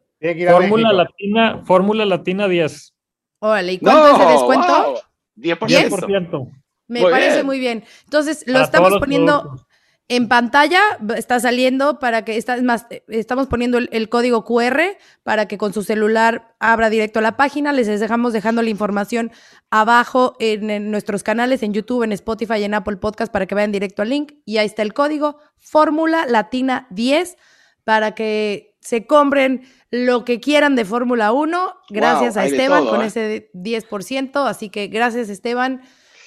Fórmula 0.49 0.93
Latina, 0.93 1.61
Fórmula 1.65 2.05
Latina 2.05 2.47
10. 2.47 2.93
Órale, 3.39 3.73
¿y 3.73 3.79
cuánto 3.79 4.15
es 4.15 4.21
el 4.21 4.27
descuento? 4.33 5.01
10%. 5.37 5.89
10%. 5.89 6.51
Me 6.87 7.01
parece 7.01 7.43
muy 7.43 7.59
bien. 7.59 7.83
Entonces, 8.03 8.43
lo 8.45 8.59
estamos 8.59 8.99
poniendo 8.99 9.65
en 10.09 10.27
pantalla 10.27 10.81
está 11.15 11.39
saliendo 11.39 11.97
para 11.97 12.25
que, 12.25 12.37
está, 12.37 12.61
más, 12.61 12.87
estamos 13.07 13.47
poniendo 13.47 13.77
el, 13.77 14.09
código 14.09 14.43
QR 14.43 14.97
para 15.23 15.47
que 15.47 15.57
con 15.57 15.73
su 15.73 15.81
celular 15.81 16.55
abra 16.59 16.89
directo 16.89 17.19
a 17.19 17.21
la 17.21 17.37
página. 17.37 17.71
Les 17.71 17.87
dejamos 17.99 18.33
dejando 18.33 18.61
la 18.61 18.69
información 18.69 19.31
abajo 19.69 20.35
en, 20.39 20.91
nuestros 20.91 21.23
canales, 21.23 21.63
en 21.63 21.73
YouTube, 21.73 22.03
en 22.03 22.11
Spotify 22.11 22.55
y 22.59 22.63
en 22.65 22.73
Apple 22.73 22.97
Podcast 22.97 23.31
para 23.31 23.45
que 23.45 23.55
vayan 23.55 23.71
directo 23.71 24.01
al 24.01 24.09
link. 24.09 24.33
Y 24.45 24.57
ahí 24.57 24.65
está 24.65 24.81
el 24.81 24.93
código 24.93 25.37
Fórmula 25.57 26.25
Latina 26.27 26.87
10 26.89 27.37
para 27.85 28.13
que 28.13 28.75
se 28.81 29.07
compren 29.07 29.63
lo 29.89 30.25
que 30.25 30.41
quieran 30.41 30.75
de 30.75 30.83
Fórmula 30.83 31.31
1. 31.31 31.75
Gracias 31.89 32.35
a 32.35 32.45
Esteban 32.45 32.85
con 32.85 33.01
¿eh? 33.01 33.05
ese 33.05 33.51
10%. 33.53 34.47
Así 34.49 34.69
que 34.69 34.87
gracias 34.87 35.29
Esteban. 35.29 35.81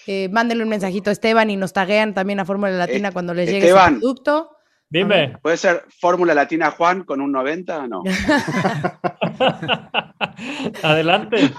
Eh, 0.06 0.28
mándenle 0.30 0.64
un 0.64 0.70
mensajito 0.70 1.10
a 1.10 1.12
Esteban 1.12 1.50
y 1.50 1.56
nos 1.56 1.72
taguean 1.72 2.14
también 2.14 2.40
a 2.40 2.44
Fórmula 2.44 2.72
Latina 2.72 3.12
cuando 3.12 3.34
les 3.34 3.50
llegue 3.50 3.70
el 3.70 3.74
producto. 3.74 4.56
Dime. 4.88 5.36
¿Puede 5.42 5.56
ser 5.56 5.84
Fórmula 5.88 6.32
Latina 6.34 6.70
Juan 6.70 7.02
con 7.04 7.20
un 7.20 7.32
90? 7.32 7.88
No. 7.88 8.04
Adelante. 10.82 11.52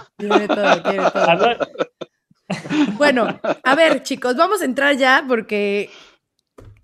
Bueno, 2.93 3.39
a 3.63 3.75
ver, 3.75 4.03
chicos, 4.03 4.38
vamos 4.38 4.62
a 4.62 4.65
entrar 4.65 4.95
ya 4.95 5.25
porque, 5.27 5.89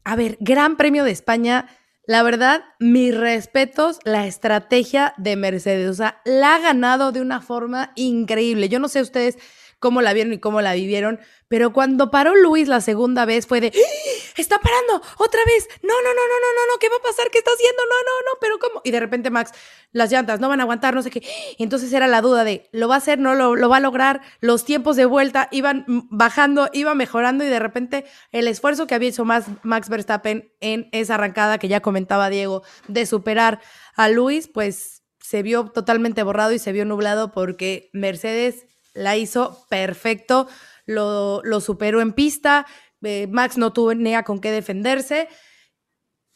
a 0.04 0.18
ver, 0.18 0.38
Gran 0.42 0.76
Premio 0.76 1.06
de 1.06 1.12
España. 1.12 1.70
La 2.06 2.22
verdad, 2.22 2.66
mis 2.80 3.16
respetos, 3.16 4.00
la 4.04 4.28
estrategia 4.28 5.14
de 5.16 5.38
Mercedes. 5.38 5.90
O 5.90 5.94
sea, 5.94 6.20
la 6.26 6.56
ha 6.56 6.60
ganado 6.60 7.14
de 7.14 7.22
una 7.22 7.40
forma 7.40 7.94
increíble. 7.96 8.68
Yo 8.68 8.80
no 8.80 8.90
sé 8.90 9.02
ustedes 9.02 9.38
cómo 9.84 10.02
la 10.02 10.14
vieron 10.14 10.32
y 10.32 10.40
cómo 10.40 10.62
la 10.62 10.76
vivieron, 10.76 11.20
pero 11.50 11.74
cuando 11.74 12.10
paró 12.10 12.38
Luis 12.38 12.70
la 12.70 12.80
segunda 12.80 13.26
vez 13.26 13.48
fue 13.48 13.60
de, 13.60 13.68
¡Ah! 13.68 14.32
está 14.38 14.58
parando, 14.60 15.02
otra 15.18 15.42
vez, 15.46 15.68
no, 15.82 15.94
no, 15.94 16.10
no, 16.10 16.14
no, 16.14 16.38
no, 16.40 16.50
no, 16.56 16.72
no, 16.72 16.80
¿qué 16.80 16.88
va 16.88 16.96
a 16.96 17.02
pasar? 17.02 17.30
¿Qué 17.30 17.40
está 17.40 17.52
haciendo? 17.52 17.82
No, 17.84 17.96
no, 17.98 18.32
no, 18.32 18.38
pero 18.40 18.60
¿cómo? 18.60 18.80
Y 18.86 18.92
de 18.92 19.02
repente 19.02 19.30
Max, 19.30 19.52
las 19.92 20.10
llantas 20.10 20.40
no 20.40 20.48
van 20.48 20.62
a 20.62 20.64
aguantar, 20.64 20.96
no 20.96 21.04
sé 21.04 21.10
qué. 21.10 21.22
Entonces 21.60 21.92
era 21.92 22.08
la 22.08 22.22
duda 22.22 22.46
de, 22.46 22.70
¿lo 22.72 22.88
va 22.88 22.96
a 22.96 23.00
hacer? 23.00 23.20
¿No 23.20 23.36
lo, 23.36 23.58
lo 23.58 23.68
va 23.68 23.76
a 23.78 23.82
lograr? 23.82 24.22
Los 24.40 24.64
tiempos 24.64 24.96
de 24.96 25.04
vuelta 25.04 25.50
iban 25.52 25.84
bajando, 26.10 26.70
iba 26.72 26.96
mejorando 26.96 27.44
y 27.44 27.50
de 27.50 27.60
repente 27.60 28.06
el 28.32 28.48
esfuerzo 28.48 28.88
que 28.88 28.96
había 28.96 29.10
hecho 29.10 29.26
más 29.26 29.48
Max 29.64 29.90
Verstappen 29.90 30.54
en 30.62 30.88
esa 30.94 31.16
arrancada 31.16 31.58
que 31.58 31.68
ya 31.68 31.82
comentaba 31.82 32.30
Diego 32.30 32.64
de 32.88 33.06
superar 33.06 33.60
a 33.98 34.08
Luis, 34.08 34.48
pues 34.48 35.04
se 35.20 35.44
vio 35.44 35.66
totalmente 35.66 36.24
borrado 36.24 36.54
y 36.54 36.60
se 36.60 36.72
vio 36.72 36.86
nublado 36.86 37.34
porque 37.34 37.90
Mercedes 37.92 38.66
la 38.94 39.18
hizo 39.18 39.66
perfecto, 39.70 40.48
lo, 40.86 41.42
superó 41.62 42.02
en 42.02 42.14
pista, 42.14 42.66
eh, 43.02 43.28
Max 43.28 43.58
no 43.58 43.74
tuvo 43.74 43.94
ni 43.94 44.14
con 44.24 44.40
qué 44.40 44.52
defenderse 44.52 45.28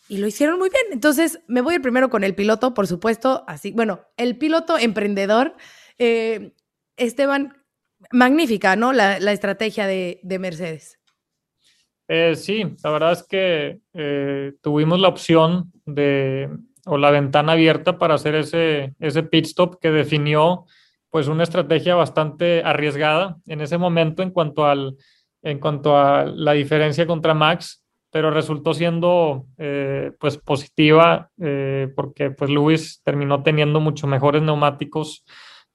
y 0.09 0.17
lo 0.17 0.27
hicieron 0.27 0.57
muy 0.57 0.69
bien. 0.69 0.85
Entonces, 0.91 1.39
me 1.47 1.61
voy 1.61 1.79
primero 1.79 2.09
con 2.09 2.23
el 2.23 2.35
piloto, 2.35 2.73
por 2.73 2.87
supuesto, 2.87 3.43
así, 3.47 3.71
bueno, 3.71 4.01
el 4.17 4.37
piloto 4.37 4.77
emprendedor, 4.77 5.55
eh, 5.97 6.53
Esteban, 6.95 7.63
magnífica, 8.11 8.75
¿no? 8.75 8.93
La, 8.93 9.17
estrategia 9.31 9.85
de, 9.85 10.19
Mercedes. 10.39 10.99
Eh, 12.07 12.35
sí, 12.35 12.63
la 12.83 12.89
verdad 12.89 13.11
es 13.11 13.23
que 13.23 13.81
tuvimos 14.61 14.99
la 14.99 15.09
opción 15.09 15.71
de, 15.85 16.49
o 16.85 16.97
la 16.97 17.11
ventana 17.11 17.51
abierta 17.53 17.97
para 17.97 18.15
hacer 18.15 18.35
ese, 18.35 18.95
ese 18.99 19.23
pit 19.23 19.45
stop 19.45 19.79
que 19.79 19.91
definió 19.91 20.65
pues 21.09 21.27
una 21.27 21.43
estrategia 21.43 21.95
bastante 21.95 22.61
arriesgada 22.63 23.37
en 23.47 23.61
ese 23.61 23.77
momento 23.77 24.23
en 24.23 24.31
cuanto, 24.31 24.65
al, 24.65 24.95
en 25.41 25.59
cuanto 25.59 25.97
a 25.97 26.25
la 26.25 26.53
diferencia 26.53 27.07
contra 27.07 27.33
Max, 27.33 27.83
pero 28.11 28.31
resultó 28.31 28.73
siendo 28.73 29.45
eh, 29.57 30.11
pues 30.19 30.37
positiva 30.37 31.29
eh, 31.39 31.89
porque 31.95 32.31
pues 32.31 32.49
Lewis 32.49 33.01
terminó 33.03 33.43
teniendo 33.43 33.79
mucho 33.79 34.07
mejores 34.07 34.41
neumáticos 34.41 35.25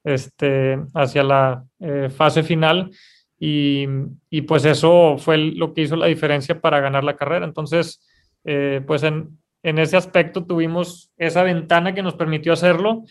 este, 0.03 0.79
hacia 0.93 1.23
la 1.23 1.63
eh, 1.79 2.09
fase 2.09 2.43
final 2.43 2.91
y, 3.39 3.85
y, 4.29 4.41
pues 4.41 4.63
eso 4.63 5.17
fue 5.17 5.37
lo 5.37 5.73
que 5.73 5.81
hizo 5.81 5.95
la 5.97 6.05
diferencia 6.05 6.61
para 6.61 6.79
ganar 6.79 7.03
la 7.03 7.17
carrera. 7.17 7.45
Entonces, 7.45 8.01
pues 8.85 9.03
en, 9.03 9.37
en 9.63 9.79
ese 9.79 9.97
aspecto 9.97 10.45
tuvimos 10.45 11.11
esa 11.17 11.43
ventana 11.43 11.93
que 11.93 12.03
nos 12.03 12.13
permitió 12.13 12.53
hacerlo 12.53 13.03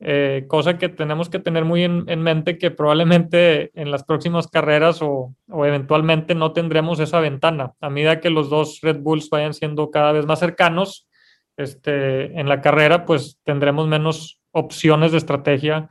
eh, 0.00 0.44
cosa 0.46 0.78
que 0.78 0.88
tenemos 0.88 1.28
que 1.28 1.40
tener 1.40 1.64
muy 1.64 1.82
en, 1.82 2.22
mente 2.22 2.56
que 2.56 2.70
probablemente 2.70 3.72
en 3.74 3.90
las 3.90 4.04
próximas 4.04 4.46
carreras 4.46 5.00
o, 5.02 5.34
eventualmente 5.48 6.34
no 6.34 6.52
tendremos 6.52 7.00
esa 7.00 7.18
ventana. 7.20 7.72
A 7.80 7.90
medida 7.90 8.20
que 8.20 8.30
los 8.30 8.48
dos 8.48 8.80
Red 8.80 9.00
Bulls 9.00 9.28
vayan 9.28 9.54
siendo 9.54 9.90
cada 9.90 10.12
vez 10.12 10.24
más 10.26 10.38
cercanos 10.38 11.08
este, 11.56 12.38
en 12.38 12.48
la 12.48 12.60
carrera, 12.60 13.04
pues 13.04 13.40
tendremos 13.42 13.88
menos 13.88 14.40
opciones 14.52 15.10
de 15.10 15.18
estrategia 15.18 15.88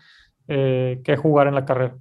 eh, 0.47 1.01
que 1.03 1.17
jugar 1.17 1.47
en 1.47 1.55
la 1.55 1.65
carrera. 1.65 1.97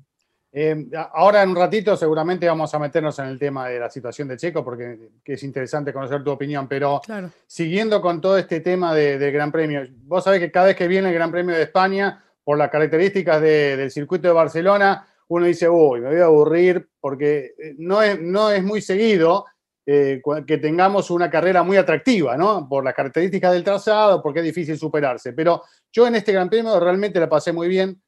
Eh, 0.58 0.88
ahora 1.12 1.42
en 1.42 1.50
un 1.50 1.56
ratito 1.56 1.98
seguramente 1.98 2.48
vamos 2.48 2.72
a 2.72 2.78
meternos 2.78 3.18
en 3.18 3.26
el 3.26 3.38
tema 3.38 3.68
de 3.68 3.78
la 3.78 3.90
situación 3.90 4.26
de 4.26 4.38
Checo 4.38 4.64
porque 4.64 5.10
es 5.22 5.42
interesante 5.42 5.92
conocer 5.92 6.24
tu 6.24 6.30
opinión, 6.30 6.66
pero 6.66 7.02
siguiendo 7.46 8.00
con 8.00 8.22
todo 8.22 8.38
este 8.38 8.60
tema 8.60 8.94
del 8.94 9.30
Gran 9.32 9.52
Premio, 9.52 9.82
vos 10.04 10.24
sabés 10.24 10.40
que 10.40 10.50
cada 10.50 10.68
vez 10.68 10.76
que 10.76 10.88
viene 10.88 11.08
el 11.08 11.14
Gran 11.14 11.30
Premio 11.30 11.54
de 11.54 11.64
España, 11.64 12.24
por 12.42 12.56
las 12.56 12.70
características 12.70 13.42
del 13.42 13.90
circuito 13.90 14.28
de 14.28 14.32
Barcelona, 14.32 15.06
uno 15.28 15.44
dice, 15.44 15.68
uy, 15.68 16.00
me 16.00 16.08
voy 16.08 16.20
a 16.20 16.24
aburrir 16.24 16.88
porque 17.00 17.52
eh, 17.58 17.74
no 17.76 18.00
es, 18.00 18.18
no 18.18 18.50
es 18.50 18.64
muy 18.64 18.80
seguido 18.80 19.44
eh, 19.84 20.22
que 20.46 20.56
tengamos 20.56 21.10
una 21.10 21.28
carrera 21.28 21.64
muy 21.64 21.76
atractiva, 21.76 22.34
¿no? 22.38 22.66
Por 22.66 22.82
las 22.82 22.94
características 22.94 23.52
del 23.52 23.62
trazado, 23.62 24.22
porque 24.22 24.38
es 24.38 24.46
difícil 24.46 24.78
superarse. 24.78 25.34
Pero 25.34 25.64
yo 25.92 26.06
en 26.06 26.14
este 26.14 26.32
Gran 26.32 26.48
Premio 26.48 26.80
realmente 26.80 27.20
la 27.20 27.28
pasé 27.28 27.52
muy 27.52 27.68
bien. 27.68 28.00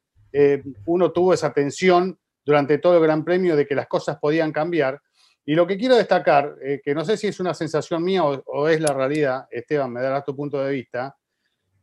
uno 0.87 1.11
tuvo 1.11 1.35
esa 1.35 1.53
tensión 1.53 2.17
durante 2.45 2.77
todo 2.77 2.97
el 2.97 3.03
Gran 3.03 3.23
Premio 3.23 3.55
de 3.55 3.65
que 3.65 3.75
las 3.75 3.87
cosas 3.87 4.17
podían 4.17 4.51
cambiar. 4.51 5.01
Y 5.45 5.55
lo 5.55 5.65
que 5.65 5.77
quiero 5.77 5.95
destacar, 5.95 6.55
eh, 6.61 6.81
que 6.83 6.93
no 6.93 7.03
sé 7.03 7.17
si 7.17 7.27
es 7.27 7.39
una 7.39 7.53
sensación 7.53 8.03
mía 8.03 8.23
o, 8.23 8.67
es 8.67 8.79
la 8.81 8.93
realidad, 8.93 9.47
Esteban, 9.49 9.91
me 9.91 10.01
darás 10.01 10.23
tu 10.25 10.35
punto 10.35 10.63
de 10.63 10.71
vista, 10.71 11.15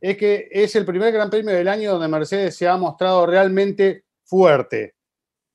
es 0.01 0.17
que 0.17 0.49
es 0.51 0.77
el 0.77 0.85
primer 0.85 1.13
Gran 1.13 1.31
Premio 1.31 1.55
del 1.55 1.69
año 1.69 1.93
donde 1.93 2.09
Mercedes 2.09 2.57
se 2.57 2.69
ha 2.69 2.77
mostrado 2.77 3.27
realmente 3.27 4.05
fuerte, 4.23 4.95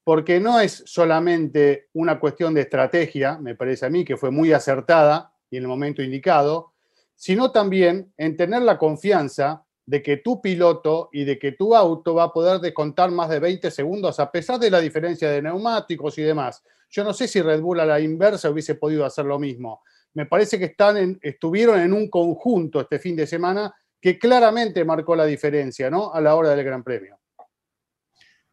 porque 0.03 0.39
no 0.39 0.59
es 0.59 0.83
solamente 0.85 1.87
una 1.93 2.19
cuestión 2.19 2.53
de 2.53 2.61
estrategia, 2.61 3.37
me 3.37 3.55
parece 3.55 3.85
a 3.85 3.89
mí, 3.89 4.03
que 4.03 4.17
fue 4.17 4.31
muy 4.31 4.51
acertada 4.51 5.33
y 5.49 5.57
en 5.57 5.63
el 5.63 5.69
momento 5.69 6.01
indicado, 6.01 6.73
sino 7.15 7.51
también 7.51 8.11
en 8.17 8.35
tener 8.35 8.63
la 8.63 8.77
confianza 8.77 9.63
de 9.91 10.01
que 10.01 10.15
tu 10.15 10.41
piloto 10.41 11.09
y 11.11 11.25
de 11.25 11.37
que 11.37 11.51
tu 11.51 11.75
auto 11.75 12.15
va 12.15 12.23
a 12.23 12.31
poder 12.31 12.61
descontar 12.61 13.11
más 13.11 13.27
de 13.27 13.41
20 13.41 13.69
segundos 13.69 14.21
a 14.21 14.31
pesar 14.31 14.57
de 14.57 14.71
la 14.71 14.79
diferencia 14.79 15.29
de 15.29 15.41
neumáticos 15.41 16.17
y 16.17 16.21
demás. 16.21 16.63
Yo 16.89 17.03
no 17.03 17.11
sé 17.11 17.27
si 17.27 17.41
Red 17.41 17.59
Bull 17.59 17.81
a 17.81 17.85
la 17.85 17.99
inversa 17.99 18.49
hubiese 18.49 18.75
podido 18.75 19.03
hacer 19.03 19.25
lo 19.25 19.37
mismo. 19.37 19.81
Me 20.13 20.25
parece 20.25 20.57
que 20.57 20.63
están 20.63 21.19
estuvieron 21.21 21.77
en 21.81 21.91
un 21.91 22.09
conjunto 22.09 22.79
este 22.79 22.99
fin 22.99 23.17
de 23.17 23.27
semana 23.27 23.75
que 23.99 24.17
claramente 24.17 24.85
marcó 24.85 25.13
la 25.13 25.25
diferencia 25.25 25.89
¿no? 25.89 26.13
a 26.13 26.21
la 26.21 26.35
hora 26.35 26.55
del 26.55 26.63
Gran 26.63 26.85
Premio. 26.85 27.19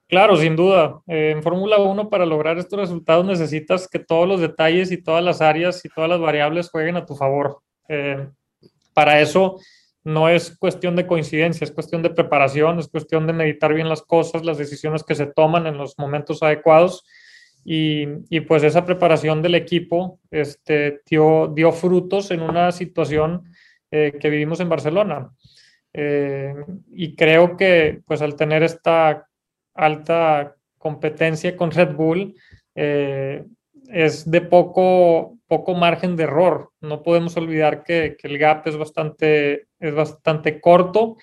Claro, 0.09 0.37
sin 0.37 0.57
duda. 0.57 1.01
Eh, 1.07 1.35
en 1.37 1.43
Fórmula 1.45 1.79
1, 1.79 2.11
para 2.11 2.27
lograr 2.27 2.59
estos 2.59 2.81
resultados 2.81 3.25
necesitas 3.25 3.87
que 3.87 4.01
todos 4.01 4.27
los 4.27 4.41
detalles 4.41 4.91
y 4.91 5.01
todas 5.01 5.23
las 5.23 5.41
áreas 5.41 5.85
y 5.85 5.89
todas 5.89 6.11
las 6.11 6.19
variables 6.19 6.69
jueguen 6.69 6.97
a 6.97 7.07
tu 7.07 7.15
favor. 7.15 7.61
Eh, 7.89 8.29
para 8.93 9.21
eso 9.21 9.61
no 10.09 10.29
es 10.29 10.57
cuestión 10.57 10.97
de 10.97 11.07
coincidencia, 11.07 11.65
es 11.65 11.71
cuestión 11.71 12.03
de 12.03 12.11
preparación, 12.11 12.79
es 12.79 12.89
cuestión 12.89 13.27
de 13.27 13.35
meditar 13.35 13.75
bien 13.75 13.89
las 13.89 14.03
cosas, 14.03 14.45
las 14.45 14.57
decisiones 14.57 15.05
que 15.05 15.15
se 15.15 15.27
toman 15.27 15.67
en 15.67 15.77
los 15.77 15.99
momentos 15.99 16.43
adecuados. 16.43 17.05
Y, 17.65 18.07
pues 18.47 18.63
esa 18.63 18.87
preparación 18.87 19.43
del 19.43 19.55
equipo 19.55 20.21
este, 20.31 21.03
dio, 21.05 21.53
dio 21.55 21.71
frutos 21.71 22.31
en 22.31 22.41
una 22.41 22.73
situación 22.73 23.45
eh, 23.91 24.17
que 24.19 24.31
vivimos 24.31 24.61
en 24.61 24.71
Barcelona. 24.71 25.31
Eh, 25.93 26.55
y 26.91 27.15
creo 27.15 27.57
que 27.57 28.01
pues 28.07 28.23
al 28.23 28.37
tener 28.37 28.63
esta 28.63 29.29
alta 29.75 30.57
competencia 30.79 31.55
con 31.55 31.71
Red 31.71 31.95
Bull, 31.95 32.35
eh, 32.75 33.45
es 33.89 34.31
de 34.31 34.41
poco, 34.41 35.39
poco 35.47 35.75
margen 35.75 36.17
de 36.17 36.25
error. 36.25 36.71
No 36.81 37.03
podemos 37.03 37.37
olvidar 37.37 37.83
que, 37.83 38.17
el 38.23 38.39
gap 38.39 38.67
es 38.67 38.77
bastante, 38.77 39.69
es 39.81 39.95
bastante 39.95 40.61
corto 40.61 41.17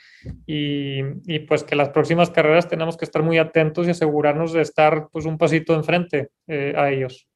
y, 0.46 1.40
pues 1.48 1.64
que 1.64 1.76
las 1.76 1.90
próximas 1.90 2.30
carreras 2.30 2.68
tenemos 2.68 2.98
que 2.98 3.06
estar 3.06 3.24
muy 3.24 3.38
atentos 3.38 3.88
y 3.88 3.92
asegurarnos 3.92 4.54
de 4.54 4.62
estar 4.62 5.10
pues 5.12 5.26
un 5.26 5.38
pasito 5.38 5.74
enfrente 5.74 6.30
eh, 6.48 6.74
a 6.76 6.90
ellos. 6.90 7.28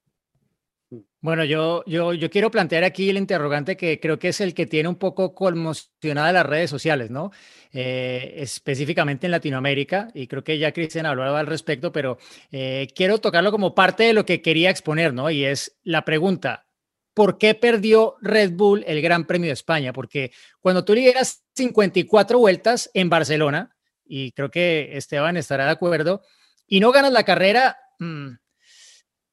Bueno, 1.21 1.43
yo, 1.43 1.83
yo, 1.85 2.13
yo 2.13 2.29
quiero 2.29 2.49
plantear 2.49 2.85
aquí 2.85 3.09
el 3.09 3.17
interrogante 3.17 3.75
que 3.75 3.99
creo 3.99 4.17
que 4.17 4.29
es 4.29 4.39
el 4.39 4.53
que 4.53 4.65
tiene 4.65 4.87
un 4.87 4.95
poco 4.95 5.35
conmocionada 5.35 6.31
las 6.31 6.45
redes 6.45 6.69
sociales, 6.69 7.09
¿no? 7.11 7.31
Eh, 7.73 8.35
específicamente 8.37 9.27
en 9.27 9.31
Latinoamérica, 9.31 10.09
y 10.13 10.27
creo 10.27 10.45
que 10.45 10.57
ya 10.57 10.71
Cristian 10.71 11.05
hablaba 11.05 11.41
al 11.41 11.47
respecto, 11.47 11.91
pero 11.91 12.17
eh, 12.51 12.87
quiero 12.95 13.17
tocarlo 13.17 13.51
como 13.51 13.75
parte 13.75 14.03
de 14.03 14.13
lo 14.13 14.25
que 14.25 14.41
quería 14.41 14.69
exponer, 14.69 15.13
¿no? 15.13 15.29
Y 15.29 15.43
es 15.43 15.77
la 15.83 16.05
pregunta, 16.05 16.67
¿por 17.13 17.37
qué 17.37 17.53
perdió 17.53 18.15
Red 18.21 18.53
Bull 18.53 18.85
el 18.87 19.01
Gran 19.01 19.25
Premio 19.27 19.49
de 19.49 19.53
España? 19.53 19.91
Porque 19.91 20.31
cuando 20.61 20.85
tú 20.85 20.95
lideras 20.95 21.43
54 21.55 22.39
vueltas 22.39 22.89
en 22.93 23.09
Barcelona, 23.09 23.75
y 24.05 24.31
creo 24.31 24.49
que 24.49 24.91
Esteban 24.93 25.35
estará 25.35 25.65
de 25.65 25.71
acuerdo, 25.71 26.21
y 26.65 26.79
no 26.79 26.93
ganas 26.93 27.11
la 27.11 27.23
carrera... 27.23 27.77
Mmm, 27.99 28.35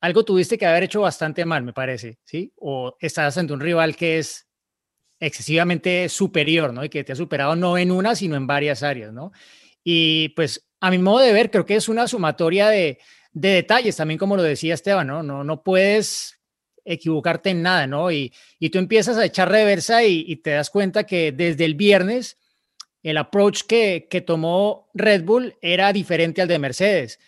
algo 0.07 0.25
tuviste 0.25 0.57
que 0.57 0.67
haber 0.67 0.85
hecho 0.85 1.01
bastante 1.01 1.45
mal, 1.45 1.63
me 1.63 1.73
parece, 1.73 2.19
¿sí? 2.25 2.53
O 2.57 2.97
estás 3.01 3.37
ante 3.37 3.53
un 3.53 3.61
rival 3.61 3.97
que 3.97 4.19
es 4.19 4.47
excesivamente 5.19 6.09
superior, 6.09 6.73
¿no? 6.73 6.85
Y 6.85 6.89
que 6.89 7.05
te 7.05 7.13
ha 7.13 7.17
superado 7.17 7.57
no 7.57 7.77
en 7.77 7.91
una, 7.91 8.15
sino 8.15 8.37
en 8.37 8.47
varias 8.47 8.83
áreas, 8.83 9.13
¿no? 9.13 9.33
Y 9.83 10.31
pues 10.31 10.67
a 10.81 10.91
mi 10.91 10.99
modo 10.99 11.21
de 11.21 11.33
ver, 11.33 11.51
creo 11.51 11.67
que 11.67 11.77
es 11.77 11.89
una 11.89 12.07
sumatoria 12.07 12.69
de, 12.69 12.99
detalles, 13.33 13.97
también 13.97 14.19
como 14.19 14.37
lo 14.37 14.43
decía 14.43 14.75
Esteban, 14.75 15.09
¿no? 15.09 15.23
No, 15.23 15.45
no 15.45 15.63
puedes 15.63 16.41
equivocarte 16.85 17.51
en 17.51 17.63
nada, 17.63 17.87
¿no? 17.87 18.11
Y, 18.13 18.33
tú 18.73 18.79
empiezas 18.79 19.17
a 19.17 19.25
echar 19.25 19.51
reversa 19.51 20.05
y, 20.05 20.37
te 20.37 20.51
das 20.51 20.71
cuenta 20.71 21.05
que 21.05 21.33
desde 21.33 21.65
el 21.65 21.75
viernes 21.75 22.39
el 23.03 23.19
approach 23.19 23.63
que, 23.63 24.07
que 24.09 24.21
tomó 24.21 24.89
Red 24.95 25.25
Bull 25.25 25.57
era 25.61 25.93
diferente 25.93 26.43
al 26.43 26.49
de 26.49 26.59
Mercedes. 26.59 27.19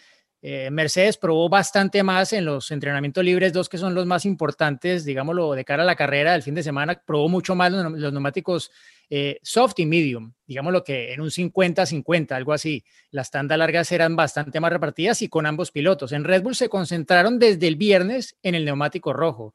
Eh, 0.40 0.70
Mercedes 0.70 1.16
probó 1.16 1.48
bastante 1.48 2.02
más 2.04 2.32
en 2.32 2.44
los 2.44 2.70
entrenamientos 2.70 3.24
libres, 3.24 3.52
dos 3.52 3.68
que 3.68 3.76
son 3.76 3.94
los 3.94 4.06
más 4.06 4.24
importantes, 4.24 5.04
digámoslo, 5.04 5.54
de 5.54 5.64
cara 5.64 5.82
a 5.82 5.86
la 5.86 5.96
carrera 5.96 6.32
del 6.32 6.44
fin 6.44 6.54
de 6.54 6.62
semana, 6.62 7.02
probó 7.04 7.28
mucho 7.28 7.56
más 7.56 7.72
los, 7.72 8.12
neumáticos 8.12 8.70
eh, 9.10 9.40
soft 9.42 9.78
y 9.78 9.86
medium, 9.86 10.32
digámoslo 10.46 10.84
que 10.84 11.12
en 11.12 11.20
un 11.20 11.30
50-50, 11.30 12.32
algo 12.32 12.52
así. 12.52 12.84
Las 13.10 13.32
tandas 13.32 13.58
largas 13.58 13.90
eran 13.90 14.14
bastante 14.14 14.60
más 14.60 14.72
repartidas 14.72 15.22
y 15.22 15.28
con 15.28 15.44
ambos 15.44 15.72
pilotos. 15.72 16.12
En 16.12 16.22
Red 16.22 16.42
Bull 16.42 16.54
se 16.54 16.68
concentraron 16.68 17.40
desde 17.40 17.66
el 17.66 17.74
viernes 17.74 18.36
en 18.42 18.54
el 18.54 18.64
neumático 18.64 19.12
rojo. 19.12 19.54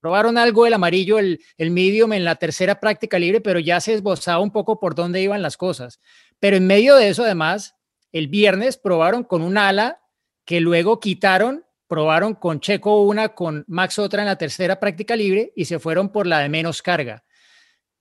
Probaron 0.00 0.36
algo 0.36 0.66
el 0.66 0.74
amarillo, 0.74 1.18
el, 1.18 1.40
el 1.56 1.70
medium 1.70 2.12
en 2.12 2.24
la 2.24 2.36
tercera 2.36 2.78
práctica 2.78 3.18
libre, 3.18 3.40
pero 3.40 3.58
ya 3.58 3.80
se 3.80 3.94
esbozaba 3.94 4.40
un 4.40 4.50
poco 4.50 4.78
por 4.80 4.94
dónde 4.94 5.22
iban 5.22 5.40
las 5.40 5.56
cosas. 5.56 5.98
Pero 6.38 6.56
en 6.56 6.66
medio 6.66 6.96
de 6.96 7.08
eso, 7.08 7.22
además, 7.22 7.74
el 8.12 8.28
viernes 8.28 8.76
probaron 8.76 9.24
con 9.24 9.40
un 9.40 9.56
ala 9.56 10.00
que 10.44 10.60
luego 10.60 11.00
quitaron, 11.00 11.64
probaron 11.86 12.34
con 12.34 12.60
Checo 12.60 13.02
una, 13.02 13.30
con 13.30 13.64
Max 13.66 13.98
otra 13.98 14.22
en 14.22 14.28
la 14.28 14.38
tercera 14.38 14.78
práctica 14.78 15.16
libre 15.16 15.52
y 15.56 15.64
se 15.64 15.78
fueron 15.78 16.10
por 16.10 16.26
la 16.26 16.40
de 16.40 16.48
menos 16.48 16.82
carga. 16.82 17.24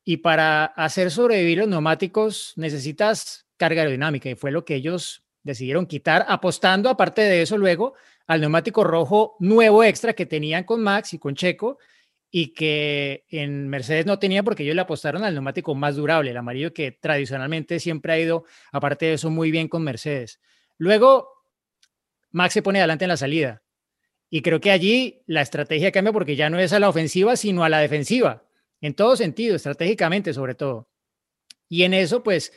Y 0.04 0.18
para 0.18 0.66
hacer 0.66 1.12
sobrevivir 1.12 1.60
los 1.60 1.68
neumáticos 1.68 2.54
necesitas 2.56 3.48
carga 3.58 3.82
aerodinámica 3.82 4.30
y 4.30 4.36
fue 4.36 4.52
lo 4.52 4.66
que 4.66 4.76
ellos 4.76 5.24
decidieron 5.44 5.86
quitar, 5.86 6.26
apostando 6.28 6.90
aparte 6.90 7.22
de 7.22 7.42
eso 7.42 7.58
luego 7.58 7.94
al 8.28 8.42
neumático 8.42 8.84
rojo 8.84 9.36
nuevo 9.40 9.84
extra 9.84 10.14
que 10.14 10.26
tenían 10.26 10.64
con 10.64 10.82
Max 10.82 11.14
y 11.14 11.20
con 11.20 11.36
Checo 11.36 11.80
y 12.32 12.54
que 12.54 13.26
en 13.30 13.68
Mercedes 13.68 14.06
no 14.06 14.20
tenía 14.20 14.44
porque 14.44 14.64
ellos 14.64 14.76
le 14.76 14.82
apostaron 14.82 15.24
al 15.24 15.34
neumático 15.34 15.74
más 15.74 15.96
durable, 15.96 16.30
el 16.30 16.38
amarillo 16.38 16.74
que 16.74 16.92
tradicionalmente 16.92 17.80
siempre 17.80 18.14
ha 18.14 18.20
ido, 18.20 18.46
aparte 18.72 19.08
de 19.08 19.14
eso, 19.14 19.32
muy 19.32 19.50
bien 19.50 19.68
con 19.68 19.84
Mercedes. 19.84 20.40
Luego 20.78 21.39
Max 22.32 22.54
se 22.54 22.62
pone 22.62 22.80
adelante 22.80 23.06
en 23.06 23.10
la 23.10 23.18
salida. 23.18 23.64
Y 24.30 24.42
creo 24.42 24.60
que 24.62 24.72
allí 24.72 25.24
la 25.26 25.42
estrategia 25.42 25.92
cambia 25.92 26.14
porque 26.14 26.36
ya 26.36 26.50
no 26.50 26.60
es 26.60 26.74
a 26.74 26.80
la 26.80 26.90
ofensiva, 26.90 27.36
sino 27.36 27.64
a 27.64 27.70
la 27.70 27.80
defensiva, 27.80 28.44
en 28.80 28.94
todo 28.94 29.16
sentido, 29.16 29.56
estratégicamente 29.56 30.34
sobre 30.34 30.56
todo. 30.56 30.90
Y 31.68 31.84
en 31.84 31.94
eso, 31.94 32.24
pues, 32.24 32.54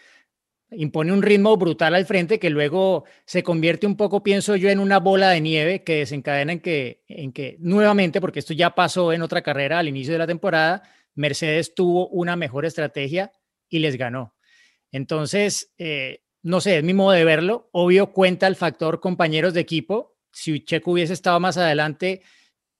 impone 0.70 1.12
un 1.12 1.22
ritmo 1.22 1.56
brutal 1.56 1.94
al 1.94 2.06
frente 2.06 2.38
que 2.38 2.50
luego 2.50 3.04
se 3.24 3.42
convierte 3.42 3.86
un 3.86 3.96
poco, 3.96 4.22
pienso 4.22 4.56
yo, 4.56 4.70
en 4.70 4.78
una 4.78 4.98
bola 4.98 5.30
de 5.30 5.40
nieve 5.40 5.82
que 5.82 5.96
desencadena 5.96 6.52
en 6.52 6.60
que, 6.60 7.02
en 7.08 7.32
que 7.32 7.56
nuevamente, 7.60 8.20
porque 8.20 8.38
esto 8.38 8.54
ya 8.54 8.74
pasó 8.74 9.12
en 9.12 9.22
otra 9.22 9.42
carrera 9.42 9.78
al 9.78 9.88
inicio 9.88 10.12
de 10.12 10.18
la 10.18 10.26
temporada, 10.26 10.82
Mercedes 11.14 11.74
tuvo 11.74 12.08
una 12.08 12.36
mejor 12.36 12.64
estrategia 12.64 13.32
y 13.68 13.80
les 13.80 13.96
ganó. 13.96 14.34
Entonces, 14.90 15.72
eh, 15.78 16.22
no 16.42 16.60
sé, 16.60 16.78
es 16.78 16.84
mi 16.84 16.94
modo 16.94 17.12
de 17.12 17.24
verlo. 17.24 17.68
Obvio 17.72 18.12
cuenta 18.12 18.46
el 18.46 18.56
factor 18.56 19.00
compañeros 19.00 19.54
de 19.54 19.60
equipo. 19.60 20.16
Si 20.32 20.64
Checo 20.64 20.92
hubiese 20.92 21.12
estado 21.12 21.38
más 21.40 21.56
adelante, 21.56 22.22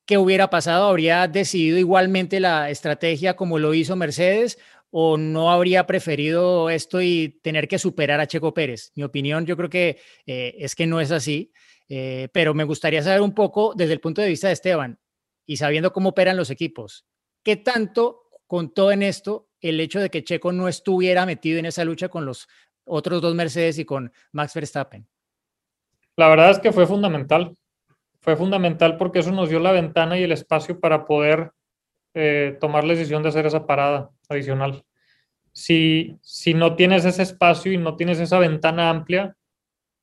¿qué 0.07 0.19
hubiera 0.19 0.51
pasado? 0.51 0.89
¿Habría 0.89 1.29
decidido 1.29 1.79
igualmente 1.79 2.41
la 2.41 2.71
estrategia 2.71 3.37
como 3.37 3.59
lo 3.59 3.75
hizo 3.75 3.97
Mercedes? 3.97 4.59
o 4.95 5.17
no 5.17 5.51
habría 5.51 5.87
preferido 5.87 6.69
esto 6.69 7.01
y 7.01 7.41
tener 7.43 7.67
que 7.67 7.79
superar 7.79 8.21
a 8.21 8.27
Checo 8.27 8.53
Pérez? 8.53 8.93
Mi 8.95 9.03
opinión 9.03 9.47
yo 9.47 9.57
creo 9.57 9.71
que 9.71 9.99
eh, 10.27 10.55
es 10.59 10.75
que 10.75 10.87
no 10.87 11.01
es 11.01 11.11
así, 11.11 11.51
eh, 11.89 12.29
pero 12.33 12.53
me 12.53 12.65
gustaría 12.65 13.03
saber 13.03 13.23
un 13.23 13.35
poco 13.35 13.73
desde 13.75 13.95
el 13.95 14.01
punto 14.01 14.21
de 14.21 14.29
vista 14.29 14.49
de 14.49 14.53
Esteban 14.53 15.01
y 15.47 15.57
sabiendo 15.57 15.95
cómo 15.95 16.11
operan 16.11 16.37
los 16.37 16.51
equipos, 16.51 17.07
¿qué 17.43 17.57
tanto 17.57 18.25
contó 18.47 18.93
en 18.93 19.03
esto 19.03 19.49
el 19.63 19.81
hecho 19.81 19.99
de 19.99 20.11
que 20.11 20.25
Checo 20.25 20.53
no 20.53 20.69
estuviera 20.69 21.25
metido 21.25 21.59
en 21.59 21.67
esa 21.67 21.85
lucha 21.85 22.11
con 22.11 22.27
los 22.27 22.49
otros 22.85 23.21
dos 23.21 23.35
Mercedes 23.35 23.79
y 23.79 23.85
con 23.85 24.13
Max 24.33 24.55
Verstappen? 24.55 25.07
La 26.17 26.29
verdad 26.29 26.51
es 26.51 26.59
que 26.59 26.73
fue 26.73 26.87
fundamental. 26.87 27.57
Fue 28.21 28.37
fundamental 28.37 28.97
porque 28.97 29.21
eso 29.21 29.33
nos 29.33 29.49
dio 29.49 29.59
la 29.59 29.73
ventana 29.73 30.19
y 30.19 30.23
el 30.23 30.33
espacio 30.33 30.79
para 30.79 31.05
poder 31.07 31.53
eh, 32.15 32.57
tomar 32.61 32.85
la 32.85 32.95
decisión 32.95 33.23
de 33.23 33.31
hacer 33.31 33.47
esa 33.47 33.67
parada 33.67 34.11
adicional. 34.29 34.85
Si, 35.53 36.17
si 36.23 36.55
no 36.55 36.77
tienes 36.77 37.05
ese 37.05 37.23
espacio 37.23 37.73
y 37.73 37.79
no 37.79 37.97
tienes 37.97 38.21
esa 38.21 38.39
ventana 38.39 38.91
amplia, 38.91 39.37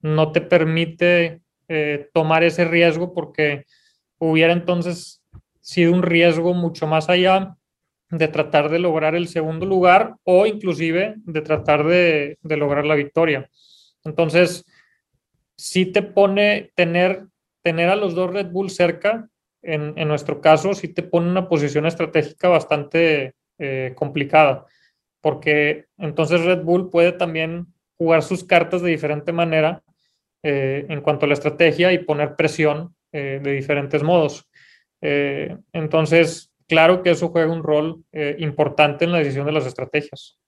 no 0.02 0.32
te 0.32 0.42
permite 0.42 1.42
eh, 1.68 2.10
tomar 2.14 2.44
ese 2.44 2.66
riesgo 2.66 3.14
porque 3.14 3.66
hubiera 4.18 4.54
entonces 4.54 5.24
sido 5.62 5.94
un 5.94 6.04
riesgo 6.04 6.54
mucho 6.54 6.88
más 6.88 7.10
allá 7.10 7.56
de 8.10 8.28
tratar 8.28 8.70
de 8.70 8.80
lograr 8.80 9.16
el 9.16 9.28
segundo 9.28 9.66
lugar 9.66 10.16
o 10.24 10.46
inclusive 10.46 11.16
de 11.18 11.42
tratar 11.42 11.86
de, 11.86 12.38
de 12.42 12.58
lograr 12.58 12.86
la 12.86 12.96
victoria. 12.96 13.50
Entonces, 14.04 14.66
sí 15.56 15.86
te 15.86 16.02
pone 16.02 16.72
tener, 16.76 17.26
tener 17.62 17.90
a 17.90 17.96
los 17.96 18.16
dos 18.16 18.32
Red 18.32 18.48
Bull 18.48 18.70
cerca 18.70 19.30
en, 19.62 20.08
nuestro 20.08 20.42
caso 20.42 20.74
sí 20.74 20.88
te 20.88 21.04
pone 21.04 21.30
una 21.30 21.50
posición 21.50 21.86
estratégica 21.86 22.48
bastante 22.48 23.34
eh, 23.58 23.94
complicada, 23.96 24.66
porque 25.22 25.86
entonces 25.98 26.46
Red 26.46 26.64
Bull 26.64 26.90
puede 26.90 27.12
también 27.12 27.68
jugar 27.98 28.24
sus 28.24 28.44
cartas 28.44 28.82
de 28.82 28.92
diferente 28.92 29.34
manera 29.34 29.84
eh, 30.44 30.86
en 30.88 31.02
cuanto 31.02 31.26
a 31.26 31.28
la 31.28 31.34
estrategia 31.34 31.92
y 31.92 32.00
poner 32.00 32.36
presión 32.36 32.96
eh, 33.12 33.40
de 33.44 33.52
diferentes 33.52 34.04
modos. 34.04 34.48
entonces, 35.02 36.49
claro 36.70 37.04
que 37.04 37.10
eso 37.10 37.28
juega 37.30 37.52
un 37.52 37.64
rol 37.64 38.06
importante 38.38 39.04
en 39.04 39.12
la 39.12 39.18
decisión 39.18 39.46
de 39.46 39.52
las 39.52 39.66
estrategias. 39.66 40.40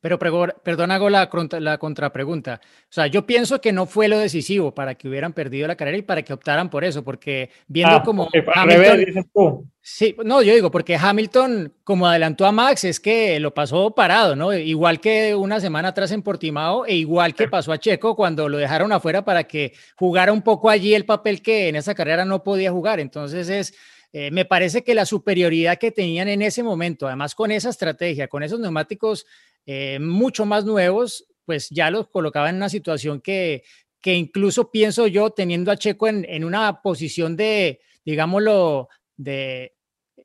Pero 0.00 0.16
perdón, 0.18 0.92
hago 0.92 1.10
la, 1.10 1.28
la 1.58 1.78
contrapregunta. 1.78 2.60
O 2.62 2.86
sea, 2.88 3.08
yo 3.08 3.26
pienso 3.26 3.60
que 3.60 3.72
no 3.72 3.84
fue 3.84 4.06
lo 4.06 4.16
decisivo 4.16 4.72
para 4.72 4.94
que 4.94 5.08
hubieran 5.08 5.32
perdido 5.32 5.66
la 5.66 5.74
carrera 5.74 5.98
y 5.98 6.02
para 6.02 6.22
que 6.22 6.32
optaran 6.32 6.70
por 6.70 6.84
eso, 6.84 7.02
porque 7.02 7.50
viendo 7.66 7.96
ah, 7.96 8.02
como 8.04 8.28
Hamilton, 8.54 9.68
Sí, 9.80 10.14
no, 10.22 10.42
yo 10.42 10.54
digo, 10.54 10.70
porque 10.70 10.96
Hamilton, 10.96 11.72
como 11.82 12.06
adelantó 12.06 12.44
a 12.44 12.52
Max, 12.52 12.84
es 12.84 13.00
que 13.00 13.40
lo 13.40 13.54
pasó 13.54 13.92
parado, 13.92 14.36
¿no? 14.36 14.52
Igual 14.52 15.00
que 15.00 15.34
una 15.34 15.60
semana 15.60 15.88
atrás 15.88 16.12
en 16.12 16.22
Portimao 16.22 16.84
e 16.84 16.94
igual 16.94 17.34
que 17.34 17.48
pasó 17.48 17.72
a 17.72 17.78
Checo 17.78 18.14
cuando 18.14 18.48
lo 18.48 18.58
dejaron 18.58 18.92
afuera 18.92 19.24
para 19.24 19.44
que 19.44 19.72
jugara 19.96 20.32
un 20.32 20.42
poco 20.42 20.68
allí 20.68 20.94
el 20.94 21.06
papel 21.06 21.42
que 21.42 21.68
en 21.68 21.76
esa 21.76 21.94
carrera 21.94 22.24
no 22.24 22.44
podía 22.44 22.70
jugar. 22.70 23.00
Entonces 23.00 23.48
es 23.48 23.74
eh, 24.12 24.30
me 24.30 24.44
parece 24.44 24.82
que 24.82 24.94
la 24.94 25.04
superioridad 25.04 25.78
que 25.78 25.90
tenían 25.90 26.28
en 26.28 26.42
ese 26.42 26.62
momento, 26.62 27.06
además 27.06 27.34
con 27.34 27.50
esa 27.50 27.68
estrategia, 27.68 28.28
con 28.28 28.42
esos 28.42 28.58
neumáticos 28.58 29.26
eh, 29.66 29.98
mucho 29.98 30.46
más 30.46 30.64
nuevos, 30.64 31.26
pues 31.44 31.68
ya 31.68 31.90
los 31.90 32.08
colocaba 32.08 32.48
en 32.48 32.56
una 32.56 32.70
situación 32.70 33.20
que, 33.20 33.64
que 34.00 34.14
incluso 34.14 34.70
pienso 34.70 35.06
yo, 35.06 35.30
teniendo 35.30 35.70
a 35.70 35.76
Checo 35.76 36.08
en, 36.08 36.24
en 36.26 36.44
una 36.44 36.80
posición 36.80 37.36
de, 37.36 37.80
digámoslo, 38.04 38.88
de 39.16 39.74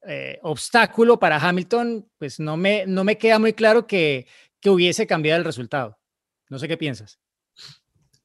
eh, 0.07 0.39
obstáculo 0.43 1.19
para 1.19 1.37
Hamilton, 1.37 2.09
pues 2.17 2.39
no 2.39 2.55
me, 2.55 2.85
no 2.87 3.03
me 3.03 3.17
queda 3.17 3.37
muy 3.37 3.51
claro 3.51 3.85
que, 3.85 4.27
que 4.61 4.69
hubiese 4.69 5.05
cambiado 5.07 5.39
el 5.39 5.45
resultado. 5.45 5.97
No 6.49 6.57
sé 6.57 6.69
qué 6.69 6.77
piensas. 6.77 7.19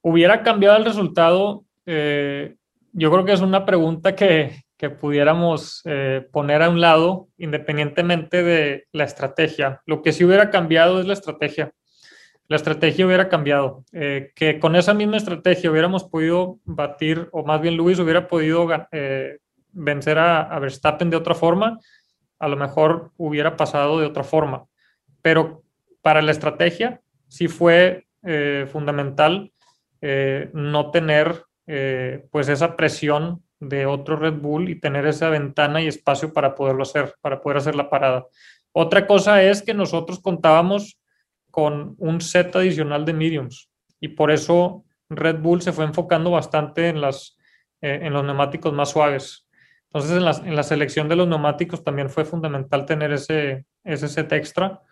Hubiera 0.02 0.42
cambiado 0.44 0.76
el 0.76 0.84
resultado. 0.84 1.64
yo 1.84 3.10
creo 3.10 3.24
que 3.24 3.32
es 3.32 3.40
una 3.40 3.64
pregunta 3.64 4.14
que, 4.14 4.67
que 4.78 4.90
pudiéramos 4.90 5.82
eh, 5.84 6.26
poner 6.30 6.62
a 6.62 6.70
un 6.70 6.80
lado 6.80 7.28
independientemente 7.36 8.44
de 8.44 8.86
la 8.92 9.04
estrategia. 9.04 9.82
Lo 9.86 10.02
que 10.02 10.12
sí 10.12 10.24
hubiera 10.24 10.50
cambiado 10.50 11.00
es 11.00 11.06
la 11.06 11.14
estrategia. 11.14 11.72
La 12.46 12.56
estrategia 12.56 13.04
hubiera 13.04 13.28
cambiado. 13.28 13.84
Eh, 13.92 14.30
que 14.36 14.60
con 14.60 14.76
esa 14.76 14.94
misma 14.94 15.16
estrategia 15.16 15.70
hubiéramos 15.70 16.04
podido 16.04 16.60
batir, 16.64 17.28
o 17.32 17.44
más 17.44 17.60
bien 17.60 17.76
Luis 17.76 17.98
hubiera 17.98 18.28
podido 18.28 18.68
eh, 18.92 19.38
vencer 19.72 20.16
a, 20.16 20.56
Verstappen 20.60 21.10
de 21.10 21.16
otra 21.16 21.34
forma, 21.34 21.80
a 22.38 22.46
lo 22.46 22.56
mejor 22.56 23.10
hubiera 23.16 23.56
pasado 23.56 23.98
de 23.98 24.06
otra 24.06 24.22
forma. 24.22 24.64
Pero 25.22 25.64
para 26.02 26.22
la 26.22 26.30
estrategia 26.30 27.00
sí 27.26 27.48
fue 27.48 28.04
fundamental 28.68 29.52
no 30.52 30.90
tener 30.90 31.44
pues 32.30 32.48
esa 32.48 32.76
presión 32.76 33.42
de 33.60 33.86
otro 33.86 34.16
Red 34.16 34.34
Bull 34.34 34.68
y 34.68 34.80
tener 34.80 35.06
esa 35.06 35.28
ventana 35.30 35.80
y 35.82 35.88
espacio 35.88 36.32
para 36.32 36.54
poderlo 36.54 36.82
hacer, 36.82 37.14
para 37.20 37.40
poder 37.40 37.58
hacer 37.58 37.74
la 37.74 37.90
parada. 37.90 38.26
Otra 38.72 39.06
cosa 39.06 39.42
es 39.42 39.62
que 39.62 39.74
nosotros 39.74 40.20
contábamos 40.20 40.98
con 41.50 41.94
un 41.98 42.20
set 42.20 42.54
adicional 42.54 43.04
de 43.04 43.14
mediums 43.14 43.70
y 44.00 44.08
por 44.08 44.30
eso 44.30 44.84
Red 45.08 45.40
Bull 45.40 45.62
se 45.62 45.72
fue 45.72 45.84
enfocando 45.84 46.30
bastante 46.30 46.88
en, 46.88 47.00
las, 47.00 47.36
eh, 47.80 48.00
en 48.02 48.12
los 48.12 48.24
neumáticos 48.24 48.72
más 48.72 48.90
suaves. 48.90 49.46
Entonces, 49.86 50.16
en 50.16 50.24
la, 50.24 50.30
en 50.48 50.54
la, 50.54 50.62
selección 50.62 51.08
de 51.08 51.16
los 51.16 51.26
neumáticos 51.26 51.82
también 51.82 52.10
fue 52.10 52.24
fundamental 52.26 52.84
tener 52.84 53.10
ese, 53.12 53.64
ese 53.84 54.06
set 54.06 54.30
extra 54.32 54.82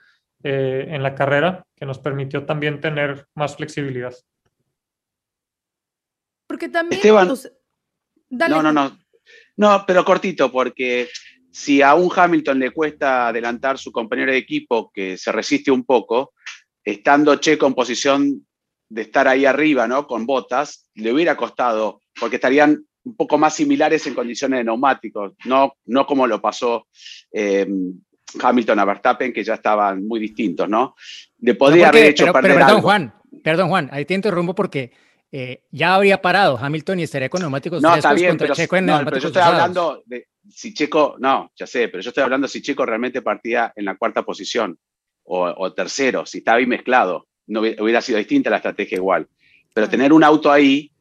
eh, 0.42 0.86
en 0.88 1.02
la 1.02 1.14
carrera 1.14 1.66
que 1.74 1.86
nos 1.86 1.98
permitió 1.98 2.46
también 2.46 2.80
tener 2.80 3.26
más 3.34 3.56
flexibilidad. 3.56 4.14
Porque 6.46 6.68
también... 6.68 7.00
No, 8.30 8.62
no, 8.62 8.72
no. 8.72 8.98
No, 9.56 9.84
pero 9.86 10.04
cortito, 10.04 10.52
porque 10.52 11.08
si 11.50 11.80
a 11.80 11.94
un 11.94 12.10
Hamilton 12.14 12.58
le 12.58 12.70
cuesta 12.70 13.28
adelantar 13.28 13.78
su 13.78 13.90
compañero 13.90 14.32
de 14.32 14.38
equipo 14.38 14.90
que 14.92 15.16
se 15.16 15.32
resiste 15.32 15.70
un 15.70 15.84
poco, 15.84 16.34
estando 16.84 17.36
Checo 17.36 17.66
en 17.66 17.74
posición 17.74 18.46
de 18.88 19.02
estar 19.02 19.26
ahí 19.26 19.46
arriba, 19.46 19.88
¿no? 19.88 20.06
Con 20.06 20.26
botas, 20.26 20.90
le 20.94 21.12
hubiera 21.12 21.36
costado, 21.36 22.02
porque 22.20 22.36
estarían 22.36 22.84
un 23.04 23.16
poco 23.16 23.38
más 23.38 23.54
similares 23.54 24.06
en 24.06 24.14
condiciones 24.14 24.58
de 24.58 24.64
neumáticos, 24.64 25.32
no, 25.44 25.74
no 25.86 26.06
como 26.06 26.26
lo 26.26 26.40
pasó 26.40 26.88
eh, 27.32 27.66
Hamilton 28.40 28.78
a 28.78 28.84
Verstappen, 28.84 29.32
que 29.32 29.44
ya 29.44 29.54
estaban 29.54 30.06
muy 30.06 30.20
distintos, 30.20 30.68
¿no? 30.68 30.94
Le 31.38 31.54
podría 31.54 31.88
haber 31.88 32.06
hecho 32.06 32.32
perder 32.32 32.56
perdón, 32.56 32.82
Juan, 32.82 33.14
perdón, 33.42 33.68
Juan, 33.68 33.88
ahí 33.92 34.04
te 34.04 34.14
interrumpo 34.14 34.54
porque 34.54 34.92
eh, 35.32 35.62
ya 35.70 35.94
habría 35.94 36.22
parado 36.22 36.56
Hamilton 36.56 37.00
y 37.00 37.02
estaría 37.02 37.28
con 37.28 37.40
neumáticos 37.40 37.82
no, 37.82 37.94
está 37.94 38.12
bien, 38.12 38.36
pero, 38.36 38.54
Checo 38.54 38.76
en 38.76 38.86
no, 38.86 39.04
pero 39.04 39.18
yo 39.18 39.28
estoy 39.28 39.42
hablando 39.42 40.02
de 40.06 40.28
si 40.48 40.72
Checo, 40.72 41.16
no, 41.18 41.50
ya 41.56 41.66
sé, 41.66 41.88
pero 41.88 42.02
yo 42.02 42.10
estoy 42.10 42.22
hablando 42.22 42.48
si 42.48 42.62
Checo 42.62 42.86
realmente 42.86 43.22
partía 43.22 43.72
en 43.74 43.84
la 43.84 43.96
cuarta 43.96 44.22
posición 44.22 44.78
o, 45.24 45.72
tercero, 45.72 46.24
si 46.24 46.38
estaba 46.38 46.58
ahí 46.58 46.66
mezclado, 46.66 47.26
no 47.48 47.60
hubiera 47.60 48.00
sido 48.00 48.18
distinta 48.18 48.48
la 48.48 48.56
estrategia 48.56 48.96
igual. 48.96 49.26
Pero 49.74 49.88
tener 49.88 50.12
un 50.12 50.22
auto 50.22 50.52
ahí 50.52 50.92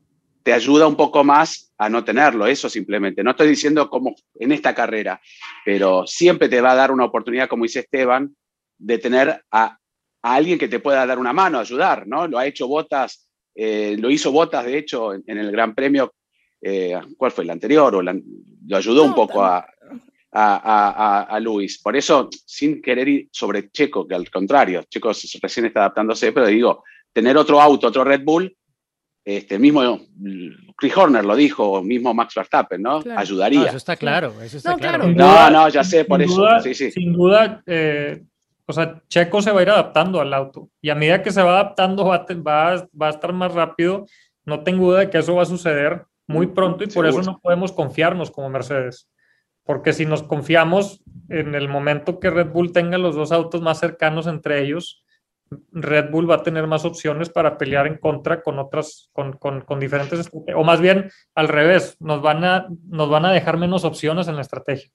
te 0.41 0.51
ayuda 0.51 0.88
un 0.88 0.95
poco 0.95 1.23
más 1.23 1.71
a 1.78 1.89
no 1.89 2.03
tenerlo, 2.03 2.47
eso 2.47 2.67
simplemente. 2.67 3.23
No 3.23 3.32
estoy 3.32 3.47
diciendo 3.47 3.88
como 3.88 4.15
en 4.39 4.51
esta 4.51 4.73
carrera, 4.73 5.21
pero 5.63 6.07
siempre 6.07 6.49
te 6.49 6.59
va 6.59 6.71
a 6.71 6.76
dar 6.76 6.91
una 6.91 7.05
oportunidad, 7.05 7.47
como 7.47 7.65
dice 7.65 7.82
Esteban, 7.82 8.36
de 8.78 8.97
tener 8.97 9.43
a, 9.51 9.78
a 10.23 10.36
alguien 10.36 10.57
que 10.57 10.67
te 10.67 10.80
pueda 10.80 11.05
dar 11.05 11.19
una 11.19 11.34
mano, 11.34 11.59
ayudar, 11.59 12.07
¿no? 12.07 12.28
Lo 12.28 12.39
ha 12.39 12.47
hecho 12.47 12.67
Botas 12.67 13.24
eh, 13.56 13.95
lo 13.97 14.10
hizo 14.12 14.32
Botas, 14.32 14.66
de 14.66 14.78
hecho, 14.78 15.14
en, 15.14 15.24
el 15.38 15.51
Gran 15.51 15.74
Premio, 15.74 16.14
eh, 16.62 16.99
¿cuál 17.18 17.32
fue 17.32 17.45
el 17.45 17.49
anterior? 17.49 17.95
O 17.95 18.01
lo 18.01 18.78
ayudó 18.78 19.03
un 19.03 19.16
poco 19.16 19.43
a, 19.43 19.66
a, 20.32 21.39
Luis. 21.39 21.80
Por 21.82 21.95
eso, 21.95 22.30
sin 22.45 22.82
querer 22.82 23.08
ir 23.08 23.30
sobre 23.32 23.70
Checo, 23.72 24.06
que 24.08 24.16
al 24.16 24.30
contrario, 24.30 24.84
Checo 24.89 25.12
recién 25.41 25.68
está 25.68 25.82
adaptándose, 25.82 26.32
pero 26.34 26.47
digo, 26.47 26.84
tener 27.14 27.38
otro 27.38 27.62
auto, 27.62 27.88
otro 27.88 28.03
Red 28.03 28.24
Bull, 28.24 28.56
este 29.24 29.58
mismo 29.58 29.99
Chris 30.78 30.95
Horner 30.95 31.26
lo 31.26 31.36
dijo, 31.36 31.82
mismo 31.82 32.14
Max 32.14 32.36
Verstappen, 32.36 32.82
¿no? 32.82 33.01
Ayudaría. 33.16 33.66
eso 33.66 33.78
está 33.78 33.95
claro, 33.95 34.39
eso 34.41 34.58
está 34.58 34.76
claro. 34.76 35.08
No, 35.08 35.49
no, 35.49 35.70
ya 35.70 35.84
sé, 35.84 36.06
por 36.06 36.22
eso. 36.22 36.45
Sin 36.62 37.14
duda, 37.14 37.64
eh, 37.66 38.22
o 38.68 38.74
sea, 38.74 39.01
Checo 39.07 39.41
se 39.41 39.51
va 39.51 39.59
a 39.59 39.63
ir 39.63 39.70
adaptando 39.70 40.20
al 40.22 40.34
auto 40.34 40.70
y 40.82 40.89
a 40.89 40.95
medida 40.95 41.22
que 41.22 41.32
se 41.32 41.43
va 41.43 41.59
adaptando 41.59 42.05
va, 42.05 42.26
va, 42.45 42.88
va 42.99 43.07
a 43.07 43.11
estar 43.11 43.34
más 43.34 43.53
rápido. 43.53 44.05
No 44.43 44.63
tengo 44.63 44.88
duda 44.88 44.99
de 45.01 45.09
que 45.09 45.20
eso 45.20 45.36
va 45.36 45.43
a 45.43 45.45
suceder 45.45 46.05
muy 46.28 46.47
pronto 46.47 46.84
y 46.84 46.88
por 46.88 47.05
eso 47.05 47.22
no 47.22 47.39
podemos 47.39 47.72
confiarnos 47.72 48.32
como 48.32 48.49
Mercedes. 48.49 49.09
Porque 49.63 49.93
si 49.93 50.05
nos 50.05 50.24
confiamos 50.24 51.03
en 51.30 51.55
el 51.55 51.68
momento 51.68 52.20
que 52.20 52.30
Red 52.30 52.51
Bull 52.51 52.72
tenga 52.72 52.97
los 52.97 53.16
dos 53.16 53.32
autos 53.32 53.61
más 53.61 53.80
cercanos 53.80 54.28
entre 54.28 54.61
ellos, 54.61 55.03
Red 55.72 56.09
Bull 56.11 56.30
va 56.30 56.36
a 56.36 56.43
tener 56.43 56.68
más 56.68 56.86
opciones 56.86 57.30
para 57.30 57.57
pelear 57.57 57.88
en 57.88 57.97
contra 57.97 58.41
con 58.41 58.59
otras, 58.59 59.09
con, 59.13 59.34
con, 59.34 59.61
con 59.61 59.80
diferentes, 59.80 60.30
o 60.34 60.63
más 60.63 60.82
bien 60.82 61.11
al 61.36 61.47
revés, 61.47 61.97
nos 61.99 62.22
van, 62.22 62.43
a, 62.43 62.68
nos 62.88 63.09
van 63.09 63.26
a 63.26 63.32
dejar 63.32 63.57
menos 63.57 63.84
opciones 63.84 64.28
en 64.28 64.36
la 64.36 64.41
estrategia. 64.41 64.91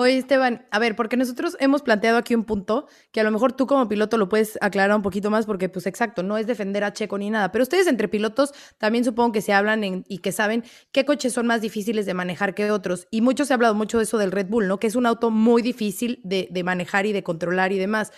Oye, 0.00 0.16
Esteban, 0.16 0.66
a 0.70 0.78
ver, 0.78 0.96
porque 0.96 1.18
nosotros 1.18 1.58
hemos 1.60 1.82
planteado 1.82 2.16
aquí 2.16 2.34
un 2.34 2.44
punto 2.44 2.86
que 3.12 3.20
a 3.20 3.22
lo 3.22 3.30
mejor 3.30 3.52
tú 3.52 3.66
como 3.66 3.86
piloto 3.86 4.16
lo 4.16 4.30
puedes 4.30 4.56
aclarar 4.62 4.96
un 4.96 5.02
poquito 5.02 5.30
más 5.30 5.44
porque, 5.44 5.68
pues 5.68 5.86
exacto, 5.86 6.22
no 6.22 6.38
es 6.38 6.46
defender 6.46 6.84
a 6.84 6.94
Checo 6.94 7.18
ni 7.18 7.28
nada, 7.28 7.52
pero 7.52 7.64
ustedes 7.64 7.86
entre 7.86 8.08
pilotos 8.08 8.54
también 8.78 9.04
supongo 9.04 9.32
que 9.32 9.42
se 9.42 9.52
hablan 9.52 10.06
y 10.08 10.18
que 10.20 10.32
saben 10.32 10.64
qué 10.90 11.04
coches 11.04 11.34
son 11.34 11.46
más 11.46 11.60
difíciles 11.60 12.06
de 12.06 12.14
manejar 12.14 12.54
que 12.54 12.70
otros. 12.70 13.08
Y 13.10 13.20
mucho 13.20 13.44
se 13.44 13.52
ha 13.52 13.56
hablado 13.56 13.74
mucho 13.74 13.98
de 13.98 14.04
eso 14.04 14.16
del 14.16 14.32
Red 14.32 14.46
Bull, 14.46 14.68
¿no? 14.68 14.80
Que 14.80 14.86
es 14.86 14.96
un 14.96 15.04
auto 15.04 15.30
muy 15.30 15.60
difícil 15.60 16.22
de, 16.24 16.48
de 16.50 16.64
manejar 16.64 17.04
y 17.04 17.12
de 17.12 17.22
controlar 17.22 17.70
y 17.72 17.78
demás. 17.78 18.10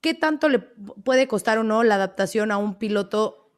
¿Qué 0.00 0.14
tanto 0.14 0.48
le 0.48 0.60
puede 0.60 1.28
costar 1.28 1.58
o 1.58 1.64
no 1.64 1.82
la 1.82 1.96
adaptación 1.96 2.50
a 2.50 2.56
un 2.56 2.78
piloto, 2.78 3.52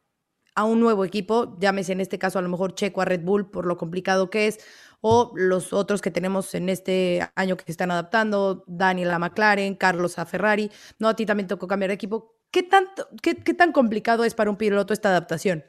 a 0.57 0.65
un 0.65 0.81
nuevo 0.81 1.05
equipo? 1.05 1.57
Llámese 1.61 1.93
en 1.93 2.01
este 2.01 2.19
caso 2.19 2.41
a 2.41 2.43
lo 2.43 2.49
mejor 2.49 2.75
Checo 2.75 3.03
a 3.03 3.05
Red 3.05 3.21
Bull 3.23 3.53
por 3.53 3.67
lo 3.67 3.77
complicado 3.77 4.31
que 4.31 4.49
es 4.49 4.59
o 5.01 5.33
los 5.37 5.73
otros 5.73 6.01
que 6.03 6.11
tenemos 6.11 6.55
en 6.55 6.69
este 6.69 7.29
año 7.35 7.57
que 7.57 7.65
se 7.65 7.73
están 7.73 7.91
adaptando, 7.91 8.65
Daniel 8.67 9.11
a 9.11 9.19
McLaren, 9.19 9.75
Carlos 9.75 10.19
a 10.19 10.27
Ferrari, 10.27 10.71
no, 10.99 11.09
a 11.09 11.15
ti 11.15 11.27
también 11.27 11.47
tocó 11.47 11.67
cambiar 11.67 11.89
de 11.89 11.95
equipo. 11.95 12.37
¿Qué, 12.51 12.63
tanto, 12.63 13.09
qué, 13.23 13.35
tan 13.35 13.73
complicado 13.73 14.25
es 14.25 14.35
para 14.35 14.51
un 14.51 14.57
piloto 14.57 14.93
esta 14.93 15.11
adaptación? 15.11 15.65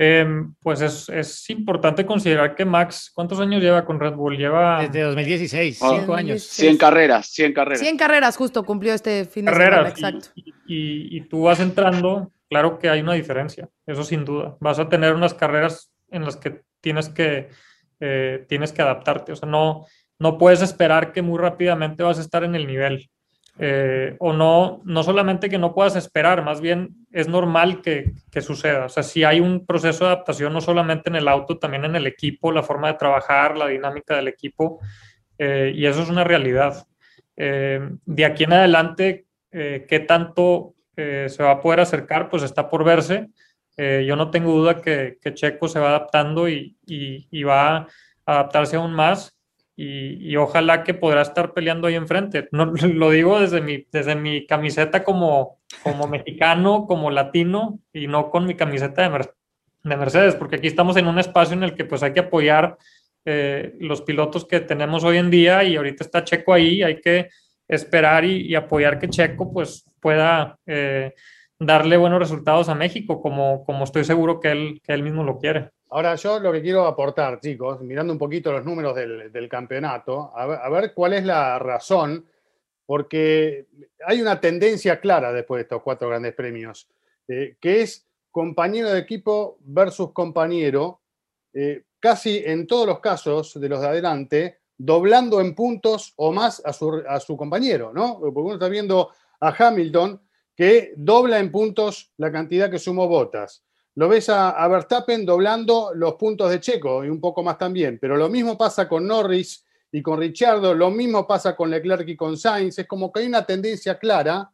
Em, 0.00 0.54
pues 0.60 0.80
es, 0.80 1.50
importante 1.50 2.06
considerar 2.06 2.54
que 2.54 2.64
Max, 2.64 3.10
¿cuántos 3.12 3.40
años 3.40 3.60
lleva 3.60 3.84
con 3.84 3.98
Red 3.98 4.14
Bull? 4.14 4.36
Lleva... 4.36 4.82
Desde 4.82 5.02
2016, 5.02 5.82
ah, 5.82 5.96
cinco 5.98 6.14
años. 6.14 6.42
100 6.44 6.76
carreras, 6.76 7.26
100 7.26 7.52
carreras. 7.52 7.80
100 7.80 7.96
carreras 7.96 8.36
justo 8.36 8.64
cumplió 8.64 8.94
este 8.94 9.24
fin 9.24 9.46
de 9.46 9.52
semana, 9.52 9.88
exacto. 9.88 10.28
Y, 10.34 11.16
y, 11.16 11.20
tú 11.22 11.42
vas 11.42 11.58
entrando, 11.58 12.30
claro 12.48 12.78
que 12.78 12.88
hay 12.88 13.00
una 13.00 13.14
diferencia, 13.14 13.68
eso 13.86 14.04
sin 14.04 14.24
duda. 14.24 14.56
Vas 14.60 14.78
a 14.78 14.88
tener 14.88 15.14
unas 15.14 15.34
carreras 15.34 15.90
en 16.10 16.24
las 16.24 16.36
que 16.36 16.62
tienes 16.80 17.08
que 17.08 17.48
eh, 18.00 18.44
tienes 18.48 18.72
que 18.72 18.82
adaptarte. 18.82 19.32
O 19.32 19.36
sea, 19.36 19.48
no, 19.48 19.86
no 20.18 20.38
puedes 20.38 20.62
esperar 20.62 21.12
que 21.12 21.22
muy 21.22 21.38
rápidamente 21.38 22.02
vas 22.02 22.18
a 22.18 22.22
estar 22.22 22.44
en 22.44 22.54
el 22.54 22.66
nivel. 22.66 23.10
Eh, 23.60 24.14
o 24.20 24.32
no, 24.32 24.80
no 24.84 25.02
solamente 25.02 25.48
que 25.48 25.58
no 25.58 25.74
puedas 25.74 25.96
esperar, 25.96 26.44
más 26.44 26.60
bien 26.60 26.90
es 27.10 27.26
normal 27.26 27.82
que, 27.82 28.12
que, 28.30 28.40
suceda. 28.40 28.84
O 28.84 28.88
sea, 28.88 29.02
si 29.02 29.24
hay 29.24 29.40
un 29.40 29.66
proceso 29.66 30.04
de 30.04 30.12
adaptación 30.12 30.52
no 30.52 30.60
solamente 30.60 31.10
en 31.10 31.16
el 31.16 31.26
auto, 31.26 31.58
también 31.58 31.84
en 31.84 31.96
el 31.96 32.06
equipo, 32.06 32.52
la 32.52 32.62
forma 32.62 32.86
de 32.86 32.98
trabajar, 32.98 33.56
la 33.56 33.66
dinámica 33.66 34.14
del 34.14 34.28
equipo, 34.28 34.78
eh, 35.38 35.72
y 35.74 35.86
eso 35.86 36.02
es 36.02 36.08
una 36.08 36.22
realidad. 36.24 36.86
de 37.36 38.24
aquí 38.24 38.44
en 38.44 38.52
adelante, 38.52 39.26
¿qué 39.50 40.04
tanto 40.06 40.74
se 40.96 41.42
va 41.42 41.52
a 41.52 41.60
poder 41.60 41.80
acercar? 41.80 42.28
Pues 42.28 42.42
está 42.42 42.68
por 42.68 42.84
verse. 42.84 43.28
Eh, 43.80 44.04
yo 44.04 44.16
no 44.16 44.30
tengo 44.30 44.52
duda 44.52 44.82
que, 44.82 45.18
Checo 45.34 45.68
se 45.68 45.78
va 45.78 45.90
adaptando 45.90 46.48
y, 46.48 46.76
va 47.44 47.76
a 47.76 47.86
adaptarse 48.26 48.74
aún 48.74 48.92
más 48.92 49.38
y, 49.76 50.34
ojalá 50.34 50.82
que 50.82 50.94
podrá 50.94 51.22
estar 51.22 51.54
peleando 51.54 51.86
ahí 51.86 51.94
enfrente. 51.94 52.48
No, 52.50 52.64
lo 52.82 53.10
digo 53.10 53.38
desde 53.38 53.60
mi, 53.60 53.86
desde 53.92 54.16
mi 54.16 54.46
camiseta 54.46 55.04
como, 55.04 55.60
como 55.84 56.08
mexicano, 56.08 56.86
como 56.86 57.12
latino 57.12 57.78
y 57.92 58.08
no 58.08 58.30
con 58.30 58.46
mi 58.46 58.56
camiseta 58.56 59.08
de, 59.08 59.28
de, 59.84 59.96
Mercedes, 59.96 60.34
porque 60.34 60.56
aquí 60.56 60.66
estamos 60.66 60.96
en 60.96 61.06
un 61.06 61.20
espacio 61.20 61.54
en 61.54 61.62
el 61.62 61.76
que 61.76 61.84
pues 61.84 62.02
hay 62.02 62.12
que 62.12 62.20
apoyar 62.20 62.76
eh, 63.24 63.76
los 63.78 64.02
pilotos 64.02 64.44
que 64.44 64.58
tenemos 64.58 65.04
hoy 65.04 65.18
en 65.18 65.30
día 65.30 65.62
y 65.62 65.76
ahorita 65.76 66.02
está 66.02 66.24
Checo 66.24 66.52
ahí, 66.52 66.82
hay 66.82 67.00
que 67.00 67.28
esperar 67.68 68.24
y, 68.24 68.56
apoyar 68.56 68.98
que 68.98 69.08
Checo 69.08 69.52
pues 69.52 69.84
pueda... 70.00 70.58
Eh, 70.66 71.14
darle 71.58 71.96
buenos 71.96 72.20
resultados 72.20 72.68
a 72.68 72.74
México, 72.74 73.20
como, 73.20 73.64
como 73.64 73.84
estoy 73.84 74.04
seguro 74.04 74.40
que 74.40 74.50
él, 74.50 74.80
que 74.84 74.92
él 74.92 75.02
mismo 75.02 75.24
lo 75.24 75.38
quiere. 75.38 75.70
Ahora, 75.90 76.14
yo 76.14 76.38
lo 76.38 76.52
que 76.52 76.62
quiero 76.62 76.86
aportar, 76.86 77.40
chicos, 77.40 77.80
mirando 77.80 78.12
un 78.12 78.18
poquito 78.18 78.52
los 78.52 78.64
números 78.64 78.94
del, 78.94 79.48
campeonato, 79.48 80.32
a 80.36 80.68
ver, 80.68 80.92
cuál 80.94 81.14
es 81.14 81.24
la 81.24 81.58
razón, 81.58 82.26
porque 82.84 83.66
hay 84.06 84.20
una 84.20 84.40
tendencia 84.40 85.00
clara 85.00 85.32
después 85.32 85.58
de 85.58 85.62
estos 85.62 85.82
cuatro 85.82 86.08
grandes 86.08 86.34
premios, 86.34 86.88
eh, 87.26 87.56
que 87.60 87.82
es 87.82 88.06
compañero 88.30 88.90
de 88.90 89.00
equipo 89.00 89.58
versus 89.60 90.12
compañero, 90.12 91.00
eh, 91.54 91.84
casi 91.98 92.42
en 92.44 92.66
todos 92.66 92.86
los 92.86 93.00
casos 93.00 93.58
de 93.58 93.68
los 93.68 93.80
de 93.80 93.88
adelante, 93.88 94.58
doblando 94.76 95.40
en 95.40 95.54
puntos 95.54 96.12
o 96.16 96.32
más 96.32 96.62
a 96.64 96.72
su, 96.72 97.02
a 97.08 97.18
su 97.18 97.36
compañero, 97.36 97.92
¿no? 97.92 98.20
Porque 98.20 98.40
uno 98.40 98.54
está 98.54 98.68
viendo 98.68 99.10
a 99.40 99.54
Hamilton 99.58 100.20
que 100.58 100.92
dobla 100.96 101.38
en 101.38 101.52
puntos 101.52 102.10
la 102.16 102.32
cantidad 102.32 102.68
que 102.68 102.80
sumó 102.80 103.06
Botas. 103.06 103.62
Lo 103.94 104.08
ves 104.08 104.28
a, 104.28 104.66
Verstappen 104.66 105.24
doblando 105.24 105.92
los 105.94 106.14
puntos 106.14 106.50
de 106.50 106.58
Checo 106.58 107.04
y 107.04 107.08
un 107.08 107.20
poco 107.20 107.44
más 107.44 107.56
también, 107.56 107.96
pero 108.00 108.16
lo 108.16 108.28
mismo 108.28 108.58
pasa 108.58 108.88
con 108.88 109.06
Norris 109.06 109.64
y 109.92 110.02
con 110.02 110.18
Richardo, 110.18 110.74
lo 110.74 110.90
mismo 110.90 111.28
pasa 111.28 111.54
con 111.54 111.70
Leclerc 111.70 112.08
y 112.08 112.16
con 112.16 112.36
Sainz. 112.36 112.76
Es 112.76 112.88
como 112.88 113.12
que 113.12 113.20
hay 113.20 113.26
una 113.26 113.46
tendencia 113.46 114.00
clara 114.00 114.52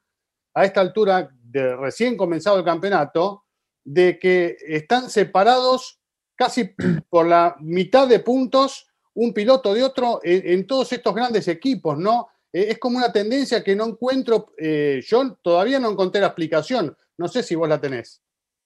a 0.53 0.65
esta 0.67 0.83
altura 0.83 1.31
de 1.43 1.75
recién 1.75 2.19
comenzado 2.19 2.59
el 2.59 2.67
campeonato 2.67 3.47
de 3.83 4.19
que 4.19 4.59
están 4.69 5.09
separados 5.09 6.01
casi 6.37 6.75
por 7.09 7.27
la 7.27 7.57
mitad 7.61 8.07
de 8.07 8.19
puntos 8.21 8.89
un 9.15 9.33
piloto 9.33 9.73
de 9.73 9.83
otro 9.83 10.21
en, 10.23 10.53
en 10.53 10.67
todos 10.67 10.93
estos 10.93 11.15
grandes 11.15 11.49
equipos, 11.49 11.97
¿no? 11.97 12.29
Eh, 12.55 12.71
es 12.71 12.79
como 12.79 12.99
una 12.99 13.13
tendencia 13.13 13.65
que 13.65 13.75
no 13.75 13.85
encuentro, 13.85 14.55
eh, 14.57 15.03
yo 15.05 15.37
todavía 15.43 15.81
no 15.81 15.91
encontré 15.91 16.21
la 16.21 16.29
explicación, 16.29 16.97
no 17.19 17.27
sé 17.27 17.43
si 17.43 17.57
vos 17.57 17.69
la 17.69 17.81
tenés. 17.81 18.23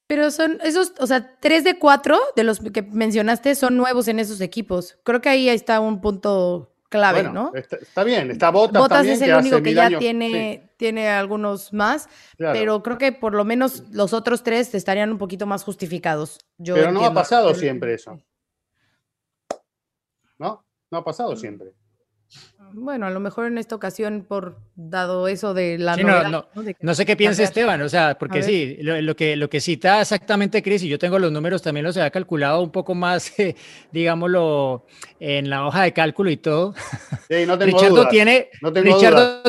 Pero 0.06 0.30
son 0.30 0.58
esos, 0.62 0.92
o 1.00 1.06
sea, 1.06 1.38
tres 1.40 1.64
de 1.64 1.78
cuatro 1.78 2.18
de 2.36 2.44
los 2.44 2.60
que 2.60 2.82
mencionaste 2.82 3.54
son 3.54 3.76
nuevos 3.76 4.06
en 4.08 4.20
esos 4.20 4.40
equipos. 4.42 4.98
Creo 5.04 5.20
que 5.22 5.30
ahí 5.30 5.48
está 5.48 5.80
un 5.80 6.00
punto 6.02 6.74
clave, 6.90 7.24
¿no? 7.24 7.52
Está, 7.54 8.04
bien, 8.04 8.30
está 8.30 8.50
Botas, 8.50 8.80
Botas 8.80 9.06
es 9.06 9.20
el 9.22 9.34
único 9.34 9.62
que 9.62 9.74
ya 9.74 9.98
tiene, 9.98 10.70
tiene 10.76 11.08
algunos 11.08 11.72
más, 11.72 12.08
pero 12.36 12.82
creo 12.82 12.98
que 12.98 13.12
por 13.12 13.34
lo 13.34 13.44
menos 13.44 13.84
los 13.90 14.12
otros 14.12 14.42
tres 14.42 14.74
estarían 14.74 15.10
un 15.12 15.18
poquito 15.18 15.46
más 15.46 15.64
justificados. 15.64 16.38
pero 16.62 16.92
no 16.92 17.04
ha 17.04 17.14
pasado 17.14 17.54
siempre 17.54 17.94
eso. 17.94 18.18
¿No? 20.38 20.64
No 20.90 20.98
ha 20.98 21.04
pasado 21.04 21.34
siempre. 21.36 21.72
Bueno, 22.72 23.06
a 23.06 23.10
lo 23.10 23.20
mejor 23.20 23.46
en 23.46 23.58
esta 23.58 23.74
ocasión, 23.74 24.24
por 24.28 24.58
dado 24.74 25.28
eso 25.28 25.54
de 25.54 25.78
la 25.78 25.96
no, 25.96 26.94
sé 26.94 27.06
qué 27.06 27.16
piensa 27.16 27.42
Esteban, 27.42 27.80
o 27.82 27.88
sea, 27.88 28.18
porque 28.18 28.42
sí, 28.42 28.76
lo, 28.80 29.16
que, 29.16 29.36
lo 29.36 29.48
que 29.48 29.60
cita 29.60 30.00
exactamente 30.00 30.62
Cris, 30.62 30.82
y 30.82 30.88
yo 30.88 30.98
tengo 30.98 31.18
los 31.18 31.32
números, 31.32 31.62
también 31.62 31.84
los 31.84 31.96
había 31.96 32.10
calculado 32.10 32.62
un 32.62 32.70
poco 32.70 32.94
más, 32.94 33.32
digámoslo, 33.92 34.86
en 35.20 35.50
la 35.50 35.66
hoja 35.66 35.82
de 35.82 35.92
cálculo 35.92 36.30
y 36.30 36.36
todo. 36.36 36.74
Sí, 37.28 37.44
no 37.46 37.58
tengo 37.58 38.08
tiene, 38.08 38.50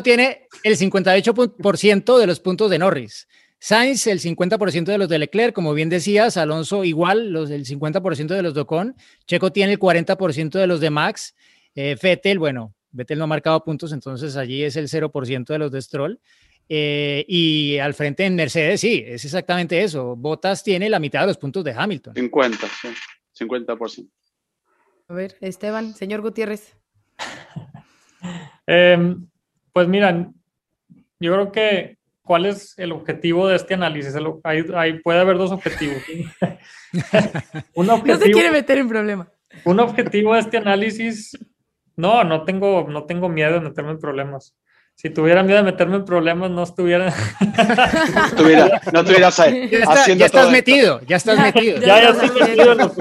tiene 0.03 0.47
el 0.63 0.77
58% 0.77 2.17
de 2.17 2.27
los 2.27 2.39
puntos 2.39 2.69
de 2.69 2.79
Norris. 2.79 3.27
Sainz, 3.59 4.07
el 4.07 4.21
50% 4.21 4.85
de 4.85 4.97
los 4.97 5.09
de 5.09 5.19
Leclerc, 5.19 5.53
como 5.53 5.73
bien 5.73 5.89
decías, 5.89 6.37
Alonso 6.37 6.85
igual, 6.85 7.31
los 7.31 7.49
del 7.49 7.65
50% 7.65 8.27
de 8.27 8.41
los 8.41 8.53
de 8.53 8.61
Ocon, 8.61 8.95
Checo 9.27 9.51
tiene 9.51 9.73
el 9.73 9.79
40% 9.79 10.51
de 10.51 10.67
los 10.67 10.79
de 10.79 10.89
Max, 10.89 11.35
eh, 11.75 11.97
Vettel, 12.01 12.39
bueno, 12.39 12.73
Vettel 12.91 13.17
no 13.17 13.25
ha 13.25 13.27
marcado 13.27 13.63
puntos, 13.63 13.91
entonces 13.91 14.35
allí 14.35 14.63
es 14.63 14.75
el 14.75 14.87
0% 14.87 15.45
de 15.45 15.59
los 15.59 15.71
de 15.71 15.81
Stroll. 15.81 16.19
Eh, 16.71 17.25
y 17.27 17.79
al 17.79 17.95
frente 17.95 18.25
en 18.25 18.35
Mercedes, 18.35 18.81
sí, 18.81 19.03
es 19.05 19.25
exactamente 19.25 19.81
eso. 19.81 20.15
Bottas 20.15 20.63
tiene 20.63 20.87
la 20.87 20.99
mitad 20.99 21.21
de 21.21 21.27
los 21.27 21.37
puntos 21.37 21.63
de 21.63 21.73
Hamilton. 21.75 22.13
50, 22.13 22.67
sí, 22.81 23.45
50%. 23.45 24.09
A 25.07 25.13
ver, 25.13 25.35
Esteban, 25.41 25.95
señor 25.95 26.21
Gutiérrez. 26.21 26.75
Em, 28.67 29.27
pues 29.73 29.87
miran, 29.87 30.35
yo 31.19 31.33
creo 31.33 31.51
que 31.51 31.97
cuál 32.21 32.45
es 32.45 32.77
el 32.77 32.91
objetivo 32.91 33.47
de 33.47 33.55
este 33.55 33.73
análisis. 33.73 34.13
Ahí 34.43 34.99
puede 34.99 35.19
haber 35.19 35.37
dos 35.39 35.51
objetivos. 35.51 35.97
un 37.73 37.89
objetivo, 37.89 38.19
no 38.19 38.25
se 38.25 38.31
quiere 38.31 38.51
meter 38.51 38.77
en 38.77 38.87
problema. 38.87 39.31
Un 39.65 39.79
objetivo 39.79 40.35
de 40.35 40.41
este 40.41 40.57
análisis 40.57 41.35
no, 41.99 42.23
no 42.23 42.45
tengo, 42.45 42.87
no 42.89 43.03
tengo 43.03 43.27
miedo 43.27 43.55
de 43.55 43.59
meterme 43.59 43.91
en 43.91 43.99
problemas. 43.99 44.55
Si 44.95 45.09
tuviera 45.09 45.43
miedo 45.43 45.57
de 45.57 45.63
meterme 45.63 45.97
en 45.97 46.05
problemas, 46.05 46.49
no 46.49 46.63
estuviera. 46.63 47.13
no 48.93 48.99
estuvieras 49.01 49.37
ahí. 49.41 49.69
Ya, 49.69 50.25
estás 50.25 50.49
metido, 50.49 51.01
ya 51.01 51.17
estás 51.17 51.37
metido. 51.39 51.77
ya, 51.81 52.01
ya 52.01 52.09
estoy 52.11 52.29
metido. 52.39 52.93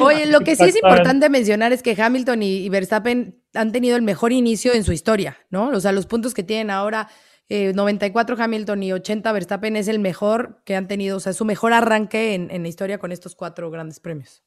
Oye, 0.04 0.26
lo 0.26 0.40
que 0.40 0.54
sí 0.54 0.64
es 0.64 0.76
importante 0.76 1.30
mencionar 1.30 1.72
es 1.72 1.82
que 1.82 1.96
Hamilton 1.98 2.42
y, 2.42 2.68
Verstappen 2.68 3.42
han 3.54 3.72
tenido 3.72 3.96
el 3.96 4.02
mejor 4.02 4.32
inicio 4.32 4.74
en 4.74 4.84
su 4.84 4.92
historia, 4.92 5.38
¿no? 5.48 5.68
O 5.68 5.80
sea, 5.80 5.92
los 5.92 6.04
puntos 6.04 6.34
que 6.34 6.42
tienen 6.42 6.70
ahora, 6.70 7.08
94 7.48 8.36
eh, 8.36 8.42
Hamilton 8.42 8.82
y 8.82 8.92
80 8.92 9.32
Verstappen 9.32 9.76
es 9.76 9.88
el 9.88 9.98
mejor 9.98 10.60
que 10.66 10.76
han 10.76 10.88
tenido, 10.88 11.16
o 11.16 11.20
sea, 11.20 11.32
su 11.32 11.46
mejor 11.46 11.72
arranque 11.72 12.34
en, 12.34 12.50
en 12.50 12.62
la 12.62 12.68
historia 12.68 12.98
con 12.98 13.12
estos 13.12 13.34
cuatro 13.34 13.70
grandes 13.70 13.98
premios. 13.98 14.42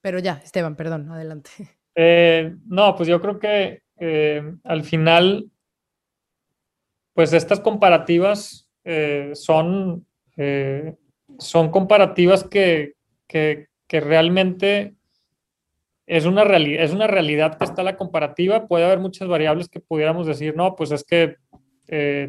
Pero 0.00 0.18
ya, 0.18 0.40
Esteban, 0.44 0.74
perdón, 0.74 1.12
adelante. 1.12 1.50
Eh, 1.94 2.54
no, 2.66 2.96
pues 2.96 3.08
yo 3.08 3.20
creo 3.20 3.38
que 3.38 3.82
eh, 3.98 4.42
al 4.64 4.82
final, 4.82 5.50
pues 7.14 7.32
estas 7.32 7.60
comparativas 7.60 8.68
eh, 8.84 9.30
son, 9.34 10.06
son 11.38 11.70
comparativas 11.70 12.44
que, 12.44 12.94
realmente 13.88 14.94
es 16.06 16.26
una, 16.26 16.42
es 16.42 16.92
una 16.92 17.06
realidad 17.06 17.56
que 17.56 17.64
está 17.64 17.82
la 17.84 17.96
comparativa. 17.96 18.66
Puede 18.66 18.84
haber 18.84 18.98
muchas 18.98 19.28
variables 19.28 19.68
que 19.68 19.80
pudiéramos 19.80 20.26
decir, 20.26 20.56
no, 20.56 20.74
pues 20.74 20.90
es 20.90 21.04
que 21.04 21.36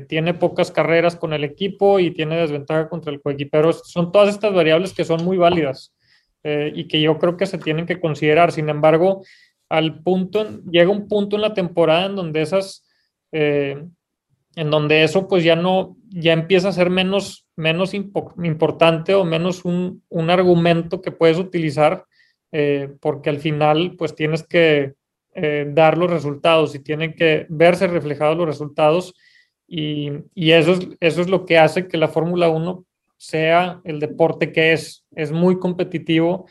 tiene 0.07 0.33
pocas 0.35 0.69
carreras 0.69 1.15
con 1.15 1.33
el 1.33 1.43
equipo 1.43 1.99
y 1.99 2.11
tiene 2.11 2.37
desventaja 2.37 2.87
contra 2.87 3.11
el 3.11 3.21
coequipero. 3.21 3.73
Son 3.73 4.11
todas 4.11 4.29
estas 4.29 4.53
variables 4.53 4.93
que 4.93 5.05
son 5.05 5.25
muy 5.25 5.37
válidas 5.37 5.95
y 6.43 6.87
que 6.87 7.01
yo 7.01 7.17
creo 7.17 7.35
que 7.35 7.47
se 7.47 7.57
tienen 7.57 7.87
que 7.87 7.99
considerar. 7.99 8.51
Sin 8.51 8.69
embargo, 8.69 9.23
al 9.69 10.01
punto, 10.01 10.61
llega 10.69 10.89
un 10.89 11.07
punto 11.07 11.35
en 11.35 11.41
la 11.41 11.53
temporada 11.53 12.05
en 12.05 12.15
donde 12.15 12.41
esas, 12.41 12.85
eh, 13.31 13.83
en 14.55 14.69
donde 14.69 15.03
eso 15.03 15.27
pues 15.27 15.43
ya 15.43 15.55
no, 15.55 15.97
ya 16.09 16.33
empieza 16.33 16.69
a 16.69 16.73
ser 16.73 16.89
menos, 16.89 17.47
menos 17.55 17.93
importante 17.93 19.13
o 19.13 19.25
menos 19.25 19.65
un, 19.65 20.03
un 20.09 20.29
argumento 20.29 21.01
que 21.01 21.11
puedes 21.11 21.37
utilizar 21.37 22.05
eh, 22.51 22.93
porque 23.01 23.29
al 23.29 23.39
final 23.39 23.95
pues 23.97 24.15
tienes 24.15 24.43
que 24.43 24.93
eh, 25.33 25.69
dar 25.73 25.97
los 25.97 26.09
resultados 26.09 26.73
y 26.75 26.79
tienen 26.79 27.13
que 27.13 27.45
verse 27.49 27.87
reflejados 27.87 28.37
los 28.37 28.47
resultados 28.47 29.13
y, 29.67 30.11
y 30.33 30.51
eso, 30.51 30.73
es, 30.73 30.87
eso 30.99 31.21
es 31.21 31.27
lo 31.27 31.45
que 31.45 31.57
hace 31.57 31.87
que 31.87 31.97
la 31.97 32.07
Fórmula 32.07 32.49
1 32.49 32.85
sea 33.17 33.81
el 33.83 33.99
deporte 33.99 34.51
que 34.51 34.73
es. 34.73 35.05
Es 35.15 35.31
muy 35.31 35.57
competitivo 35.57 36.47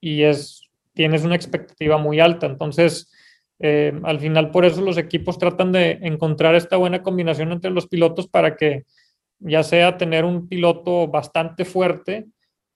y 0.00 0.22
es, 0.22 0.65
tienes 0.96 1.22
una 1.24 1.36
expectativa 1.36 1.98
muy 1.98 2.18
alta. 2.18 2.46
Entonces, 2.46 3.12
al 3.58 4.20
final 4.20 4.50
por 4.50 4.64
eso 4.64 4.82
los 4.82 4.98
equipos 4.98 5.38
tratan 5.38 5.72
de 5.72 5.98
encontrar 6.02 6.54
esta 6.54 6.76
buena 6.76 7.02
combinación 7.02 7.52
entre 7.52 7.70
los 7.70 7.86
pilotos 7.86 8.26
para 8.26 8.56
que 8.56 8.84
ya 9.38 9.62
sea 9.62 9.96
tener 9.96 10.24
un 10.24 10.48
piloto 10.48 11.08
bastante 11.08 11.64
fuerte 11.64 12.26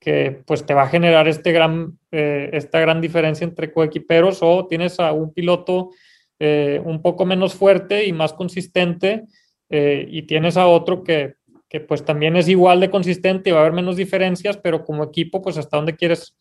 que 0.01 0.43
pues 0.47 0.65
te 0.65 0.75
va 0.75 0.85
a 0.85 0.89
generar 0.89 1.29
este 1.29 1.53
gran, 1.53 1.99
eh, 2.11 2.49
esta 2.55 2.81
gran 2.81 3.01
diferencia 3.01 3.45
entre 3.45 3.73
coequiperos 3.73 4.39
o 4.41 4.67
tienes 4.67 4.99
a 4.99 5.13
un 5.13 5.33
piloto 5.33 5.91
eh, 6.39 6.81
un 6.83 7.03
poco 7.03 7.27
menos 7.27 7.55
fuerte 7.55 8.07
y 8.07 8.13
más 8.13 8.33
consistente 8.33 9.27
eh, 9.69 10.07
y 10.09 10.23
tienes 10.23 10.57
a 10.57 10.67
otro 10.67 11.05
que, 11.05 11.35
que, 11.69 11.81
pues 11.81 12.03
también 12.03 12.35
es 12.37 12.49
igual 12.49 12.81
de 12.81 12.91
consistente 12.91 13.51
y 13.51 13.53
va 13.53 13.59
a 13.59 13.63
haber 13.63 13.75
menos 13.75 13.97
diferencias, 13.97 14.57
pero 14.57 14.85
como 14.87 15.05
equipo 15.05 15.43
pues 15.43 15.59
hasta 15.59 15.77
dónde 15.77 15.97
quieres 15.97 16.35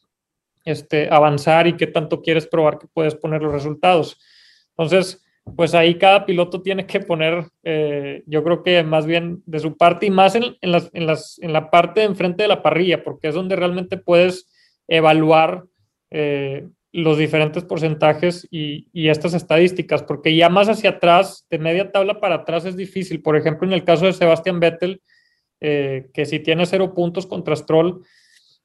este, 0.69 1.09
avanzar 1.09 1.67
y 1.67 1.77
qué 1.77 1.87
tanto 1.87 2.21
quieres 2.21 2.47
probar 2.47 2.79
que 2.79 2.87
puedes 2.93 3.15
poner 3.15 3.41
los 3.41 3.53
resultados. 3.53 4.19
Entonces, 4.77 5.23
pues 5.55 5.73
ahí 5.73 5.95
cada 5.95 6.25
piloto 6.25 6.61
tiene 6.61 6.85
que 6.85 6.99
poner, 6.99 7.45
eh, 7.63 8.23
yo 8.25 8.43
creo 8.43 8.63
que 8.63 8.83
más 8.83 9.05
bien 9.05 9.41
de 9.45 9.59
su 9.59 9.77
parte 9.77 10.05
y 10.05 10.11
más 10.11 10.35
en, 10.35 10.55
las, 10.61 10.89
en, 10.93 11.53
la 11.53 11.69
parte 11.71 12.01
de 12.01 12.05
enfrente 12.05 12.43
de 12.43 12.49
la 12.49 12.61
parrilla, 12.61 13.03
porque 13.03 13.29
es 13.29 13.35
donde 13.35 13.55
realmente 13.55 13.97
puedes 13.97 14.47
evaluar 14.87 15.65
eh, 16.11 16.67
los 16.91 17.17
diferentes 17.17 17.63
porcentajes 17.63 18.47
y, 18.49 18.87
y, 18.93 19.09
estas 19.09 19.33
estadísticas, 19.33 20.03
porque 20.03 20.35
ya 20.35 20.49
más 20.49 20.69
hacia 20.69 20.91
atrás, 20.91 21.45
de 21.49 21.59
media 21.59 21.91
tabla 21.91 22.19
para 22.19 22.35
atrás 22.35 22.65
es 22.65 22.75
difícil. 22.75 23.21
Por 23.21 23.37
ejemplo, 23.37 23.67
en 23.67 23.73
el 23.73 23.83
caso 23.83 24.05
de 24.05 24.13
Sebastián 24.13 24.59
Vettel, 24.59 25.01
eh, 25.61 26.09
que 26.13 26.25
si 26.25 26.39
tiene 26.39 26.65
cero 26.65 26.93
puntos 26.93 27.25
contra 27.27 27.55
Stroll, 27.55 28.01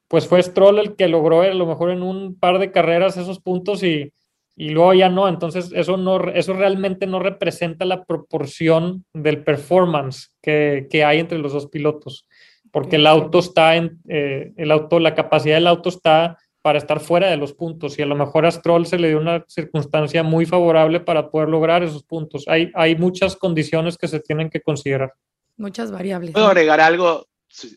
pues 0.09 0.27
fue 0.27 0.43
Stroll 0.43 0.79
el 0.79 0.97
que 0.97 1.09
logró 1.09 1.43
a 1.43 1.55
lo 1.55 1.67
mejor 1.67 1.91
en 1.91 2.03
un 2.03 2.39
par 2.39 2.59
de 2.59 2.73
carreras 2.73 3.17
esos 3.17 3.41
puntos 3.41 3.83
y 3.83 4.13
y 4.57 4.71
luego 4.71 4.95
ya 4.95 5.09
no, 5.09 5.29
entonces 5.29 5.73
eso, 5.75 5.97
no, 5.97 6.31
eso 6.31 6.53
realmente 6.53 7.07
no 7.07 7.19
representa 7.19 7.85
la 7.85 8.05
proporción 8.05 9.05
del 9.13 9.43
performance 9.43 10.31
que, 10.41 10.87
que 10.91 11.05
hay 11.05 11.19
entre 11.19 11.39
los 11.39 11.53
dos 11.53 11.67
pilotos, 11.67 12.29
porque 12.71 12.97
el 12.97 13.07
auto 13.07 13.41
está 13.41 13.75
en, 13.75 13.99
eh, 14.09 14.53
el 14.57 14.71
auto, 14.71 15.01
la 15.01 15.15
capacidad 15.15 15.57
del 15.57 15.67
auto 15.67 15.89
está 15.89 16.39
para 16.63 16.79
estar 16.79 17.01
fuera 17.01 17.29
de 17.29 17.37
los 17.37 17.53
puntos 17.53 17.99
y 17.99 18.03
a 18.03 18.07
lo 18.07 18.15
mejor 18.15 18.47
a 18.47 18.51
Stroll 18.51 18.87
se 18.87 18.97
le 18.97 19.09
dio 19.09 19.19
una 19.19 19.45
circunstancia 19.49 20.23
muy 20.23 20.47
favorable 20.47 21.01
para 21.01 21.31
poder 21.31 21.49
lograr 21.49 21.83
esos 21.83 22.05
puntos. 22.05 22.45
Hay, 22.47 22.71
hay 22.75 22.97
muchas 22.97 23.37
condiciones 23.37 23.99
que 23.99 24.09
se 24.09 24.21
tienen 24.21 24.49
que 24.49 24.63
considerar. 24.63 25.13
Muchas 25.59 25.91
variables. 25.91 26.31
Puedo 26.31 26.47
agregar 26.47 26.81
algo 26.81 27.27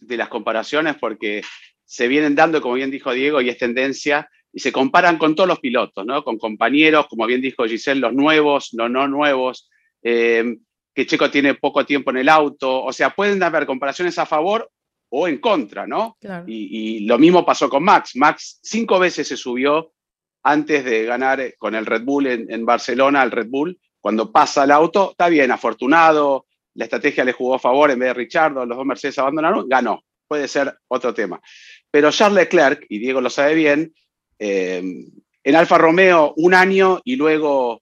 de 0.02 0.18
las 0.18 0.30
comparaciones 0.30 0.96
porque 0.96 1.42
se 1.88 2.08
vienen 2.08 2.36
dando, 2.36 2.62
como 2.62 2.76
bien 2.76 2.92
dijo 2.92 3.12
Diego, 3.14 3.42
y 3.42 3.50
es 3.50 3.58
tendencia 3.58 4.30
y 4.54 4.60
se 4.60 4.72
comparan 4.72 5.18
con 5.18 5.36
todos 5.36 5.48
los 5.48 5.60
pilotos, 5.60 6.06
¿no? 6.06 6.24
Con 6.24 6.38
compañeros, 6.38 7.08
como 7.08 7.26
bien 7.26 7.42
dijo 7.42 7.66
Giselle, 7.66 8.02
los 8.02 8.14
nuevos, 8.14 8.70
los 8.74 8.92
no 8.92 9.08
nuevos, 9.08 9.70
eh, 10.04 10.58
que 10.94 11.06
Checo 11.06 11.32
tiene 11.32 11.56
poco 11.56 11.86
tiempo 11.86 12.12
en 12.12 12.18
el 12.18 12.30
auto, 12.30 12.84
o 12.84 12.92
sea, 12.92 13.12
pueden 13.12 13.42
haber 13.42 13.66
comparaciones 13.66 14.18
a 14.20 14.26
favor 14.26 14.70
o 15.10 15.28
en 15.28 15.38
contra, 15.38 15.88
¿no? 15.88 16.18
Y, 16.46 17.06
lo 17.06 17.18
mismo 17.18 17.46
pasó 17.46 17.70
con 17.70 17.84
Max. 17.84 18.16
Max 18.16 18.60
cinco 18.62 19.00
veces 19.00 19.28
se 19.28 19.38
subió 19.38 19.94
antes 20.44 20.84
de 20.84 21.06
ganar 21.06 21.54
con 21.58 21.76
el 21.76 21.86
Red 21.86 22.04
Bull 22.04 22.28
en, 22.28 22.52
en 22.52 22.66
Barcelona, 22.66 23.22
al 23.22 23.32
Red 23.32 23.48
Bull, 23.50 23.80
cuando 24.02 24.32
pasa 24.32 24.64
el 24.64 24.72
auto, 24.72 25.12
está 25.12 25.30
bien, 25.30 25.52
afortunado, 25.52 26.46
la 26.74 26.86
estrategia 26.86 27.24
le 27.24 27.34
jugó 27.34 27.56
a 27.56 27.60
favor 27.60 27.92
en 27.92 28.00
vez 28.00 28.10
de 28.10 28.14
Richardo, 28.14 28.66
los 28.66 28.78
dos 28.78 28.86
Mercedes 28.86 29.18
abandonaron, 29.20 29.68
ganó, 29.68 30.04
puede 30.28 30.48
ser 30.48 30.78
otro 30.88 31.14
tema. 31.14 31.42
Pero 31.92 32.12
Charles 32.12 32.44
Leclerc, 32.44 32.86
y 32.90 33.00
Diego 33.00 33.22
lo 33.22 33.30
sabe 33.30 33.56
bien, 33.56 33.94
eh, 34.40 34.84
en 35.44 35.56
Alfa 35.56 35.78
Romeo 35.78 36.34
un 36.38 36.54
año 36.54 37.00
y 37.04 37.16
luego 37.16 37.82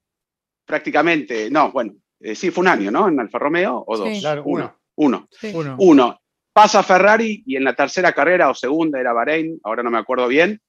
prácticamente, 0.65 1.49
no, 1.49 1.71
bueno, 1.71 1.95
eh, 2.19 2.35
sí, 2.35 2.51
fue 2.51 2.61
un 2.61 2.67
año, 2.67 2.91
¿no? 2.91 3.07
En 3.07 3.19
Alfa 3.19 3.39
Romeo 3.39 3.83
o 3.85 3.97
dos. 3.97 4.19
claro, 4.19 4.43
uno. 4.45 4.77
Uno. 4.97 5.27
uno. 5.79 6.21
Pasa 6.53 6.83
Ferrari 6.83 7.43
y 7.45 7.57
en 7.57 7.65
la 7.65 7.75
tercera 7.75 8.13
carrera 8.13 8.49
o 8.49 8.55
segunda 8.55 8.99
era 8.99 9.11
Bahrein, 9.11 9.59
ahora 9.63 9.83
no 9.83 9.91
me 9.91 9.97
acuerdo 9.97 10.27
bien, 10.27 10.61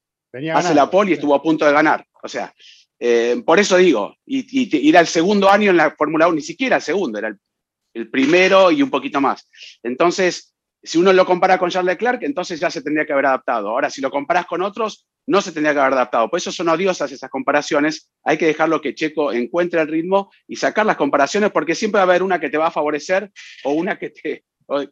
hace 0.53 0.75
la 0.75 0.91
pole 0.91 1.11
y 1.11 1.13
estuvo 1.13 1.33
a 1.33 1.41
punto 1.41 1.65
de 1.65 1.71
ganar. 1.71 2.05
O 2.21 2.27
sea, 2.27 2.53
eh, 2.99 3.41
por 3.45 3.57
eso 3.59 3.77
digo, 3.77 4.15
y, 4.25 4.89
era 4.89 4.99
el 4.99 5.07
segundo 5.07 5.49
año 5.49 5.71
en 5.71 5.77
la 5.77 5.91
Fórmula 5.91 6.27
1, 6.27 6.35
ni 6.35 6.41
siquiera 6.41 6.77
el 6.77 6.81
segundo, 6.81 7.19
era 7.19 7.29
el, 7.29 7.37
el, 7.93 8.09
primero 8.09 8.69
y 8.69 8.81
un 8.81 8.89
poquito 8.89 9.21
más. 9.21 9.47
Entonces, 9.81 10.53
si 10.87 10.97
uno 10.97 11.11
lo 11.11 11.25
compara 11.25 11.57
con 11.57 11.69
Charles 11.69 11.93
Leclerc, 11.93 12.23
entonces 12.23 12.59
ya 12.59 12.69
se 12.69 12.81
tendría 12.81 13.05
que 13.05 13.13
haber 13.13 13.25
adaptado. 13.25 13.69
Ahora, 13.69 13.89
si 13.89 14.01
lo 14.01 14.09
comparas 14.09 14.45
con 14.45 14.61
otros, 14.61 15.05
no 15.27 15.41
se 15.41 15.51
tendría 15.51 15.73
que 15.73 15.79
haber 15.79 15.93
adaptado. 15.93 16.29
Por 16.29 16.39
eso 16.39 16.51
son 16.51 16.69
odiosas 16.69 17.11
esas 17.11 17.29
comparaciones. 17.29 18.09
Hay 18.23 18.37
que 18.37 18.47
dejarlo 18.47 18.79
que 18.79 18.95
Checo 18.95 19.33
encuentre 19.33 19.81
el 19.81 19.89
ritmo 19.89 20.31
y 20.47 20.55
sacar 20.55 20.85
las 20.85 20.95
comparaciones 20.95 21.51
porque 21.51 21.75
siempre 21.75 21.99
va 21.99 22.03
a 22.03 22.09
haber 22.09 22.23
una 22.23 22.39
que 22.39 22.49
te 22.49 22.57
va 22.57 22.67
a 22.67 22.71
favorecer 22.71 23.29
o 23.65 23.73
una 23.73 23.99
que 23.99 24.11
te, 24.11 24.45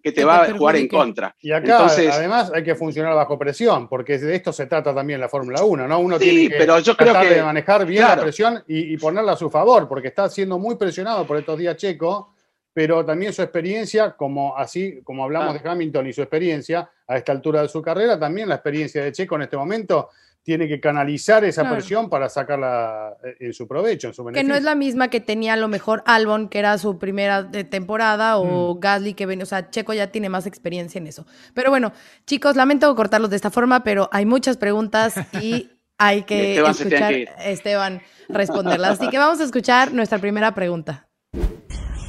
que 0.04 0.12
te 0.12 0.26
va 0.26 0.44
a 0.44 0.54
jugar 0.54 0.76
en 0.76 0.90
contra. 0.90 1.34
Y 1.40 1.52
acá, 1.52 1.86
además, 1.86 2.52
hay 2.54 2.64
que 2.64 2.76
funcionar 2.76 3.16
bajo 3.16 3.40
presión, 3.40 3.88
porque 3.88 4.18
de 4.18 4.36
esto 4.36 4.52
se 4.52 4.66
trata 4.66 4.94
también 4.94 5.22
la 5.22 5.30
Fórmula 5.30 5.64
1, 5.64 5.88
¿no? 5.88 6.00
Uno 6.00 6.20
tiene 6.20 6.50
que 6.50 6.58
pero 6.58 6.80
yo 6.80 6.96
creo 6.98 7.20
que, 7.22 7.36
de 7.36 7.44
manejar 7.44 7.86
bien 7.86 8.04
la 8.04 8.20
presión 8.20 8.64
y, 8.68 8.94
y, 8.94 8.98
ponerla 8.98 9.34
a 9.34 9.38
su 9.38 9.50
favor, 9.50 9.88
porque 9.88 10.10
está 10.10 10.30
siendo 10.30 10.60
muy 10.60 10.76
presionado 10.76 11.26
por 11.26 11.38
estos 11.38 11.58
días 11.58 11.78
Checo 11.78 12.35
pero 12.76 13.06
también 13.06 13.32
su 13.32 13.42
experiencia, 13.42 14.12
como 14.18 14.58
así 14.58 15.00
como 15.06 15.24
hablamos 15.24 15.54
de 15.54 15.68
Hamilton 15.68 16.08
y 16.08 16.14
su 16.14 16.22
experiencia 16.22 16.90
a 17.08 17.16
esta 17.16 17.32
altura 17.32 17.62
de 17.62 17.70
su 17.70 17.82
carrera, 17.82 18.20
también 18.20 18.50
la 18.50 18.56
experiencia 18.56 19.02
de 19.02 19.14
Checo 19.14 19.38
en 19.38 19.44
este 19.44 19.56
momento 19.56 20.10
tiene 20.44 20.68
que 20.68 20.82
canalizar 20.82 21.46
esa 21.46 21.70
presión 21.70 22.10
para 22.10 22.28
sacarla 22.28 23.16
eh, 23.24 23.38
en 23.40 23.54
su 23.54 23.66
provecho, 23.66 24.10
en 24.10 24.14
su 24.14 24.26
beneficio. 24.26 24.46
Que 24.46 24.50
no 24.50 24.58
es 24.58 24.64
la 24.64 24.76
misma 24.76 25.08
que 25.08 25.22
tenía 25.22 25.54
a 25.54 25.56
lo 25.56 25.70
mejor 25.70 26.04
Albon, 26.06 26.50
que 26.50 26.60
era 26.60 26.78
su 26.78 27.00
primera 27.00 27.50
temporada, 27.50 28.38
o 28.38 28.76
mm. 28.76 28.80
Gasly, 28.82 29.14
que 29.14 29.26
venía, 29.26 29.44
o 29.44 29.48
sea, 29.48 29.70
Checo 29.70 29.94
ya 29.94 30.12
tiene 30.12 30.28
más 30.28 30.46
experiencia 30.46 31.00
en 31.00 31.08
eso. 31.08 31.26
Pero 31.54 31.70
bueno, 31.70 31.94
chicos, 32.26 32.58
lamento 32.58 32.94
cortarlos 32.94 33.30
de 33.30 33.38
esta 33.38 33.52
forma, 33.52 33.86
pero 33.86 34.10
hay 34.12 34.26
muchas 34.26 34.58
preguntas 34.58 35.16
y 35.42 35.72
hay 35.98 36.24
que 36.24 36.60
escuchar 36.60 37.14
a 37.38 37.46
Esteban 37.46 38.02
responderlas. 38.28 39.00
Así 39.00 39.10
que 39.10 39.18
vamos 39.18 39.40
a 39.40 39.46
escuchar 39.46 39.94
nuestra 39.94 40.20
primera 40.20 40.54
pregunta. 40.54 41.08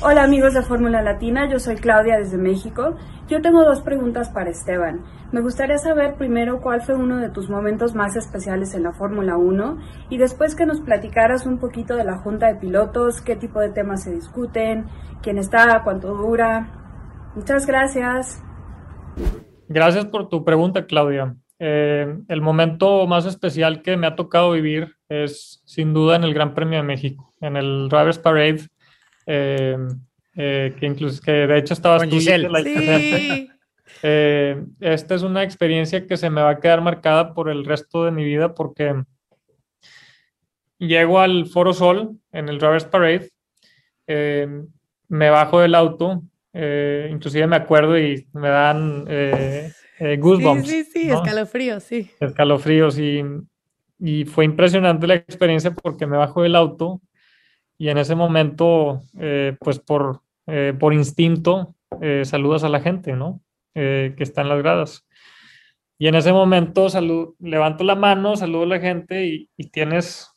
Hola 0.09 0.23
amigos 0.23 0.55
de 0.55 0.63
Fórmula 0.63 1.03
Latina, 1.03 1.51
yo 1.51 1.59
soy 1.59 1.75
Claudia 1.75 2.17
desde 2.17 2.39
México. 2.39 2.95
Yo 3.27 3.43
tengo 3.43 3.65
dos 3.65 3.81
preguntas 3.81 4.31
para 4.31 4.51
Esteban. 4.51 5.03
Me 5.33 5.41
gustaría 5.41 5.79
saber 5.79 6.15
primero 6.15 6.61
cuál 6.61 6.81
fue 6.81 6.95
uno 6.95 7.17
de 7.17 7.29
tus 7.29 7.51
momentos 7.51 7.97
más 7.97 8.15
especiales 8.15 8.73
en 8.75 8.85
la 8.85 8.93
Fórmula 8.93 9.37
1 9.37 9.79
y 10.09 10.19
después 10.19 10.55
que 10.55 10.65
nos 10.65 10.81
platicaras 10.81 11.45
un 11.45 11.59
poquito 11.59 11.97
de 11.97 12.05
la 12.05 12.19
junta 12.19 12.47
de 12.47 12.55
pilotos, 12.55 13.21
qué 13.21 13.35
tipo 13.35 13.59
de 13.59 13.71
temas 13.71 14.05
se 14.05 14.15
discuten, 14.15 14.85
quién 15.23 15.39
está, 15.39 15.83
cuánto 15.83 16.15
dura. 16.15 16.69
Muchas 17.35 17.67
gracias. 17.67 18.41
Gracias 19.69 20.05
por 20.05 20.29
tu 20.29 20.45
pregunta, 20.45 20.87
Claudia. 20.87 21.35
Eh, 21.59 22.17
el 22.29 22.41
momento 22.41 23.09
más 23.09 23.27
especial 23.27 23.83
que 23.83 23.97
me 23.97 24.07
ha 24.07 24.15
tocado 24.15 24.53
vivir 24.53 24.95
es 25.09 25.63
sin 25.65 25.93
duda 25.93 26.15
en 26.15 26.23
el 26.23 26.33
Gran 26.33 26.55
Premio 26.55 26.79
de 26.79 26.85
México, 26.85 27.35
en 27.41 27.57
el 27.57 27.89
Drivers 27.89 28.21
Parade 28.21 28.69
eh, 29.27 29.77
eh, 30.37 30.75
que 30.79 30.87
incluso 30.87 31.21
que 31.23 31.33
de 31.33 31.59
hecho 31.59 31.75
estaba 31.75 31.99
Con 31.99 32.11
sí. 32.11 33.49
eh, 34.03 34.65
esta 34.81 35.15
es 35.15 35.23
una 35.23 35.43
experiencia 35.43 36.07
que 36.07 36.17
se 36.17 36.31
me 36.31 36.43
va 36.43 36.51
a 36.51 36.61
quedar 36.61 36.81
marcada 36.81 37.35
por 37.35 37.49
el 37.49 37.65
resto 37.65 38.05
de 38.05 38.11
mi 38.11 38.25
vida 38.25 38.55
porque 38.55 38.95
llego 40.79 41.21
al 41.21 41.47
Foro 41.47 41.73
Sol 41.73 42.19
en 42.33 42.49
el 42.49 42.59
Drivers 42.59 42.85
Parade, 42.85 43.31
eh, 44.07 44.47
me 45.09 45.31
bajo 45.31 45.61
del 45.61 45.75
auto, 45.75 46.23
inclusive 47.11 47.47
me 47.47 47.57
acuerdo 47.57 47.99
y 47.99 48.27
me 48.33 48.49
dan 48.49 49.05
goosebumps. 50.19 50.69
Sí, 50.69 50.85
sí, 50.85 50.91
sí, 50.93 51.11
escalofríos, 51.11 51.83
sí. 51.83 52.11
Escalofríos 52.21 52.99
y 52.99 53.23
y 53.99 54.25
fue 54.25 54.45
impresionante 54.45 55.07
la 55.07 55.15
experiencia 55.15 55.71
porque 55.71 56.07
me 56.07 56.17
bajo 56.17 56.43
del 56.43 56.57
auto 56.57 57.01
y 57.79 57.89
en 57.89 57.99
ese 57.99 58.15
momento, 58.15 59.03
eh, 59.19 59.57
pues 59.61 59.79
por, 59.79 60.23
eh, 60.47 60.75
por 60.79 60.95
instinto, 60.95 61.75
eh, 62.01 62.23
saludas 62.25 62.65
a 62.65 62.69
la 62.69 62.81
gente, 62.81 63.13
¿no? 63.13 63.41
que 63.75 64.15
está 64.17 64.41
en 64.41 64.49
las 64.49 64.63
gradas. 64.63 65.07
Y 65.99 66.07
en 66.07 66.15
ese 66.15 66.33
momento 66.33 66.89
salud, 66.89 67.35
levanto 67.39 67.85
la 67.85 67.95
mano, 67.95 68.35
saludo 68.35 68.63
a 68.63 68.67
la 68.69 68.81
gente 68.81 69.27
y, 69.27 69.67
tienes, 69.71 70.31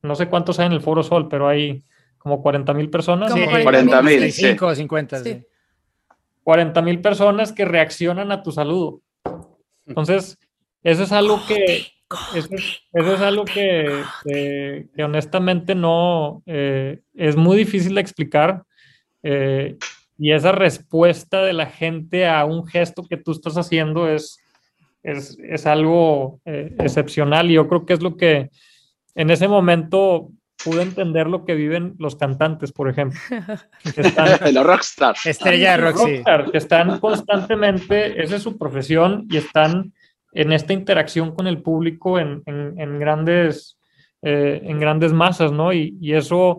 no 0.00 0.14
sé 0.14 0.28
cuántos 0.28 0.58
hay 0.58 0.68
en 0.68 0.72
el 0.72 0.80
Foro 0.80 1.02
Sol, 1.02 1.28
pero 1.28 1.48
hay 1.48 1.84
como 2.16 2.40
40 2.40 2.72
mil 2.72 2.88
personas. 2.88 3.30
Sí, 3.30 3.40
40 3.62 4.00
mil. 4.00 4.32
50, 4.32 5.22
sí. 5.22 5.42
40 6.44 6.80
mil 6.80 7.02
personas 7.02 7.52
que 7.52 7.66
reaccionan 7.66 8.32
a 8.32 8.42
tu 8.42 8.52
saludo. 8.52 9.02
Entonces, 9.86 10.38
eso 10.82 11.02
es 11.02 11.12
algo 11.12 11.40
que, 11.46 11.88
eso, 12.34 12.54
es 12.92 13.20
algo 13.20 13.44
que, 13.44 14.02
que, 14.24 15.04
honestamente 15.04 15.74
no 15.74 16.42
eh, 16.46 17.00
es 17.14 17.36
muy 17.36 17.56
difícil 17.56 17.94
de 17.94 18.00
explicar. 18.00 18.64
Eh, 19.22 19.76
y 20.18 20.32
esa 20.32 20.52
respuesta 20.52 21.42
de 21.42 21.52
la 21.52 21.66
gente 21.66 22.26
a 22.26 22.44
un 22.44 22.66
gesto 22.66 23.06
que 23.08 23.16
tú 23.16 23.32
estás 23.32 23.56
haciendo 23.56 24.08
es, 24.08 24.38
es, 25.02 25.36
es 25.42 25.66
algo 25.66 26.40
eh, 26.44 26.74
excepcional. 26.78 27.50
Y 27.50 27.54
yo 27.54 27.68
creo 27.68 27.86
que 27.86 27.94
es 27.94 28.02
lo 28.02 28.16
que 28.16 28.50
en 29.14 29.30
ese 29.30 29.48
momento 29.48 30.28
pude 30.64 30.82
entender 30.82 31.26
lo 31.26 31.44
que 31.44 31.54
viven 31.54 31.94
los 31.98 32.16
cantantes, 32.16 32.72
por 32.72 32.88
ejemplo. 32.88 33.18
los 34.52 34.66
rockstars. 34.66 35.26
Estrella 35.26 35.76
Roxy. 35.76 36.22
que 36.50 36.58
están 36.58 37.00
constantemente, 37.00 38.22
esa 38.22 38.36
es 38.36 38.42
su 38.42 38.56
profesión, 38.58 39.26
y 39.28 39.38
están 39.38 39.92
en 40.32 40.52
esta 40.52 40.72
interacción 40.72 41.34
con 41.34 41.46
el 41.46 41.62
público 41.62 42.18
en, 42.18 42.42
en, 42.46 42.98
grandes, 42.98 43.78
eh, 44.22 44.60
en 44.64 44.80
grandes 44.80 45.12
masas, 45.12 45.52
¿no? 45.52 45.72
Y, 45.72 45.96
y, 46.00 46.14
eso, 46.14 46.58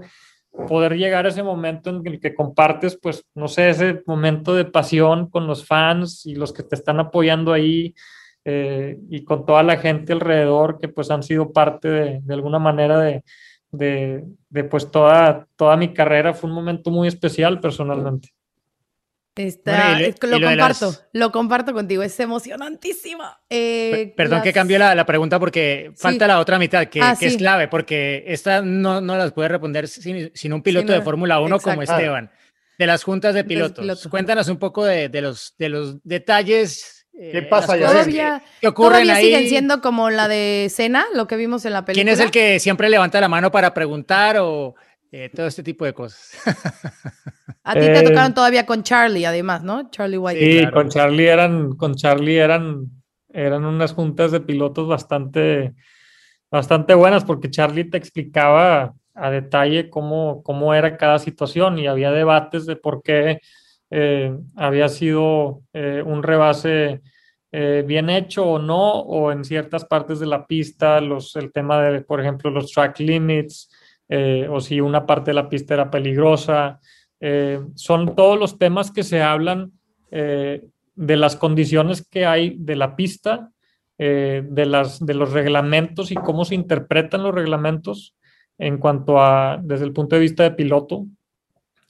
poder 0.68 0.96
llegar 0.96 1.26
a 1.26 1.30
ese 1.30 1.44
momento 1.44 1.90
en 1.90 2.06
el 2.06 2.20
que 2.20 2.36
compartes, 2.36 2.98
pues, 3.02 3.26
no 3.34 3.48
sé, 3.48 3.70
ese 3.70 4.04
momento 4.06 4.54
de 4.54 4.66
pasión 4.66 5.30
con 5.30 5.48
los 5.48 5.66
fans 5.66 6.26
y 6.26 6.36
los 6.36 6.54
que 6.54 6.64
te 6.64 6.76
están 6.76 7.00
apoyando 7.00 7.52
ahí 7.54 7.96
eh, 8.46 9.00
y 9.10 9.24
con 9.24 9.46
toda 9.46 9.64
la 9.64 9.78
gente 9.78 10.14
alrededor 10.14 10.78
que 10.80 10.90
pues 10.90 11.10
han 11.12 11.24
sido 11.24 11.54
parte 11.54 11.88
de, 11.88 12.20
de 12.22 12.34
alguna 12.34 12.60
manera 12.60 13.00
de, 13.00 13.24
de, 13.72 14.26
de, 14.50 14.64
pues 14.66 14.92
toda, 14.92 15.48
toda 15.56 15.78
mi 15.78 15.94
carrera, 15.94 16.34
fue 16.34 16.50
un 16.50 16.56
momento 16.56 16.92
muy 16.92 17.08
especial 17.08 17.60
personalmente. 17.62 18.33
Está, 19.36 19.98
lo, 20.00 20.40
comparto, 20.40 20.96
lo 21.12 21.32
comparto 21.32 21.74
contigo, 21.74 22.04
es 22.04 22.20
emocionantísimo. 22.20 23.24
Eh, 23.50 24.14
perdón 24.16 24.44
que 24.44 24.54
cambié 24.54 24.78
la, 24.78 24.94
la, 24.94 25.08
pregunta 25.08 25.40
porque 25.40 25.92
falta 25.96 26.28
la 26.28 26.40
otra 26.40 26.60
mitad, 26.60 26.86
que, 26.86 27.02
ah, 27.02 27.16
que 27.20 27.26
es 27.26 27.38
clave, 27.38 27.68
porque 27.68 28.26
esta 28.28 28.62
no, 28.62 29.02
no 29.02 29.18
las 29.18 29.32
puede 29.32 29.50
responder 29.50 29.88
sin, 29.88 30.32
sin 30.36 30.54
un 30.54 30.62
piloto 30.62 30.92
de 30.92 31.02
Fórmula 31.02 31.40
1 31.40 31.60
como 31.60 31.82
Esteban. 31.82 32.30
De 32.78 32.86
las 32.86 33.04
juntas 33.04 33.34
de 33.34 33.44
pilotos. 33.44 34.08
Cuéntanos 34.08 34.48
un 34.50 34.58
poco 34.58 34.86
de, 34.86 35.10
de, 35.10 35.22
los, 35.22 35.56
de 35.58 35.70
los 35.70 36.04
detalles. 36.04 37.08
¿Qué 37.12 37.40
eh, 37.40 37.42
pasa 37.44 37.76
ya? 37.76 37.88
Todavía, 37.88 38.44
¿Qué 38.62 38.68
ocurren 38.68 39.10
ahí? 39.10 39.26
siguen 39.26 39.50
siendo 39.50 39.82
como 39.82 40.12
la 40.12 40.28
de 40.28 40.68
Cena, 40.72 41.06
lo 41.14 41.26
que 41.28 41.38
vimos 41.38 41.66
en 41.66 41.74
la 41.74 41.86
película. 41.86 42.04
¿Quién 42.04 42.14
es 42.14 42.20
el 42.20 42.30
que 42.30 42.60
siempre 42.60 42.90
levanta 42.90 43.20
la 43.20 43.30
mano 43.30 43.52
para 43.52 43.74
preguntar 43.74 44.38
o 44.40 44.76
eh, 45.14 45.30
todo 45.30 45.46
este 45.46 45.62
tipo 45.62 45.86
de 45.86 45.94
cosas? 45.94 46.32
A 47.64 47.74
ti 47.76 47.82
te 47.82 48.00
eh, 48.00 48.04
tocaron 48.04 48.34
todavía 48.34 48.66
con 48.66 48.82
Charlie, 48.82 49.26
además, 49.26 49.64
¿no? 49.64 49.92
Charlie 49.92 50.18
White. 50.18 50.40
Sí, 50.40 50.72
con 50.72 50.90
Charlie 50.90 51.28
eran, 51.28 51.76
con 51.76 51.94
Charlie 51.94 52.40
eran, 52.40 52.90
eran 53.30 53.64
unas 53.64 53.94
juntas 53.94 54.32
de 54.32 54.42
pilotos 54.42 54.88
bastante, 54.88 55.76
bastante 56.50 56.96
buenas, 56.96 57.24
porque 57.24 57.52
Charlie 57.52 57.90
te 57.90 57.98
explicaba 57.98 58.96
a 59.14 59.30
detalle 59.30 59.92
cómo, 59.92 60.42
cómo 60.42 60.74
era 60.74 60.98
cada 60.98 61.20
situación 61.20 61.78
y 61.78 61.86
había 61.86 62.12
debates 62.12 62.66
de 62.66 62.76
por 62.76 63.04
qué 63.04 63.40
eh, 63.92 64.36
había 64.56 64.90
sido 64.90 65.62
eh, 65.74 66.02
un 66.04 66.24
rebase 66.24 67.02
bien 67.86 68.10
hecho 68.10 68.48
o 68.48 68.58
no, 68.58 69.02
o 69.02 69.32
en 69.32 69.44
ciertas 69.46 69.86
partes 69.86 70.20
de 70.20 70.26
la 70.26 70.48
pista, 70.48 71.00
los, 71.00 71.36
el 71.36 71.52
tema 71.52 71.84
de, 71.84 72.02
por 72.02 72.20
ejemplo, 72.20 72.50
los 72.50 72.72
track 72.72 73.00
limits, 73.00 73.70
o 74.50 74.60
si 74.60 74.80
una 74.80 75.06
parte 75.06 75.32
de 75.32 75.36
la 75.36 75.50
pista 75.50 75.74
era 75.74 75.90
peligrosa. 75.90 76.80
Eh, 77.26 77.62
son 77.76 78.16
todos 78.16 78.38
los 78.38 78.58
temas 78.58 78.92
que 78.92 79.04
se 79.04 79.22
hablan 79.22 79.72
eh, 80.12 80.62
de 80.94 81.16
las 81.16 81.38
condiciones 81.38 82.06
que 82.06 82.26
hay 82.26 82.58
de 82.60 82.76
la 82.76 82.98
pista, 82.98 83.50
eh, 83.98 84.44
de, 84.46 84.66
las, 84.66 85.04
de 85.06 85.14
los 85.14 85.32
reglamentos 85.32 86.12
y 86.12 86.16
cómo 86.16 86.44
se 86.44 86.56
interpretan 86.56 87.24
los 87.24 87.34
reglamentos 87.34 88.14
en 88.58 88.78
cuanto 88.78 89.22
a, 89.22 89.58
desde 89.64 89.86
el 89.86 89.94
punto 89.94 90.18
de 90.18 90.22
vista 90.22 90.44
de 90.44 90.52
piloto, 90.52 91.06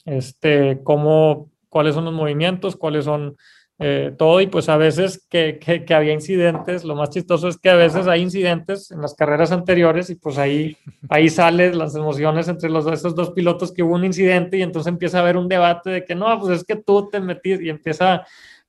este, 0.04 0.80
cómo, 0.84 1.50
cuáles 1.68 1.96
son 1.96 2.04
los 2.04 2.14
movimientos, 2.14 2.76
cuáles 2.76 3.04
son 3.04 3.36
eh, 3.80 4.14
todo 4.16 4.40
y 4.40 4.46
pues 4.46 4.68
a 4.68 4.76
veces 4.76 5.26
que, 5.28 5.58
que, 5.58 5.94
había 5.94 6.12
incidentes, 6.12 6.84
lo 6.84 6.94
más 6.94 7.10
chistoso 7.10 7.48
es 7.48 7.58
que 7.58 7.70
a 7.70 7.74
veces 7.74 8.06
hay 8.06 8.22
incidentes 8.22 8.92
en 8.92 9.00
las 9.00 9.14
carreras 9.14 9.50
anteriores 9.50 10.10
y 10.10 10.14
pues 10.14 10.38
ahí, 10.38 10.76
ahí 11.08 11.28
salen 11.28 11.76
las 11.76 11.96
emociones 11.96 12.46
entre 12.46 12.70
los, 12.70 12.86
esos 12.86 13.16
dos 13.16 13.32
pilotos 13.32 13.72
que 13.72 13.82
hubo 13.82 13.96
un 13.96 14.04
incidente 14.04 14.58
y 14.58 14.62
entonces 14.62 14.92
empieza 14.92 15.18
a 15.18 15.22
haber 15.22 15.36
un 15.36 15.48
debate 15.48 15.90
de 15.90 16.04
que 16.04 16.14
no, 16.14 16.38
pues 16.38 16.60
es 16.60 16.64
que 16.64 16.76
tú 16.76 17.08
te 17.10 17.18
metiste 17.18 17.64
y 17.64 17.68
empieza 17.68 18.24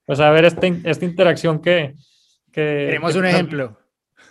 pues 0.06 0.20
a 0.20 0.30
haber 0.30 0.46
esta, 0.46 0.66
esta 0.66 1.06
interacción 1.06 1.62
que... 1.62 1.94
que 2.52 2.86
Tenemos 2.88 3.16
un 3.16 3.26
ejemplo. 3.26 3.78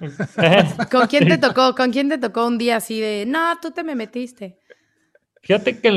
¿Con 0.91 1.07
quién 1.07 1.29
te 1.29 1.39
tocó? 1.39 1.75
¿Con 1.77 1.93
quién 1.93 2.09
te 2.09 2.19
tocó 2.19 2.47
un 2.47 2.59
día 2.59 2.77
así 2.77 3.01
de, 3.01 3.25
no, 3.27 3.59
tú 3.63 3.71
te 3.71 3.85
me 3.85 3.95
metiste? 3.95 4.59
Fíjate 5.45 5.79
que 5.79 5.89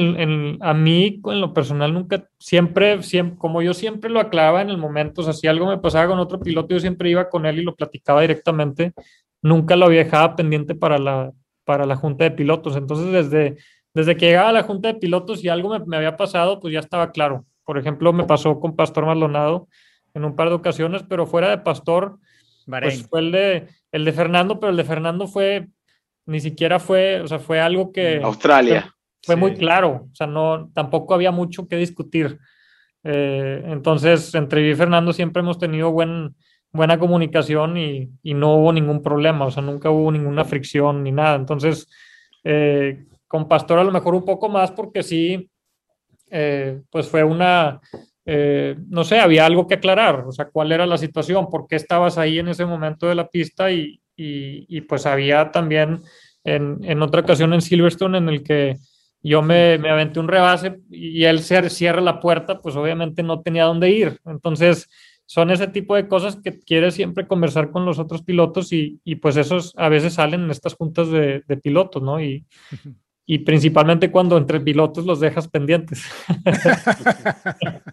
a 0.59 0.73
mí, 0.73 1.21
en 1.23 1.41
lo 1.41 1.53
personal, 1.53 1.93
nunca, 1.93 2.27
siempre, 2.37 3.01
siempre, 3.01 3.37
como 3.37 3.61
yo 3.61 3.73
siempre 3.73 4.09
lo 4.09 4.19
aclaraba 4.19 4.61
en 4.61 4.69
el 4.69 4.77
momento, 4.77 5.21
o 5.21 5.23
sea, 5.23 5.31
si 5.31 5.47
algo 5.47 5.67
me 5.67 5.77
pasaba 5.77 6.07
con 6.07 6.19
otro 6.19 6.41
piloto, 6.41 6.75
yo 6.75 6.81
siempre 6.81 7.09
iba 7.09 7.29
con 7.29 7.45
él 7.45 7.59
y 7.59 7.63
lo 7.63 7.73
platicaba 7.73 8.19
directamente, 8.19 8.91
nunca 9.41 9.77
lo 9.77 9.85
había 9.85 10.03
dejado 10.03 10.35
pendiente 10.35 10.75
para 10.75 10.97
la, 10.97 11.31
para 11.63 11.85
la 11.85 11.95
junta 11.95 12.25
de 12.25 12.31
pilotos. 12.31 12.75
Entonces, 12.75 13.09
desde, 13.09 13.55
desde 13.93 14.17
que 14.17 14.25
llegaba 14.25 14.49
a 14.49 14.51
la 14.51 14.63
junta 14.63 14.89
de 14.89 14.99
pilotos 14.99 15.41
y 15.41 15.47
algo 15.47 15.79
me, 15.79 15.95
había 15.95 16.17
pasado, 16.17 16.59
pues 16.59 16.73
ya 16.73 16.81
estaba 16.81 17.13
claro. 17.13 17.45
Por 17.63 17.77
ejemplo, 17.77 18.11
me 18.11 18.25
pasó 18.25 18.59
con 18.59 18.75
Pastor 18.75 19.05
Maldonado 19.05 19.69
en 20.13 20.25
un 20.25 20.35
par 20.35 20.49
de 20.49 20.55
ocasiones, 20.55 21.03
pero 21.07 21.25
fuera 21.25 21.49
de 21.51 21.59
Pastor, 21.59 22.19
pues 22.65 23.07
fue 23.07 23.21
el 23.21 23.31
de, 23.31 23.67
el 23.93 24.03
de 24.03 24.11
Fernando, 24.11 24.59
pero 24.59 24.71
el 24.71 24.77
de 24.77 24.83
Fernando 24.83 25.25
fue, 25.25 25.69
ni 26.25 26.41
siquiera 26.41 26.79
fue, 26.79 27.21
o 27.21 27.27
sea, 27.29 27.39
fue 27.39 27.61
algo 27.61 27.93
que... 27.93 28.19
Australia 28.21 28.93
fue 29.27 29.35
muy 29.35 29.55
claro, 29.55 30.07
o 30.09 30.15
sea, 30.15 30.25
no, 30.25 30.71
tampoco 30.73 31.13
había 31.13 31.31
mucho 31.31 31.67
que 31.67 31.75
discutir. 31.75 32.39
Eh, 33.03 33.61
entonces, 33.65 34.33
entre 34.35 34.65
yo 34.65 34.71
y 34.71 34.75
Fernando 34.75 35.11
siempre 35.11 35.41
hemos 35.41 35.59
tenido 35.59 35.91
buen, 35.91 36.33
buena 36.71 36.97
comunicación 36.97 37.75
y, 37.75 38.09
y, 38.23 38.33
no 38.33 38.55
hubo 38.55 38.71
ningún 38.71 39.03
problema, 39.03 39.45
o 39.45 39.51
sea, 39.51 39.61
nunca 39.61 39.89
hubo 39.89 40.13
ninguna 40.13 40.45
fricción 40.45 41.03
ni 41.03 41.11
nada. 41.11 41.35
Entonces, 41.35 41.89
eh, 42.45 43.05
con 43.27 43.49
Pastor 43.49 43.79
a 43.79 43.83
lo 43.83 43.91
mejor 43.91 44.15
un 44.15 44.23
poco 44.23 44.47
más 44.47 44.71
porque 44.71 45.03
sí, 45.03 45.51
eh, 46.31 46.81
pues 46.89 47.09
fue 47.09 47.21
una, 47.21 47.81
no 48.87 49.03
sé, 49.03 49.19
había 49.19 49.45
algo 49.45 49.67
que 49.67 49.75
aclarar, 49.75 50.25
o 50.25 50.31
sea, 50.31 50.45
cuál 50.45 50.71
era 50.71 50.85
la 50.85 50.97
situación, 50.97 51.49
por 51.49 51.67
qué 51.67 51.75
estabas 51.75 52.17
ahí 52.17 52.39
en 52.39 52.47
ese 52.47 52.65
momento 52.65 53.07
de 53.07 53.15
la 53.15 53.27
pista 53.27 53.71
y, 53.71 54.01
y, 54.15 54.65
y 54.69 54.81
pues 54.81 55.05
había 55.05 55.51
también 55.51 55.99
en, 56.45 56.79
en, 56.83 57.01
otra 57.01 57.21
ocasión 57.21 57.53
en 57.53 57.61
Silverstone 57.61 58.17
en 58.17 58.29
el 58.29 58.43
que 58.43 58.77
yo 59.23 59.41
me, 59.41 59.77
me, 59.77 59.89
aventé 59.89 60.19
un 60.19 60.27
rebase 60.27 60.79
y 60.89 61.23
él 61.23 61.39
se 61.39 61.69
cierra 61.69 62.01
la 62.01 62.19
puerta, 62.19 62.59
pues 62.59 62.75
obviamente 62.75 63.23
no 63.23 63.41
tenía 63.41 63.65
dónde 63.65 63.89
ir. 63.89 64.19
Entonces, 64.25 64.89
son 65.27 65.51
ese 65.51 65.67
tipo 65.67 65.95
de 65.95 66.07
cosas 66.07 66.37
que 66.37 66.57
quieres 66.57 66.95
siempre 66.95 67.27
conversar 67.27 67.69
con 67.71 67.85
los 67.85 67.99
otros 67.99 68.23
pilotos 68.23 68.71
y, 68.71 69.01
y 69.03 69.15
pues 69.15 69.35
esos 69.35 69.73
a 69.75 69.89
veces 69.89 70.13
salen 70.13 70.45
en 70.45 70.51
estas 70.51 70.73
juntas 70.73 71.09
de, 71.09 71.43
de 71.45 71.57
pilotos, 71.57 72.01
¿no? 72.01 72.21
Y, 72.21 72.45
y, 73.25 73.39
principalmente 73.39 74.09
cuando 74.09 74.37
entre 74.37 74.61
pilotos 74.61 75.05
los 75.05 75.19
dejas 75.19 75.49
pendientes. 75.49 76.05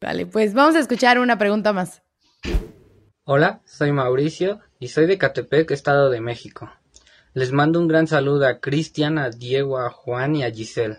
vale, 0.00 0.24
pues 0.26 0.54
vamos 0.54 0.76
a 0.76 0.80
escuchar 0.80 1.18
una 1.18 1.36
pregunta 1.36 1.74
más. 1.74 2.02
Hola, 3.24 3.60
soy 3.66 3.92
Mauricio 3.92 4.60
y 4.78 4.88
soy 4.88 5.06
de 5.06 5.18
Catepec, 5.18 5.70
Estado 5.70 6.08
de 6.08 6.22
México. 6.22 6.70
Les 7.32 7.52
mando 7.52 7.78
un 7.78 7.86
gran 7.86 8.08
saludo 8.08 8.46
a 8.46 8.58
Cristian, 8.58 9.16
a 9.16 9.30
Diego, 9.30 9.78
a 9.78 9.90
Juan 9.90 10.34
y 10.34 10.42
a 10.42 10.50
Giselle. 10.50 10.98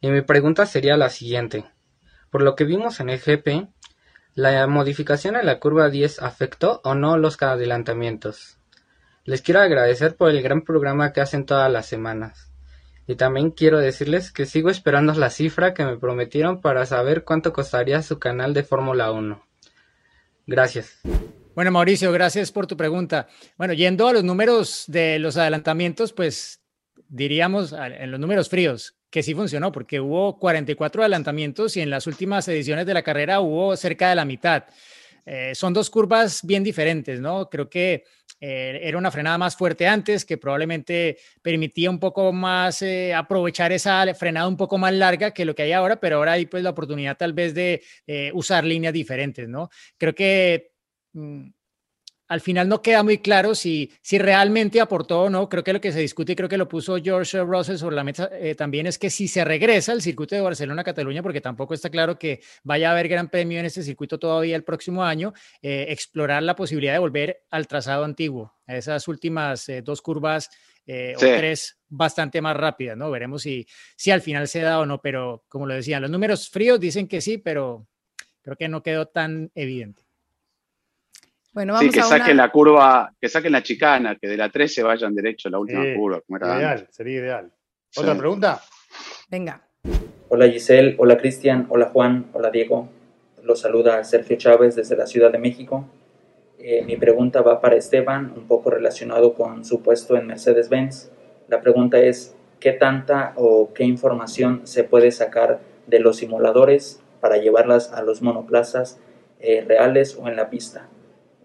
Y 0.00 0.08
mi 0.10 0.22
pregunta 0.22 0.66
sería 0.66 0.96
la 0.96 1.10
siguiente. 1.10 1.64
Por 2.30 2.42
lo 2.42 2.54
que 2.54 2.64
vimos 2.64 3.00
en 3.00 3.10
el 3.10 3.18
GP, 3.18 3.68
¿la 4.34 4.66
modificación 4.68 5.34
en 5.34 5.46
la 5.46 5.58
curva 5.58 5.90
10 5.90 6.22
afectó 6.22 6.80
o 6.84 6.94
no 6.94 7.18
los 7.18 7.42
adelantamientos? 7.42 8.58
Les 9.24 9.42
quiero 9.42 9.60
agradecer 9.60 10.16
por 10.16 10.30
el 10.30 10.42
gran 10.42 10.62
programa 10.62 11.12
que 11.12 11.20
hacen 11.20 11.44
todas 11.44 11.70
las 11.70 11.86
semanas. 11.86 12.52
Y 13.08 13.16
también 13.16 13.50
quiero 13.50 13.80
decirles 13.80 14.30
que 14.30 14.46
sigo 14.46 14.70
esperando 14.70 15.12
la 15.14 15.30
cifra 15.30 15.74
que 15.74 15.84
me 15.84 15.96
prometieron 15.96 16.60
para 16.60 16.86
saber 16.86 17.24
cuánto 17.24 17.52
costaría 17.52 18.00
su 18.02 18.20
canal 18.20 18.54
de 18.54 18.62
Fórmula 18.62 19.10
1. 19.10 19.44
Gracias. 20.46 21.00
Bueno, 21.54 21.70
Mauricio, 21.70 22.10
gracias 22.12 22.50
por 22.50 22.66
tu 22.66 22.78
pregunta. 22.78 23.28
Bueno, 23.58 23.74
yendo 23.74 24.08
a 24.08 24.14
los 24.14 24.24
números 24.24 24.84
de 24.86 25.18
los 25.18 25.36
adelantamientos, 25.36 26.14
pues 26.14 26.62
diríamos 27.08 27.74
en 27.74 28.10
los 28.10 28.18
números 28.18 28.48
fríos 28.48 28.96
que 29.10 29.22
sí 29.22 29.34
funcionó, 29.34 29.70
porque 29.70 30.00
hubo 30.00 30.38
44 30.38 31.02
adelantamientos 31.02 31.76
y 31.76 31.82
en 31.82 31.90
las 31.90 32.06
últimas 32.06 32.48
ediciones 32.48 32.86
de 32.86 32.94
la 32.94 33.02
carrera 33.02 33.40
hubo 33.40 33.76
cerca 33.76 34.08
de 34.08 34.14
la 34.14 34.24
mitad. 34.24 34.64
Eh, 35.26 35.54
son 35.54 35.74
dos 35.74 35.90
curvas 35.90 36.40
bien 36.42 36.64
diferentes, 36.64 37.20
¿no? 37.20 37.50
Creo 37.50 37.68
que 37.68 38.04
eh, 38.40 38.80
era 38.82 38.96
una 38.96 39.10
frenada 39.10 39.36
más 39.36 39.54
fuerte 39.54 39.86
antes, 39.86 40.24
que 40.24 40.38
probablemente 40.38 41.18
permitía 41.42 41.90
un 41.90 42.00
poco 42.00 42.32
más 42.32 42.80
eh, 42.80 43.12
aprovechar 43.12 43.72
esa 43.72 44.14
frenada 44.14 44.48
un 44.48 44.56
poco 44.56 44.78
más 44.78 44.94
larga 44.94 45.32
que 45.32 45.44
lo 45.44 45.54
que 45.54 45.64
hay 45.64 45.72
ahora, 45.72 46.00
pero 46.00 46.16
ahora 46.16 46.32
hay 46.32 46.46
pues 46.46 46.62
la 46.62 46.70
oportunidad 46.70 47.18
tal 47.18 47.34
vez 47.34 47.52
de 47.52 47.82
usar 48.32 48.64
líneas 48.64 48.94
diferentes, 48.94 49.46
¿no? 49.48 49.68
Creo 49.98 50.14
que 50.14 50.71
al 52.32 52.40
final 52.40 52.66
no 52.66 52.80
queda 52.80 53.02
muy 53.02 53.18
claro 53.18 53.54
si, 53.54 53.92
si 54.00 54.18
realmente 54.18 54.80
aportó 54.80 55.24
o 55.24 55.28
no. 55.30 55.50
Creo 55.50 55.62
que 55.62 55.74
lo 55.74 55.82
que 55.82 55.92
se 55.92 56.00
discute 56.00 56.32
y 56.32 56.34
creo 56.34 56.48
que 56.48 56.56
lo 56.56 56.66
puso 56.66 56.96
George 56.96 57.42
Russell 57.42 57.76
sobre 57.76 57.94
la 57.94 58.04
mesa 58.04 58.30
eh, 58.32 58.54
también 58.54 58.86
es 58.86 58.98
que 58.98 59.10
si 59.10 59.28
se 59.28 59.44
regresa 59.44 59.92
al 59.92 60.00
circuito 60.00 60.34
de 60.34 60.40
Barcelona-Cataluña, 60.40 61.22
porque 61.22 61.42
tampoco 61.42 61.74
está 61.74 61.90
claro 61.90 62.18
que 62.18 62.40
vaya 62.62 62.88
a 62.88 62.92
haber 62.92 63.08
gran 63.08 63.28
premio 63.28 63.58
en 63.58 63.66
este 63.66 63.82
circuito 63.82 64.18
todavía 64.18 64.56
el 64.56 64.64
próximo 64.64 65.04
año, 65.04 65.34
eh, 65.60 65.84
explorar 65.90 66.42
la 66.42 66.56
posibilidad 66.56 66.94
de 66.94 67.00
volver 67.00 67.42
al 67.50 67.66
trazado 67.66 68.02
antiguo, 68.04 68.54
a 68.66 68.76
esas 68.76 69.06
últimas 69.08 69.68
eh, 69.68 69.82
dos 69.82 70.00
curvas 70.00 70.48
o 70.88 71.20
tres 71.20 71.78
bastante 71.88 72.40
más 72.40 72.56
rápidas, 72.56 72.96
¿no? 72.96 73.10
Veremos 73.10 73.42
si, 73.42 73.66
si 73.94 74.10
al 74.10 74.22
final 74.22 74.48
se 74.48 74.62
da 74.62 74.80
o 74.80 74.86
no, 74.86 75.02
pero 75.02 75.44
como 75.48 75.66
lo 75.66 75.74
decían, 75.74 76.00
los 76.00 76.10
números 76.10 76.48
fríos 76.48 76.80
dicen 76.80 77.06
que 77.06 77.20
sí, 77.20 77.36
pero 77.38 77.86
creo 78.40 78.56
que 78.56 78.68
no 78.68 78.82
quedó 78.82 79.06
tan 79.06 79.52
evidente. 79.54 80.02
Bueno, 81.52 81.74
vamos 81.74 81.92
sí, 81.92 82.00
que 82.00 82.02
saquen 82.02 82.36
la 82.38 82.50
curva, 82.50 83.12
que 83.20 83.28
saquen 83.28 83.52
la 83.52 83.62
chicana, 83.62 84.16
que 84.16 84.26
de 84.26 84.38
la 84.38 84.48
3 84.48 84.72
se 84.72 84.82
vayan 84.82 85.14
derecho 85.14 85.48
a 85.48 85.50
la 85.50 85.58
última 85.58 85.84
curva. 85.94 86.22
ideal, 86.56 86.88
sería 86.90 87.18
ideal. 87.18 87.52
¿Otra 87.94 88.16
pregunta? 88.16 88.62
Venga. 89.30 89.60
Hola 90.30 90.48
Giselle, 90.48 90.94
hola 90.96 91.18
Cristian, 91.18 91.66
hola 91.68 91.90
Juan, 91.92 92.30
hola 92.32 92.50
Diego. 92.50 92.88
Los 93.42 93.60
saluda 93.60 94.02
Sergio 94.04 94.36
Chávez 94.36 94.76
desde 94.76 94.96
la 94.96 95.06
Ciudad 95.06 95.30
de 95.30 95.38
México. 95.38 95.84
Eh, 96.58 96.84
mi 96.86 96.96
pregunta 96.96 97.42
va 97.42 97.60
para 97.60 97.76
Esteban, 97.76 98.32
un 98.34 98.46
poco 98.46 98.70
relacionado 98.70 99.34
con 99.34 99.64
su 99.66 99.82
puesto 99.82 100.16
en 100.16 100.28
Mercedes-Benz. 100.28 101.10
La 101.48 101.60
pregunta 101.60 101.98
es, 101.98 102.34
¿qué 102.60 102.72
tanta 102.72 103.34
o 103.36 103.74
qué 103.74 103.84
información 103.84 104.62
se 104.64 104.84
puede 104.84 105.10
sacar 105.10 105.60
de 105.86 105.98
los 105.98 106.16
simuladores 106.16 107.02
para 107.20 107.36
llevarlas 107.36 107.92
a 107.92 108.02
los 108.02 108.22
monoplazas 108.22 108.98
eh, 109.40 109.64
reales 109.66 110.16
o 110.18 110.28
en 110.28 110.36
la 110.36 110.48
pista? 110.48 110.88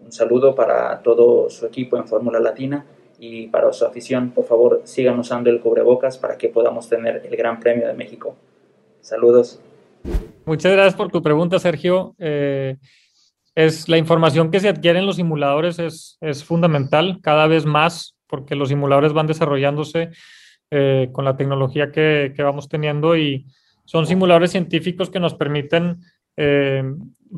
Un 0.08 0.12
saludo 0.12 0.54
para 0.54 1.02
todo 1.02 1.50
su 1.50 1.66
equipo 1.66 1.98
en 1.98 2.08
Fórmula 2.08 2.40
Latina 2.40 2.82
y 3.18 3.48
para 3.48 3.70
su 3.74 3.84
afición. 3.84 4.30
Por 4.30 4.46
favor, 4.46 4.80
sigan 4.84 5.18
usando 5.18 5.50
el 5.50 5.60
cubrebocas 5.60 6.16
para 6.16 6.38
que 6.38 6.48
podamos 6.48 6.88
tener 6.88 7.26
el 7.30 7.36
Gran 7.36 7.60
Premio 7.60 7.86
de 7.86 7.92
México. 7.92 8.34
Saludos. 9.02 9.60
Muchas 10.46 10.72
gracias 10.72 10.94
por 10.94 11.10
tu 11.10 11.22
pregunta, 11.22 11.58
Sergio. 11.58 12.14
Eh, 12.18 12.78
es 13.54 13.86
la 13.86 13.98
información 13.98 14.50
que 14.50 14.60
se 14.60 14.70
adquiere 14.70 14.98
en 14.98 15.04
los 15.04 15.16
simuladores 15.16 15.78
es, 15.78 16.16
es 16.22 16.42
fundamental 16.42 17.18
cada 17.22 17.46
vez 17.46 17.66
más 17.66 18.16
porque 18.28 18.54
los 18.54 18.70
simuladores 18.70 19.12
van 19.12 19.26
desarrollándose 19.26 20.08
eh, 20.70 21.10
con 21.12 21.26
la 21.26 21.36
tecnología 21.36 21.92
que, 21.92 22.32
que, 22.34 22.42
vamos 22.42 22.66
teniendo 22.66 23.14
y 23.14 23.44
son 23.84 24.06
simuladores 24.06 24.52
científicos 24.52 25.10
que 25.10 25.20
nos 25.20 25.34
permiten 25.34 25.98
eh, 26.38 26.82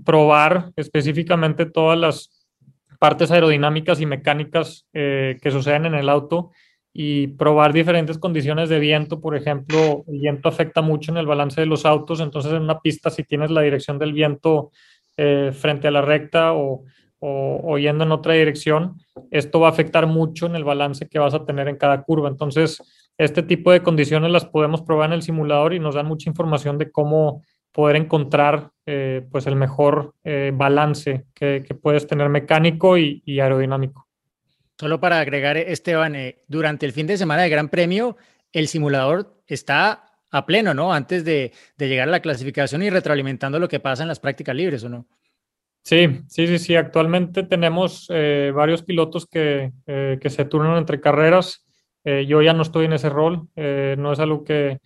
probar 0.05 0.71
específicamente 0.77 1.67
todas 1.67 1.99
las 1.99 2.40
partes 3.01 3.31
aerodinámicas 3.31 4.01
y 4.01 4.07
mecánicas 4.07 4.87
eh, 4.93 5.39
que 5.41 5.51
suceden 5.51 5.87
en 5.87 5.95
el 5.95 6.11
auto 6.11 6.51
y 6.93 7.29
probar 7.29 7.73
diferentes 7.73 8.19
condiciones 8.19 8.69
de 8.69 8.79
viento. 8.79 9.21
Por 9.21 9.35
ejemplo, 9.35 10.05
el 10.07 10.21
viento 10.21 10.51
afecta 10.51 10.83
mucho 10.83 11.11
en 11.11 11.17
el 11.17 11.27
balance 11.27 11.61
de 11.61 11.67
los 11.67 11.87
autos, 11.87 12.21
entonces 12.21 12.53
en 12.53 12.63
una 12.63 12.81
pista 12.81 13.09
si 13.09 13.25
tienes 13.25 13.51
la 13.51 13.63
dirección 13.63 13.99
del 13.99 14.13
viento 14.13 14.71
eh, 15.17 15.51
frente 15.53 15.89
a 15.89 15.93
la 15.93 16.03
recta 16.03 16.53
o, 16.53 16.85
o, 17.21 17.79
yendo 17.79 18.05
en 18.05 18.13
otra 18.13 18.35
dirección, 18.35 18.97
esto 19.31 19.61
va 19.61 19.69
a 19.69 19.71
afectar 19.71 20.07
mucho 20.07 20.45
en 20.45 20.55
el 20.55 20.65
balance 20.65 21.09
que 21.09 21.19
vas 21.19 21.33
a 21.33 21.47
tener 21.47 21.69
en 21.69 21.77
cada 21.77 22.03
curva. 22.03 22.29
Entonces, 22.29 22.83
este 23.17 23.43
tipo 23.43 23.73
de 23.73 23.83
condiciones 23.83 24.31
las 24.31 24.45
podemos 24.45 24.83
probar 24.83 25.09
en 25.09 25.15
el 25.15 25.23
simulador 25.23 25.73
y 25.73 25.81
nos 25.81 25.95
dan 25.95 26.07
mucha 26.07 26.29
información 26.29 26.77
de 26.77 26.91
cómo 26.91 27.43
poder 27.73 27.97
encontrar 27.97 28.71
eh, 28.87 29.25
pues 29.31 29.47
el 29.47 29.57
mejor 29.57 30.15
eh, 30.25 30.51
balance 30.53 31.27
que, 31.35 31.63
puedes 31.81 32.07
tener 32.07 32.29
mecánico 32.29 32.99
y, 32.99 33.23
aerodinámico. 33.41 34.09
Solo 34.79 34.99
para 34.99 35.21
agregar, 35.21 35.57
Esteban, 35.57 36.17
eh, 36.17 36.43
durante 36.49 36.87
el 36.87 36.93
fin 36.93 37.07
de 37.07 37.19
semana 37.19 37.43
de 37.43 37.51
Gran 37.51 37.69
Premio, 37.69 38.17
el 38.53 38.67
simulador 38.67 39.43
está 39.47 40.07
a 40.33 40.47
pleno, 40.47 40.75
¿no? 40.75 40.93
Antes 40.93 41.25
de, 41.25 41.53
llegar 41.79 42.09
a 42.09 42.11
la 42.11 42.21
clasificación 42.21 42.83
y 42.83 42.91
retroalimentando 42.91 43.59
lo 43.59 43.69
que 43.69 43.81
pasa 43.81 44.03
en 44.03 44.09
las 44.09 44.19
prácticas 44.21 44.57
libres, 44.57 44.83
¿o 44.85 44.89
no? 44.89 45.07
Sí, 45.83 46.23
sí, 46.29 46.47
sí, 46.47 46.59
sí. 46.59 46.77
Actualmente 46.77 47.43
tenemos 47.43 48.09
varios 48.09 48.83
pilotos 48.83 49.27
que, 49.27 49.73
que, 49.87 50.31
se 50.31 50.45
turnan 50.45 50.77
entre 50.77 51.01
carreras. 51.01 51.65
yo 52.05 52.43
ya 52.43 52.53
no 52.53 52.63
estoy 52.63 52.85
en 52.85 52.93
ese 52.93 53.09
rol, 53.09 53.49
no 53.57 54.13
es 54.13 54.19
algo 54.19 54.45
que, 54.45 54.79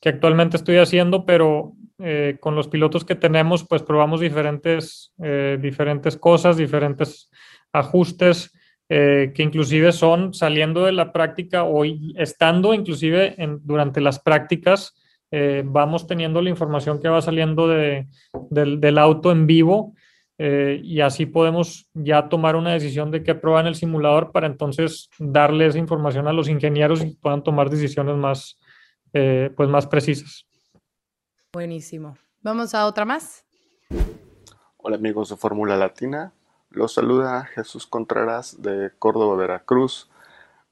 que 0.00 0.10
actualmente 0.10 0.56
estoy 0.56 0.76
haciendo, 0.76 1.24
pero 1.24 1.74
eh, 2.04 2.36
con 2.40 2.56
los 2.56 2.66
pilotos 2.66 3.04
que 3.04 3.14
tenemos, 3.14 3.64
pues 3.64 3.80
probamos 3.82 4.20
diferentes, 4.20 5.12
eh, 5.22 5.56
diferentes 5.62 6.16
cosas, 6.16 6.56
diferentes 6.56 7.30
ajustes, 7.72 8.52
eh, 8.88 9.30
que 9.32 9.44
inclusive 9.44 9.92
son 9.92 10.34
saliendo 10.34 10.84
de 10.84 10.90
la 10.90 11.12
práctica 11.12 11.62
o 11.62 11.84
estando 12.16 12.74
inclusive 12.74 13.36
durante 13.62 14.00
las 14.00 14.18
prácticas, 14.18 14.94
vamos 15.64 16.06
teniendo 16.06 16.42
la 16.42 16.50
información 16.50 17.00
que 17.00 17.08
va 17.08 17.22
saliendo 17.22 17.66
de, 17.66 18.06
del, 18.50 18.80
del, 18.80 18.98
auto 18.98 19.32
en 19.32 19.46
vivo 19.46 19.94
y 20.38 21.00
así 21.00 21.24
podemos 21.24 21.88
ya 21.94 22.28
tomar 22.28 22.54
una 22.54 22.74
decisión 22.74 23.10
de 23.10 23.22
qué 23.22 23.34
prueba 23.34 23.60
en 23.60 23.68
el 23.68 23.74
simulador 23.74 24.30
para 24.30 24.46
entonces 24.46 25.08
darle 25.18 25.64
esa 25.68 25.78
información 25.78 26.28
a 26.28 26.34
los 26.34 26.50
ingenieros 26.50 27.02
y 27.02 27.16
puedan 27.16 27.42
tomar 27.42 27.70
decisiones 27.70 28.16
más, 28.16 28.60
pues 29.10 29.68
más 29.70 29.86
precisas. 29.86 30.51
Buenísimo. 31.52 32.16
Vamos 32.40 32.74
a 32.74 32.86
otra 32.86 33.04
más. 33.04 33.44
Hola 34.78 34.96
amigos 34.96 35.28
de 35.28 35.36
Fórmula 35.36 35.76
Latina. 35.76 36.32
Los 36.70 36.94
saluda 36.94 37.44
Jesús 37.44 37.86
Contreras 37.86 38.62
de 38.62 38.90
Córdoba, 38.98 39.36
Veracruz. 39.36 40.10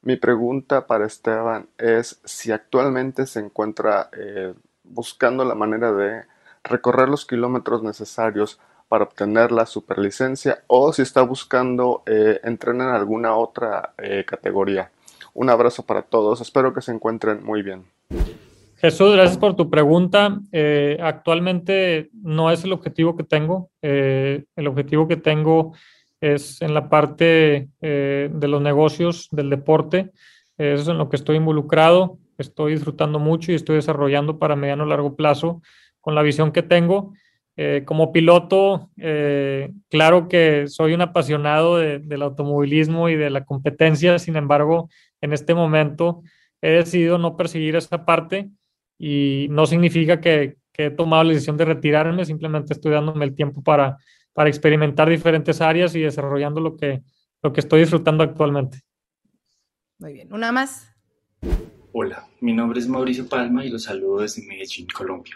Mi 0.00 0.16
pregunta 0.16 0.86
para 0.86 1.04
Esteban 1.04 1.68
es 1.76 2.22
si 2.24 2.50
actualmente 2.50 3.26
se 3.26 3.40
encuentra 3.40 4.08
eh, 4.16 4.54
buscando 4.82 5.44
la 5.44 5.54
manera 5.54 5.92
de 5.92 6.24
recorrer 6.64 7.10
los 7.10 7.26
kilómetros 7.26 7.82
necesarios 7.82 8.58
para 8.88 9.04
obtener 9.04 9.52
la 9.52 9.66
superlicencia 9.66 10.64
o 10.66 10.94
si 10.94 11.02
está 11.02 11.20
buscando 11.20 12.02
eh, 12.06 12.40
entrenar 12.42 12.88
en 12.88 12.94
alguna 12.94 13.36
otra 13.36 13.92
eh, 13.98 14.24
categoría. 14.26 14.90
Un 15.34 15.50
abrazo 15.50 15.84
para 15.84 16.00
todos, 16.00 16.40
espero 16.40 16.72
que 16.72 16.80
se 16.80 16.92
encuentren 16.92 17.44
muy 17.44 17.60
bien. 17.60 17.84
Jesús, 18.80 19.12
gracias 19.12 19.36
por 19.36 19.56
tu 19.56 19.68
pregunta. 19.68 20.40
Eh, 20.52 20.96
actualmente 21.02 22.08
no 22.14 22.50
es 22.50 22.64
el 22.64 22.72
objetivo 22.72 23.14
que 23.14 23.24
tengo. 23.24 23.70
Eh, 23.82 24.44
el 24.56 24.66
objetivo 24.68 25.06
que 25.06 25.18
tengo 25.18 25.74
es 26.18 26.62
en 26.62 26.72
la 26.72 26.88
parte 26.88 27.68
eh, 27.82 28.30
de 28.32 28.48
los 28.48 28.62
negocios, 28.62 29.28
del 29.32 29.50
deporte. 29.50 30.12
Eso 30.56 30.82
es 30.82 30.88
en 30.88 30.96
lo 30.96 31.10
que 31.10 31.16
estoy 31.16 31.36
involucrado. 31.36 32.16
Estoy 32.38 32.72
disfrutando 32.72 33.18
mucho 33.18 33.52
y 33.52 33.54
estoy 33.54 33.76
desarrollando 33.76 34.38
para 34.38 34.56
mediano 34.56 34.86
largo 34.86 35.14
plazo 35.14 35.60
con 36.00 36.14
la 36.14 36.22
visión 36.22 36.50
que 36.50 36.62
tengo. 36.62 37.12
como 37.84 38.10
piloto, 38.10 38.88
claro 39.90 40.28
que 40.28 40.66
soy 40.66 40.94
un 40.94 41.02
apasionado 41.02 41.76
del 41.76 42.22
automovilismo 42.22 43.10
y 43.10 43.16
de 43.16 43.28
la 43.28 43.44
competencia. 43.44 44.18
Sin 44.18 44.36
embargo, 44.36 44.88
en 45.20 45.34
este 45.34 45.52
momento 45.52 46.22
he 46.62 46.70
decidido 46.70 47.18
no 47.18 47.36
perseguir 47.36 47.76
esa 47.76 48.06
parte 48.06 48.48
y 49.02 49.46
no 49.48 49.64
significa 49.64 50.20
que, 50.20 50.58
he 50.74 50.90
tomado 50.90 51.24
la 51.24 51.34
decisión 51.34 51.58
de 51.58 51.66
retirarme, 51.66 52.24
simplemente 52.24 52.72
estoy 52.72 52.92
dándome 52.92 53.26
el 53.26 53.34
tiempo 53.34 53.62
para, 53.62 53.98
para 54.32 54.48
experimentar 54.48 55.10
diferentes 55.10 55.60
áreas 55.60 55.94
y 55.94 56.00
desarrollando 56.00 56.58
lo 56.58 56.74
que, 56.74 57.02
lo 57.42 57.52
que 57.52 57.60
estoy 57.60 57.80
disfrutando 57.80 58.24
actualmente. 58.24 58.80
Muy 59.98 60.14
bien, 60.14 60.32
una 60.32 60.52
más. 60.52 60.90
Hola, 61.92 62.26
mi 62.40 62.54
nombre 62.54 62.80
es 62.80 62.88
Mauricio 62.88 63.28
Palma 63.28 63.62
y 63.62 63.68
los 63.68 63.82
saludo 63.82 64.20
desde 64.22 64.46
Medellín, 64.46 64.86
Colombia. 64.86 65.34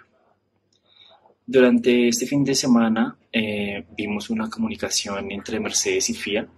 Durante 1.45 2.09
este 2.09 2.27
fin 2.27 2.43
de 2.43 2.55
semana 2.55 3.19
eh, 3.31 3.85
vimos 3.95 4.31
una 4.31 4.49
comunicación 4.49 5.31
entre 5.31 5.61
Mercedes 5.61 6.09
y 6.09 6.15
FIA, 6.15 6.49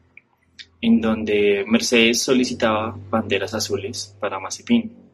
en 0.80 1.00
donde 1.00 1.64
Mercedes 1.66 2.22
solicitaba 2.22 2.96
banderas 3.10 3.52
azules 3.52 4.16
para 4.20 4.38
Mazepin 4.38 5.05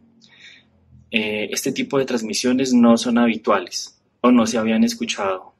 eh, 1.14 1.50
este 1.52 1.72
tipo 1.72 1.98
de 1.98 2.06
transmisiones 2.06 2.72
no 2.72 2.96
son 2.96 3.18
habituales 3.18 4.02
o 4.22 4.32
no 4.32 4.46
se 4.46 4.56
habían 4.56 4.82
escuchado, 4.82 5.52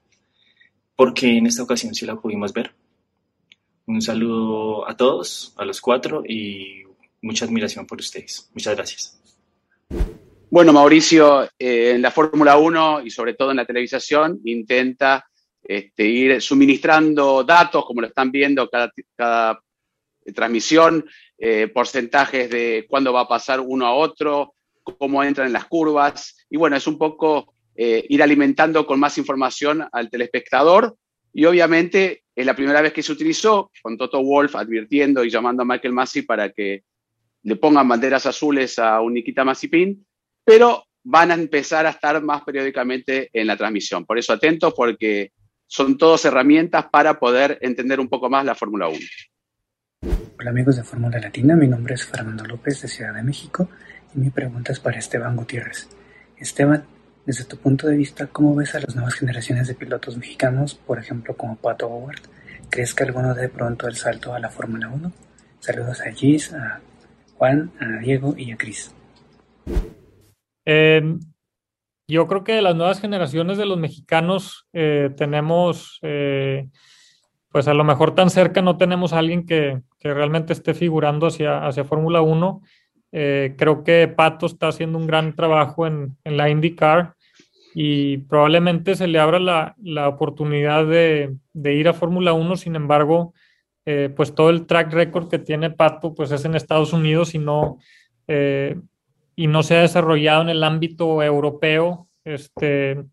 porque 0.96 1.36
en 1.36 1.46
esta 1.46 1.62
ocasión 1.62 1.94
sí 1.94 2.06
la 2.06 2.16
pudimos 2.16 2.54
ver. 2.54 2.72
Un 3.84 4.00
saludo 4.00 4.88
a 4.88 4.96
todos, 4.96 5.52
a 5.58 5.66
los 5.66 5.82
cuatro, 5.82 6.22
y 6.26 6.84
mucha 7.20 7.44
admiración 7.44 7.86
por 7.86 8.00
ustedes. 8.00 8.48
Muchas 8.54 8.74
gracias. 8.74 9.20
Bueno, 10.50 10.72
Mauricio, 10.72 11.44
eh, 11.58 11.92
en 11.96 12.00
la 12.00 12.10
Fórmula 12.10 12.56
1 12.56 13.02
y 13.02 13.10
sobre 13.10 13.34
todo 13.34 13.50
en 13.50 13.58
la 13.58 13.66
televisación, 13.66 14.40
intenta 14.44 15.26
este, 15.62 16.06
ir 16.06 16.40
suministrando 16.40 17.44
datos, 17.44 17.84
como 17.84 18.00
lo 18.00 18.06
están 18.06 18.32
viendo 18.32 18.70
cada, 18.70 18.90
cada 19.14 19.62
transmisión, 20.34 21.04
eh, 21.36 21.68
porcentajes 21.68 22.48
de 22.48 22.86
cuándo 22.88 23.12
va 23.12 23.22
a 23.22 23.28
pasar 23.28 23.60
uno 23.60 23.84
a 23.84 23.92
otro, 23.92 24.54
cómo 24.82 25.22
entran 25.22 25.46
en 25.46 25.52
las 25.52 25.66
curvas. 25.66 26.46
Y 26.50 26.56
bueno, 26.56 26.76
es 26.76 26.86
un 26.86 26.98
poco 26.98 27.54
eh, 27.74 28.04
ir 28.08 28.22
alimentando 28.22 28.86
con 28.86 29.00
más 29.00 29.16
información 29.18 29.84
al 29.90 30.10
telespectador. 30.10 30.96
Y 31.32 31.44
obviamente 31.44 32.24
es 32.34 32.46
la 32.46 32.54
primera 32.54 32.82
vez 32.82 32.92
que 32.92 33.02
se 33.02 33.12
utilizó, 33.12 33.70
con 33.82 33.96
Toto 33.96 34.22
Wolf 34.22 34.56
advirtiendo 34.56 35.24
y 35.24 35.30
llamando 35.30 35.62
a 35.62 35.66
Michael 35.66 35.94
Massey 35.94 36.22
para 36.22 36.50
que 36.50 36.84
le 37.42 37.56
pongan 37.56 37.88
banderas 37.88 38.26
azules 38.26 38.78
a 38.78 39.00
un 39.00 39.14
Nikita 39.14 39.44
Mazepin, 39.44 40.06
pero 40.44 40.84
van 41.04 41.30
a 41.30 41.34
empezar 41.34 41.86
a 41.86 41.90
estar 41.90 42.22
más 42.22 42.42
periódicamente 42.42 43.30
en 43.32 43.46
la 43.46 43.56
transmisión. 43.56 44.04
Por 44.04 44.18
eso 44.18 44.32
atentos 44.32 44.72
porque 44.74 45.32
son 45.66 45.98
todas 45.98 46.24
herramientas 46.24 46.86
para 46.92 47.18
poder 47.18 47.58
entender 47.62 47.98
un 47.98 48.08
poco 48.08 48.30
más 48.30 48.44
la 48.44 48.54
Fórmula 48.54 48.88
1. 48.88 48.98
Hola 50.38 50.50
amigos 50.50 50.76
de 50.76 50.84
Fórmula 50.84 51.18
Latina, 51.18 51.56
mi 51.56 51.66
nombre 51.66 51.94
es 51.94 52.04
Fernando 52.04 52.44
López 52.44 52.82
de 52.82 52.88
Ciudad 52.88 53.14
de 53.14 53.22
México 53.22 53.68
mi 54.14 54.30
pregunta 54.30 54.72
es 54.72 54.80
para 54.80 54.98
Esteban 54.98 55.36
Gutiérrez. 55.36 55.88
Esteban, 56.36 56.84
desde 57.24 57.44
tu 57.44 57.56
punto 57.56 57.86
de 57.86 57.96
vista, 57.96 58.26
¿cómo 58.26 58.54
ves 58.54 58.74
a 58.74 58.80
las 58.80 58.94
nuevas 58.94 59.14
generaciones 59.14 59.68
de 59.68 59.74
pilotos 59.74 60.16
mexicanos, 60.16 60.74
por 60.74 60.98
ejemplo 60.98 61.36
como 61.36 61.56
Pato 61.56 61.88
Howard? 61.88 62.20
¿Crees 62.70 62.94
que 62.94 63.04
alguno 63.04 63.34
dé 63.34 63.48
pronto 63.48 63.86
el 63.86 63.96
salto 63.96 64.34
a 64.34 64.40
la 64.40 64.50
Fórmula 64.50 64.88
1? 64.88 65.12
Saludos 65.60 66.00
a 66.00 66.10
Gis, 66.12 66.52
a 66.52 66.80
Juan, 67.36 67.70
a 67.80 67.98
Diego 68.00 68.34
y 68.36 68.52
a 68.52 68.56
Cris. 68.56 68.94
Em, 70.64 71.20
yo 72.08 72.26
creo 72.26 72.44
que 72.44 72.62
las 72.62 72.74
nuevas 72.74 73.00
generaciones 73.00 73.58
de 73.58 73.66
los 73.66 73.78
mexicanos 73.78 74.66
eh, 74.72 75.10
tenemos 75.16 75.98
eh, 76.02 76.68
pues 77.52 77.68
a 77.68 77.74
lo 77.74 77.84
mejor 77.84 78.14
tan 78.14 78.30
cerca 78.30 78.62
no 78.62 78.78
tenemos 78.78 79.12
a 79.12 79.18
alguien 79.18 79.44
que, 79.46 79.82
realmente 80.00 80.52
esté 80.52 80.74
figurando 80.74 81.28
hacia, 81.28 81.64
hacia 81.64 81.84
Fórmula 81.84 82.22
1. 82.22 82.60
Eh, 83.12 83.54
creo 83.56 83.84
que 83.84 84.08
Pato 84.08 84.46
está 84.46 84.68
haciendo 84.68 84.98
un 84.98 85.06
gran 85.06 85.36
trabajo 85.36 85.86
en, 85.86 86.16
la 86.24 86.48
IndyCar 86.48 87.14
y 87.74 88.18
probablemente 88.18 88.94
se 88.96 89.06
le 89.06 89.18
abra 89.18 89.38
la, 89.38 90.08
oportunidad 90.08 90.86
de, 90.86 91.36
ir 91.54 91.88
a 91.88 91.92
Fórmula 91.92 92.32
1. 92.32 92.56
Sin 92.56 92.74
embargo, 92.74 93.34
eh, 93.86 94.12
pues 94.14 94.34
todo 94.34 94.50
el 94.50 94.66
track 94.66 94.92
record 94.92 95.28
que 95.28 95.38
tiene 95.38 95.70
Pato 95.70 96.14
pues 96.14 96.30
es 96.32 96.44
en 96.44 96.54
Estados 96.54 96.92
Unidos 96.92 97.34
y 97.34 97.38
no, 97.38 97.78
eh, 98.28 98.80
y 99.36 99.46
no 99.46 99.62
se 99.62 99.76
ha 99.76 99.82
desarrollado 99.82 100.42
en 100.42 100.48
el 100.48 100.64
ámbito 100.64 101.22
europeo. 101.22 102.08
Este, 102.24 103.04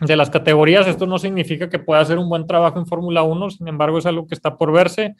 de 0.00 0.16
las 0.16 0.30
categorías. 0.30 0.86
Esto 0.86 1.06
no 1.06 1.18
significa 1.18 1.68
que 1.68 1.78
pueda 1.78 2.00
hacer 2.00 2.18
un 2.18 2.28
buen 2.28 2.46
trabajo 2.46 2.78
en 2.78 2.86
Fórmula 2.86 3.22
1, 3.22 3.50
sin 3.50 3.68
embargo 3.68 3.98
es 3.98 4.06
algo 4.06 4.26
que 4.26 4.34
está 4.34 4.56
por 4.56 4.72
verse. 4.72 5.14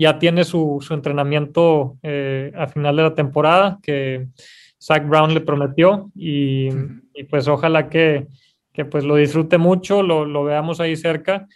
Ya 0.00 0.18
tiene 0.18 0.44
su, 0.44 0.78
su 0.80 0.94
entrenamiento 0.94 1.98
eh, 2.02 2.52
a 2.56 2.66
final 2.68 2.96
de 2.96 3.02
la 3.02 3.14
temporada 3.14 3.78
que 3.82 4.28
Zach 4.80 5.06
Brown 5.06 5.34
le 5.34 5.42
prometió 5.42 6.10
y, 6.14 6.70
y 7.12 7.24
pues 7.28 7.46
ojalá 7.48 7.90
que, 7.90 8.26
que, 8.72 8.86
pues 8.86 9.04
lo 9.04 9.16
disfrute 9.16 9.58
mucho, 9.58 10.02
lo, 10.02 10.24
lo, 10.24 10.42
veamos 10.42 10.80
ahí 10.80 10.96
cerca. 10.96 11.46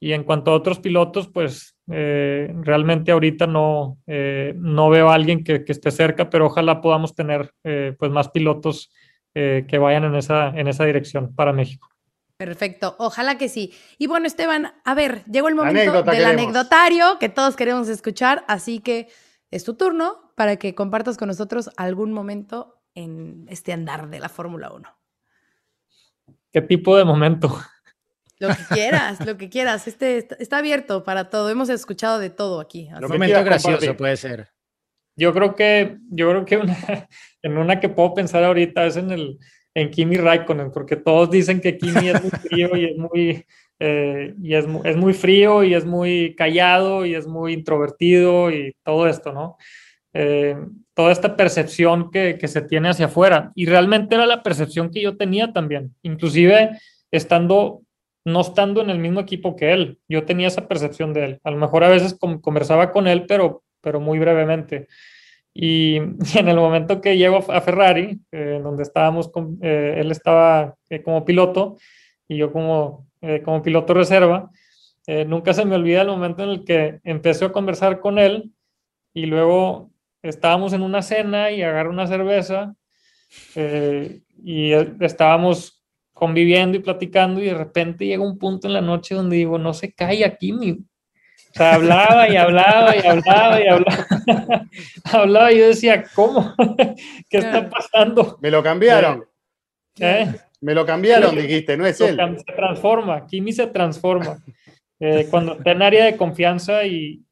Y 0.00 0.14
en 0.14 0.24
cuanto 0.24 0.50
a 0.50 0.54
otros 0.54 0.78
pilotos, 0.78 1.28
pues 1.28 1.76
eh, 1.92 2.50
realmente 2.62 3.12
ahorita 3.12 3.46
no, 3.46 3.98
eh, 4.06 4.54
no 4.56 4.88
veo 4.88 5.10
a 5.10 5.14
alguien 5.14 5.44
que, 5.44 5.62
que, 5.62 5.72
esté 5.72 5.90
cerca, 5.90 6.30
pero 6.30 6.46
ojalá 6.46 6.80
podamos 6.80 7.14
tener 7.14 7.52
pues 7.62 8.10
más 8.10 8.30
pilotos 8.30 8.90
que 9.34 9.78
vayan 9.78 10.04
en 10.04 10.14
esa, 10.14 10.48
en 10.58 10.68
esa 10.68 10.86
dirección 10.86 11.34
para 11.34 11.52
México. 11.52 11.90
Perfecto, 12.40 12.96
ojalá 12.98 13.36
que 13.36 13.50
sí. 13.50 13.74
Y 13.98 14.06
bueno, 14.06 14.26
Esteban, 14.26 14.72
a 14.82 14.94
ver, 14.94 15.26
llegó 15.26 15.48
el 15.48 15.54
momento 15.54 16.02
del 16.02 16.24
anecdotario 16.24 17.18
que 17.18 17.28
todos 17.28 17.54
queremos 17.54 17.86
escuchar, 17.90 18.46
así 18.48 18.80
que 18.80 19.08
es 19.50 19.62
tu 19.62 19.74
turno 19.74 20.32
para 20.36 20.56
que 20.56 20.74
compartas 20.74 21.18
con 21.18 21.28
nosotros 21.28 21.68
algún 21.76 22.14
momento 22.14 22.82
en 22.94 23.44
este 23.50 23.74
andar 23.74 24.08
de 24.08 24.20
la 24.20 24.30
Fórmula 24.30 24.72
1. 24.72 24.88
¿Qué 26.50 26.62
tipo 26.62 26.96
de 26.96 27.04
momento? 27.04 27.60
Lo 28.38 28.48
que 28.48 28.64
quieras, 28.72 29.26
lo 29.26 29.36
que 29.36 29.50
quieras. 29.50 29.86
Este 29.86 30.26
está, 30.38 30.56
abierto 30.56 31.04
para 31.04 31.28
todo. 31.28 31.50
Hemos 31.50 31.68
escuchado 31.68 32.18
de 32.18 32.30
todo 32.30 32.60
aquí. 32.60 32.88
Un 33.02 33.06
momento 33.06 33.44
gracioso 33.44 33.94
puede 33.98 34.16
ser. 34.16 34.48
Yo 35.14 35.34
creo 35.34 35.54
que, 35.54 35.98
yo 36.08 36.30
creo 36.30 36.44
que 36.46 36.58
en 37.42 37.58
una 37.58 37.80
que 37.80 37.90
puedo 37.90 38.14
pensar 38.14 38.44
ahorita 38.44 38.86
es 38.86 38.96
en 38.96 39.10
el, 39.10 39.38
en 39.74 39.90
Kimi 39.90 40.16
Raikkonen, 40.16 40.70
porque 40.70 40.96
todos 40.96 41.30
dicen 41.30 41.60
que 41.60 41.78
Kimi 41.78 42.08
es 42.08 42.22
muy 42.22 42.30
frío 42.30 42.76
y 42.76 42.84
es 42.86 42.96
muy, 42.96 43.46
eh, 43.78 44.34
y 44.42 44.54
es, 44.54 44.66
es, 44.84 44.96
muy 44.96 45.14
frío 45.14 45.62
y 45.62 45.74
es 45.74 45.84
muy 45.84 46.34
callado 46.34 47.06
y 47.06 47.14
es 47.14 47.26
muy 47.26 47.52
introvertido 47.52 48.50
y 48.50 48.74
todo 48.84 49.06
esto, 49.06 49.32
¿no? 49.32 49.56
Eh, 50.12 50.56
toda 50.94 51.12
esta 51.12 51.36
percepción 51.36 52.10
que, 52.10 52.36
que, 52.36 52.48
se 52.48 52.62
tiene 52.62 52.88
hacia 52.88 53.06
afuera. 53.06 53.52
Y 53.54 53.66
realmente 53.66 54.16
era 54.16 54.26
la 54.26 54.42
percepción 54.42 54.90
que 54.90 55.00
yo 55.00 55.16
tenía 55.16 55.52
también, 55.52 55.94
inclusive 56.02 56.70
estando, 57.12 57.82
no 58.24 58.40
estando 58.40 58.82
en 58.82 58.90
el 58.90 58.98
mismo 58.98 59.20
equipo 59.20 59.54
que 59.54 59.72
él, 59.72 59.98
yo 60.08 60.24
tenía 60.24 60.48
esa 60.48 60.66
percepción 60.66 61.12
de 61.12 61.24
él. 61.24 61.40
A 61.44 61.50
lo 61.50 61.58
mejor 61.58 61.84
a 61.84 61.88
veces 61.88 62.18
conversaba 62.40 62.90
con 62.92 63.06
él, 63.06 63.24
pero, 63.26 63.62
pero 63.80 64.00
muy 64.00 64.18
brevemente. 64.18 64.88
Y, 65.54 65.96
en 65.96 66.48
el 66.48 66.56
momento 66.56 67.00
que 67.00 67.16
llego 67.16 67.38
a 67.50 67.60
Ferrari, 67.60 68.20
eh, 68.32 68.60
donde 68.62 68.82
estábamos, 68.82 69.30
eh, 69.62 69.96
él 69.98 70.10
estaba 70.10 70.76
eh, 70.88 71.02
como 71.02 71.24
piloto 71.24 71.76
y 72.28 72.36
yo 72.36 72.52
como, 72.52 73.08
como 73.44 73.60
piloto 73.60 73.92
reserva, 73.92 74.50
nunca 75.26 75.52
se 75.52 75.64
me 75.64 75.74
olvida 75.74 76.02
el 76.02 76.08
momento 76.08 76.44
en 76.44 76.50
el 76.50 76.64
que 76.64 77.00
empecé 77.02 77.44
a 77.44 77.52
conversar 77.52 77.98
con 77.98 78.20
él 78.20 78.52
y 79.12 79.26
luego 79.26 79.90
estábamos 80.22 80.72
en 80.72 80.82
una 80.82 81.02
cena 81.02 81.50
y 81.50 81.62
agarré 81.62 81.88
una 81.88 82.06
cerveza 82.06 82.76
y 83.56 84.70
estábamos 85.00 85.82
conviviendo 86.14 86.76
y 86.76 86.82
platicando 86.82 87.42
y 87.42 87.46
de 87.46 87.54
repente 87.54 88.06
llega 88.06 88.22
un 88.22 88.38
punto 88.38 88.68
en 88.68 88.74
la 88.74 88.80
noche 88.80 89.16
donde 89.16 89.38
digo, 89.38 89.58
no 89.58 89.74
se 89.74 89.92
cae 89.92 90.24
aquí 90.24 90.52
mi, 90.52 90.78
o 91.50 91.52
sea, 91.52 91.74
hablaba 91.74 92.28
y 92.28 92.36
hablaba 92.36 92.96
y 92.96 93.06
hablaba 93.06 93.60
y 93.60 93.66
hablaba. 93.66 94.06
hablaba 95.04 95.52
y 95.52 95.58
yo 95.58 95.66
decía, 95.68 96.04
¿cómo? 96.14 96.54
¿Qué 97.28 97.38
está 97.38 97.68
pasando? 97.68 98.38
Me 98.40 98.50
lo 98.50 98.62
cambiaron. 98.62 99.24
¿Eh? 99.98 100.32
Me 100.60 100.74
lo 100.74 100.86
cambiaron, 100.86 101.34
dijiste, 101.34 101.76
no 101.76 101.86
es 101.86 102.00
él. 102.00 102.18
Se 102.46 102.52
transforma, 102.52 103.26
Kimi 103.26 103.52
se 103.52 103.66
transforma. 103.66 104.38
Eh, 105.00 105.26
cuando 105.30 105.54
está 105.54 105.72
en 105.72 105.82
área 105.82 106.04
de 106.04 106.16
confianza 106.16 106.84
y, 106.84 107.24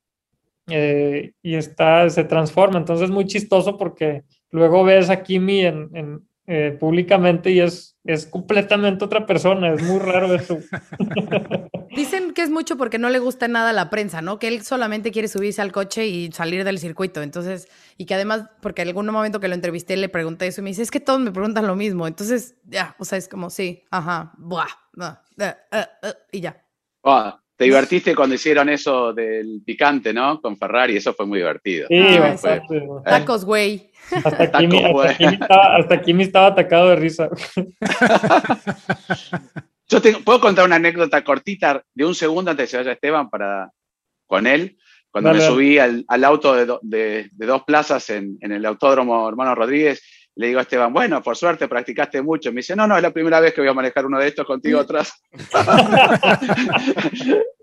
eh, 0.68 1.32
y 1.42 1.54
está, 1.54 2.08
se 2.10 2.24
transforma. 2.24 2.78
Entonces 2.78 3.04
es 3.04 3.14
muy 3.14 3.26
chistoso 3.26 3.76
porque 3.76 4.24
luego 4.50 4.82
ves 4.82 5.10
a 5.10 5.22
Kimi 5.22 5.60
en, 5.60 6.27
eh, 6.50 6.74
públicamente 6.80 7.50
y 7.50 7.60
es, 7.60 7.94
es 8.04 8.24
completamente 8.24 9.04
otra 9.04 9.26
persona, 9.26 9.74
es 9.74 9.82
muy 9.82 9.98
raro 9.98 10.34
eso. 10.34 10.56
Dicen 11.94 12.32
que 12.32 12.40
es 12.40 12.48
mucho 12.48 12.78
porque 12.78 12.98
no 12.98 13.10
le 13.10 13.18
gusta 13.18 13.48
nada 13.48 13.68
a 13.68 13.74
la 13.74 13.90
prensa, 13.90 14.22
¿no? 14.22 14.38
Que 14.38 14.48
él 14.48 14.62
solamente 14.62 15.10
quiere 15.10 15.28
subirse 15.28 15.60
al 15.60 15.72
coche 15.72 16.06
y 16.06 16.32
salir 16.32 16.64
del 16.64 16.78
circuito. 16.78 17.20
Entonces, 17.20 17.68
y 17.98 18.06
que 18.06 18.14
además, 18.14 18.44
porque 18.62 18.80
en 18.80 18.88
algún 18.88 19.04
momento 19.08 19.40
que 19.40 19.48
lo 19.48 19.54
entrevisté 19.54 19.98
le 19.98 20.08
pregunté 20.08 20.46
eso 20.46 20.62
y 20.62 20.64
me 20.64 20.70
dice, 20.70 20.80
es 20.80 20.90
que 20.90 21.00
todos 21.00 21.20
me 21.20 21.32
preguntan 21.32 21.66
lo 21.66 21.76
mismo. 21.76 22.06
Entonces, 22.06 22.56
ya, 22.64 22.96
o 22.98 23.04
sea, 23.04 23.18
es 23.18 23.28
como, 23.28 23.50
sí, 23.50 23.84
ajá, 23.90 24.32
buah, 24.38 24.68
eh, 25.38 25.54
eh, 25.70 26.14
y 26.32 26.40
ya. 26.40 26.64
te 27.56 27.64
divertiste 27.64 28.14
cuando 28.14 28.36
hicieron 28.36 28.70
eso 28.70 29.12
del 29.12 29.60
picante, 29.66 30.14
¿no? 30.14 30.40
Con 30.40 30.56
Ferrari, 30.56 30.96
eso 30.96 31.12
fue 31.12 31.26
muy 31.26 31.40
divertido. 31.40 31.88
Sí, 31.88 31.98
ah, 31.98 32.62
Tacos, 33.04 33.44
güey. 33.44 33.87
Hasta 34.24 34.58
aquí, 35.94 36.14
me 36.14 36.22
estaba, 36.22 36.48
atacado 36.48 36.90
de 36.90 36.96
risa. 36.96 37.30
Yo 39.88 40.02
puedo 40.24 40.40
contar 40.40 40.66
una 40.66 40.76
anécdota 40.76 41.24
cortita 41.24 41.82
de 41.94 42.04
un 42.04 42.14
segundo 42.14 42.50
antes 42.50 42.64
de 42.64 42.66
que 42.66 42.70
se 42.70 42.76
vaya 42.76 42.92
Esteban 42.92 43.30
para, 43.30 43.70
con 44.26 44.46
él. 44.46 44.76
Cuando 45.10 45.32
me 45.32 45.40
subí 45.40 45.78
al, 45.78 46.04
auto 46.24 46.78
de, 46.82 47.30
dos 47.32 47.64
plazas 47.64 48.10
en, 48.10 48.36
en, 48.40 48.52
el 48.52 48.66
autódromo 48.66 49.26
Hermano 49.28 49.54
Rodríguez 49.54 50.02
le 50.38 50.46
digo 50.46 50.60
a 50.60 50.62
Esteban, 50.62 50.92
bueno, 50.92 51.20
por 51.20 51.36
suerte 51.36 51.66
practicaste 51.66 52.22
mucho. 52.22 52.52
Me 52.52 52.60
dice, 52.60 52.76
no, 52.76 52.86
no, 52.86 52.96
es 52.96 53.02
la 53.02 53.10
primera 53.10 53.40
vez 53.40 53.52
que 53.52 53.60
voy 53.60 53.70
a 53.70 53.74
manejar 53.74 54.06
uno 54.06 54.20
de 54.20 54.28
estos 54.28 54.46
contigo 54.46 54.78
atrás. 54.88 55.12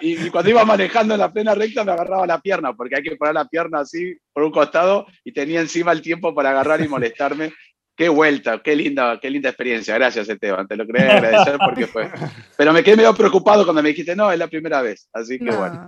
y, 0.00 0.30
cuando 0.30 0.50
iba 0.50 0.64
manejando 0.64 1.14
en 1.14 1.20
la 1.20 1.32
plena 1.32 1.54
recta 1.54 1.84
me 1.84 1.92
agarraba 1.92 2.26
la 2.26 2.40
pierna, 2.40 2.72
porque 2.74 2.96
hay 2.96 3.02
que 3.02 3.16
poner 3.16 3.34
la 3.34 3.46
pierna 3.46 3.80
así 3.80 4.16
por 4.32 4.44
un 4.44 4.50
costado 4.50 5.06
y 5.24 5.32
tenía 5.32 5.60
encima 5.60 5.92
el 5.92 6.02
tiempo 6.02 6.34
para 6.34 6.50
agarrar 6.50 6.80
y 6.80 6.88
molestarme. 6.88 7.52
Qué 7.96 8.08
vuelta, 8.08 8.60
qué 8.60 8.74
linda, 8.74 9.20
qué 9.20 9.30
linda 9.30 9.50
experiencia. 9.50 9.94
Gracias, 9.94 10.28
Esteban. 10.28 10.66
Te 10.66 10.74
lo 10.74 10.84
quería 10.84 11.16
agradecer 11.16 11.58
porque 11.64 11.86
fue. 11.86 12.10
Pero 12.56 12.72
me 12.72 12.82
quedé 12.82 12.96
medio 12.96 13.14
preocupado 13.14 13.64
cuando 13.64 13.84
me 13.84 13.90
dijiste, 13.90 14.16
no, 14.16 14.32
es 14.32 14.38
la 14.38 14.48
primera 14.48 14.82
vez. 14.82 15.08
Así 15.12 15.38
que 15.38 15.52
bueno. 15.52 15.86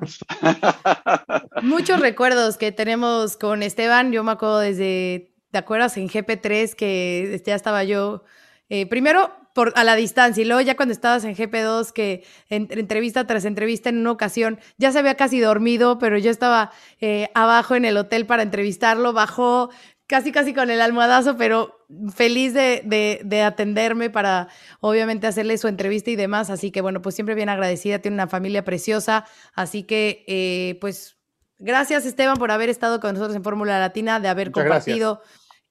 Muchos 1.63 1.99
recuerdos 1.99 2.59
que 2.59 2.71
tenemos 2.71 3.37
con 3.37 3.65
Esteban. 3.65 4.13
Yo 4.13 4.23
me 4.23 4.31
acuerdo 4.31 4.61
desde, 4.61 5.33
¿te 5.51 5.59
acuerdas 5.59 5.97
en 5.97 6.09
GP3 6.09 6.77
que 6.77 7.43
ya 7.45 7.57
estaba 7.57 7.83
yo? 7.83 8.23
Eh, 8.69 8.87
primero 8.87 9.33
por, 9.57 9.73
a 9.75 9.85
la 9.85 9.97
distancia 9.97 10.43
y 10.43 10.45
luego 10.45 10.61
ya 10.61 10.77
cuando 10.77 10.93
estabas 10.93 11.25
en 11.25 11.35
GP2 11.35 11.91
que 11.93 12.25
en, 12.51 12.69
entrevista 12.71 13.27
tras 13.27 13.47
entrevista 13.47 13.89
en 13.89 13.97
una 13.97 14.11
ocasión 14.11 14.61
ya 14.77 14.93
se 14.93 14.99
había 14.99 15.15
casi 15.15 15.41
dormido, 15.41 15.99
pero 15.99 16.19
yo 16.19 16.31
estaba 16.31 16.73
eh, 17.01 17.31
abajo 17.35 17.75
en 17.75 17.87
el 17.87 17.97
hotel 17.97 18.27
para 18.27 18.43
entrevistarlo, 18.43 19.15
bajó, 19.15 19.71
casi 20.07 20.31
casi 20.31 20.53
con 20.53 20.69
el 20.69 20.83
almohadazo, 20.83 21.39
pero 21.39 21.87
feliz 22.15 22.53
de, 22.53 22.83
de, 23.25 23.43
atenderme 23.43 24.11
para 24.11 24.49
obviamente 24.81 25.27
hacerle 25.27 25.57
su 25.57 25.69
entrevista 25.69 26.11
y 26.11 26.17
demás. 26.17 26.51
Así 26.51 26.71
que 26.71 26.83
bueno, 26.83 27.01
pues 27.01 27.15
siempre 27.15 27.35
bien 27.35 27.49
agradecida, 27.49 28.01
tiene 28.01 28.17
una 28.17 28.29
familia 28.29 28.63
preciosa. 28.63 29.25
Así 29.55 29.85
que 29.85 30.23
eh, 30.29 30.77
pues 30.83 31.17
gracias 31.59 32.05
Esteban 32.05 32.37
por 32.37 32.51
haber 32.51 32.69
estado 32.69 33.01
con 33.01 33.15
nosotros 33.15 33.35
en 33.35 33.43
Fórmula 33.43 33.81
Latina, 33.81 34.21
de 34.21 34.29
haber 34.29 34.51
compartido. 34.51 35.23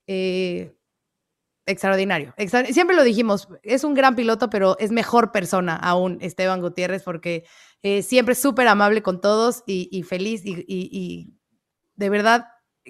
Eh, 0.08 0.75
extraordinario. 1.66 2.34
siempre 2.70 2.96
lo 2.96 3.04
dijimos, 3.04 3.48
es 3.64 3.84
un 3.84 3.94
gran 3.94 4.16
piloto, 4.16 4.50
pero 4.50 4.78
es 4.80 4.92
mejor 4.92 5.32
persona 5.32 5.76
aún 5.76 6.18
Esteban 6.22 6.62
Gutiérrez 6.62 7.04
porque 7.04 7.44
eh, 7.82 8.02
siempre 8.02 8.34
es 8.34 8.40
súper 8.40 8.68
amable 8.68 9.02
con 9.02 9.22
todos 9.22 9.64
y, 9.66 10.04
feliz 10.04 10.44
y 10.46 11.34
de 11.96 12.10
verdad 12.10 12.46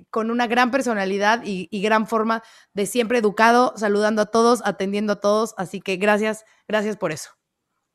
con 0.09 0.31
una 0.31 0.47
gran 0.47 0.71
personalidad 0.71 1.41
y, 1.45 1.81
gran 1.81 2.07
forma 2.07 2.43
de 2.73 2.85
siempre 2.85 3.19
educado, 3.19 3.73
saludando 3.75 4.23
a 4.23 4.25
todos, 4.25 4.61
atendiendo 4.65 5.13
a 5.13 5.19
todos. 5.19 5.53
Así 5.57 5.79
que 5.79 5.97
gracias, 5.97 6.45
gracias 6.67 6.97
por 6.97 7.11
eso. 7.11 7.31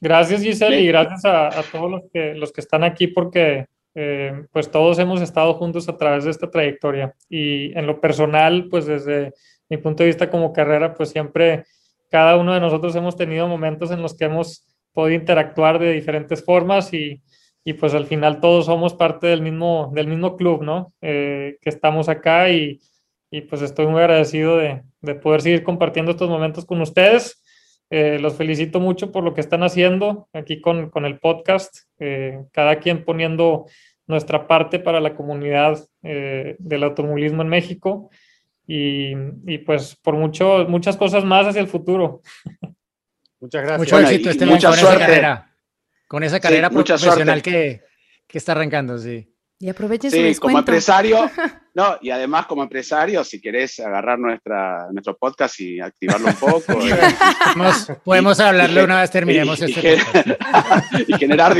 Gracias 0.00 0.40
Giselle 0.40 0.80
y 0.80 0.86
gracias 0.86 1.24
a, 1.24 1.50
todos 1.70 1.90
los 1.90 2.02
que, 2.12 2.34
los 2.34 2.52
que 2.52 2.62
están 2.62 2.84
aquí 2.84 3.06
porque 3.06 3.66
eh, 3.94 4.46
pues 4.50 4.70
todos 4.70 4.98
hemos 4.98 5.20
estado 5.20 5.54
juntos 5.54 5.88
a 5.88 5.96
través 5.98 6.24
de 6.24 6.30
esta 6.30 6.50
trayectoria 6.50 7.14
y 7.28 7.76
en 7.76 7.86
lo 7.86 8.00
personal 8.00 8.68
pues 8.70 8.86
desde 8.86 9.34
mi 9.70 9.78
punto 9.78 10.02
de 10.02 10.08
vista 10.08 10.28
como 10.28 10.52
carrera 10.52 10.94
pues 10.94 11.10
siempre 11.10 11.64
cada 12.10 12.36
uno 12.36 12.52
de 12.52 12.60
nosotros 12.60 12.94
hemos 12.96 13.16
tenido 13.16 13.48
momentos 13.48 13.90
en 13.90 14.02
los 14.02 14.16
que 14.16 14.24
hemos 14.26 14.66
podido 14.92 15.18
interactuar 15.18 15.78
de 15.78 15.92
diferentes 15.92 16.44
formas 16.44 16.92
y, 16.92 17.22
y 17.64 17.74
pues 17.74 17.94
al 17.94 18.06
final 18.06 18.40
todos 18.40 18.66
somos 18.66 18.94
parte 18.94 19.28
del 19.28 19.42
mismo, 19.42 19.90
del 19.94 20.08
mismo 20.08 20.36
club, 20.36 20.62
¿no? 20.62 20.92
Eh, 21.00 21.56
que 21.60 21.68
estamos 21.68 22.08
acá 22.08 22.50
y, 22.50 22.80
y, 23.30 23.42
pues 23.42 23.62
estoy 23.62 23.86
muy 23.86 24.00
agradecido 24.00 24.56
de, 24.56 24.82
de, 25.00 25.14
poder 25.14 25.42
seguir 25.42 25.62
compartiendo 25.62 26.10
estos 26.10 26.28
momentos 26.28 26.66
con 26.66 26.80
ustedes. 26.80 27.42
Eh, 27.90 28.18
los 28.20 28.34
felicito 28.34 28.80
mucho 28.80 29.12
por 29.12 29.24
lo 29.24 29.34
que 29.34 29.40
están 29.40 29.62
haciendo 29.62 30.28
aquí 30.32 30.60
con, 30.60 30.90
con 30.90 31.04
el 31.04 31.18
podcast, 31.18 31.88
eh, 31.98 32.40
cada 32.52 32.80
quien 32.80 33.04
poniendo 33.04 33.66
nuestra 34.06 34.48
parte 34.48 34.80
para 34.80 35.00
la 35.00 35.14
comunidad 35.14 35.78
del 36.02 36.82
automovilismo 36.82 37.42
en 37.42 37.48
México 37.48 38.10
y, 38.72 39.14
y, 39.46 39.58
pues 39.58 39.96
por 39.96 40.14
mucho, 40.14 40.64
muchas 40.68 40.96
cosas 40.96 41.24
más 41.24 41.44
hacia 41.44 41.60
el 41.60 41.66
futuro. 41.66 42.22
Muchas 43.40 43.62
gracias. 43.62 43.78
Mucho 43.80 43.98
éxito, 43.98 44.30
este 44.30 44.46
mucha 44.46 44.72
suerte 44.72 45.22
con 46.06 46.22
esa 46.22 46.38
carrera 46.38 46.70
profesional 46.70 47.42
que, 47.42 47.82
que, 48.28 48.38
está 48.38 48.52
arrancando, 48.52 48.96
sí. 48.96 49.34
Y 49.58 49.68
aprovechen 49.68 50.12
sí, 50.12 50.36
como 50.36 50.60
empresario, 50.60 51.18
no, 51.74 51.98
y 52.00 52.10
además 52.10 52.46
como 52.46 52.62
empresario, 52.62 53.22
si 53.22 53.40
querés 53.40 53.78
agarrar 53.80 54.18
nuestra, 54.18 54.88
nuestro 54.90 55.16
podcast 55.16 55.60
y 55.60 55.80
activarlo 55.80 56.28
un 56.28 56.34
poco. 56.34 56.80
Eh. 56.90 57.94
podemos, 58.04 58.40
hablarlo 58.40 58.84
una 58.84 59.00
vez 59.00 59.10
terminemos 59.10 59.60
y, 59.60 59.64
este 59.66 59.98
y, 61.08 61.12
generar, 61.14 61.54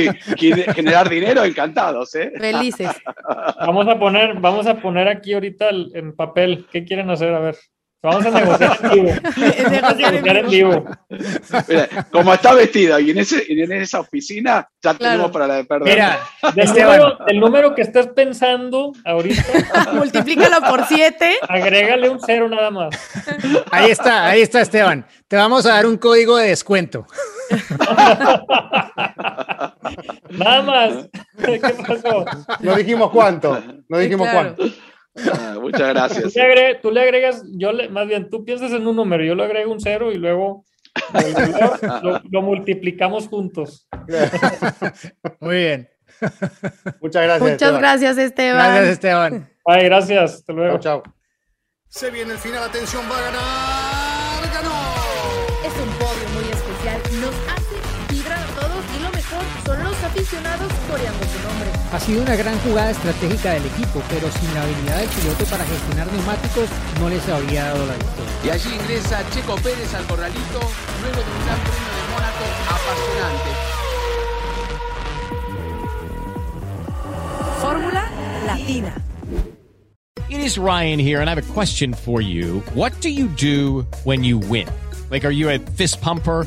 generar 0.75 1.09
dinero, 1.09 1.45
encantados, 1.45 2.15
¿eh? 2.15 2.33
Felices. 2.39 2.91
Vamos 3.61 3.87
a 3.89 3.99
poner, 3.99 4.41
vamos 4.41 4.67
a 4.67 4.81
poner 4.81 5.09
aquí 5.09 5.35
ahorita 5.35 5.71
en 5.71 6.15
papel, 6.15 6.67
¿qué 6.71 6.85
quieren 6.85 7.11
hacer? 7.11 7.35
A 7.35 7.41
ver. 7.41 7.57
Vamos 8.03 8.25
a 8.25 8.31
negociar 8.31 8.79
en 8.83 8.91
vivo. 8.91 9.13
negociar 9.71 10.15
en 10.15 10.49
vivo. 10.49 10.85
Mira, 11.69 11.89
como 12.11 12.33
está 12.33 12.55
vestida 12.55 12.99
y 12.99 13.11
en, 13.11 13.19
ese, 13.19 13.45
en 13.47 13.73
esa 13.73 14.01
oficina, 14.01 14.67
ya 14.83 14.95
tenemos 14.95 15.31
para 15.31 15.47
la 15.47 15.57
de 15.57 15.65
perder. 15.65 15.95
Mira, 15.95 16.19
número, 16.55 17.19
el 17.27 17.39
número 17.39 17.75
que 17.75 17.83
estás 17.83 18.07
pensando 18.09 18.93
ahorita. 19.05 19.45
Multiplícalo 19.93 20.67
por 20.67 20.87
siete. 20.87 21.37
Agrégale 21.47 22.09
un 22.09 22.19
cero 22.25 22.49
nada 22.49 22.71
más. 22.71 22.97
Ahí 23.71 23.91
está, 23.91 24.29
ahí 24.29 24.41
está, 24.41 24.63
Esteban. 24.63 25.05
Te 25.29 25.37
vamos 25.37 25.67
a 25.67 25.75
dar 25.75 25.85
un 25.85 25.99
código 25.99 26.39
de 26.39 26.49
descuento. 26.49 27.07
nada 30.31 30.63
más. 30.63 31.09
¿Qué 31.37 31.61
pasó? 31.87 32.25
No 32.61 32.77
dijimos 32.77 33.11
cuánto. 33.11 33.63
No 33.89 33.99
dijimos 33.99 34.27
cuánto. 34.33 34.65
Ah, 35.33 35.59
muchas 35.61 35.89
gracias. 35.89 36.35
Tú 36.83 36.91
le, 36.91 37.01
agregas, 37.01 37.45
yo 37.53 37.73
le, 37.73 37.89
más 37.89 38.07
bien, 38.07 38.31
tú 38.31 38.45
piensas 38.45 38.73
en 38.73 38.87
un 38.87 38.97
número, 38.97 39.25
yo 39.25 39.35
le 39.35 39.45
agrego 39.45 39.73
un 39.73 39.81
cero 39.81 40.13
y 40.13 40.17
luego 40.17 40.65
lo, 42.31 42.43
multiplicamos 42.43 43.29
juntos. 43.29 43.89
Muy 45.41 45.57
bien. 45.57 45.89
Muchas 47.01 47.23
gracias. 47.23 47.51
Muchas 47.51 47.79
gracias, 47.79 48.19
Esteban. 48.19 48.57
Gracias, 48.57 48.89
Esteban. 48.89 49.51
Ay, 49.65 49.85
gracias. 49.85 50.35
Hasta 50.35 50.53
luego. 50.53 50.79
Chao. 50.79 51.03
Se 51.89 52.11
viene 52.11 52.33
el 52.33 52.39
final, 52.39 52.63
atención, 52.63 53.03
va 53.11 53.19
a 53.19 53.23
ganar. 53.23 54.55
¡Ganó! 54.55 54.71
Es 55.67 55.75
un 55.81 55.91
podio 55.99 56.29
muy 56.35 56.45
especial. 56.53 57.01
Nos 57.21 57.35
hace 57.51 58.15
vibrar 58.15 58.39
a 58.39 58.61
todos 58.61 58.85
y 58.97 59.03
lo 59.03 59.11
mejor 59.11 59.43
son 59.65 59.85
los 59.85 60.05
aficionados 60.05 60.71
nombre. 60.91 61.30
Ha 61.93 61.99
sido 61.99 62.23
una 62.23 62.37
gran 62.37 62.57
jugada 62.61 62.93
estratégica 62.93 63.51
del 63.53 63.67
equipo, 63.67 64.01
pero 64.09 64.31
sin 64.31 64.55
la 64.55 64.63
habilidad 64.63 64.99
del 65.01 65.09
piloto 65.09 65.45
para 65.47 65.65
gestionar 65.65 66.07
neumáticos 66.13 66.69
no 67.01 67.09
les 67.09 67.29
habría 67.29 67.65
dado 67.65 67.85
la 67.85 67.95
victoria. 67.95 68.33
Y 68.45 68.51
allí 68.51 68.75
ingresa 68.77 69.29
Checo 69.31 69.57
Pérez 69.57 69.93
al 69.95 70.07
corralito, 70.07 70.61
luego 71.03 71.17
de 71.17 71.31
un 71.33 71.45
gran 71.47 71.59
premio 71.59 71.91
de 71.97 72.03
Mónaco 72.13 72.45
apasionante. 72.69 73.51
Fórmula 77.61 78.09
Latina. 78.47 78.95
It 80.29 80.39
is 80.39 80.59
Ryan 80.59 81.01
here, 81.01 81.21
and 81.21 81.29
I 81.29 81.35
have 81.35 81.51
a 81.51 81.53
question 81.53 81.93
for 81.93 82.21
you. 82.21 82.61
What 82.75 82.93
do 83.01 83.09
you 83.09 83.27
do 83.27 83.85
when 84.05 84.23
you 84.23 84.39
win? 84.39 84.69
Like, 85.11 85.25
are 85.25 85.33
you 85.33 85.51
a 85.51 85.59
fist 85.59 86.01
pumper? 86.01 86.47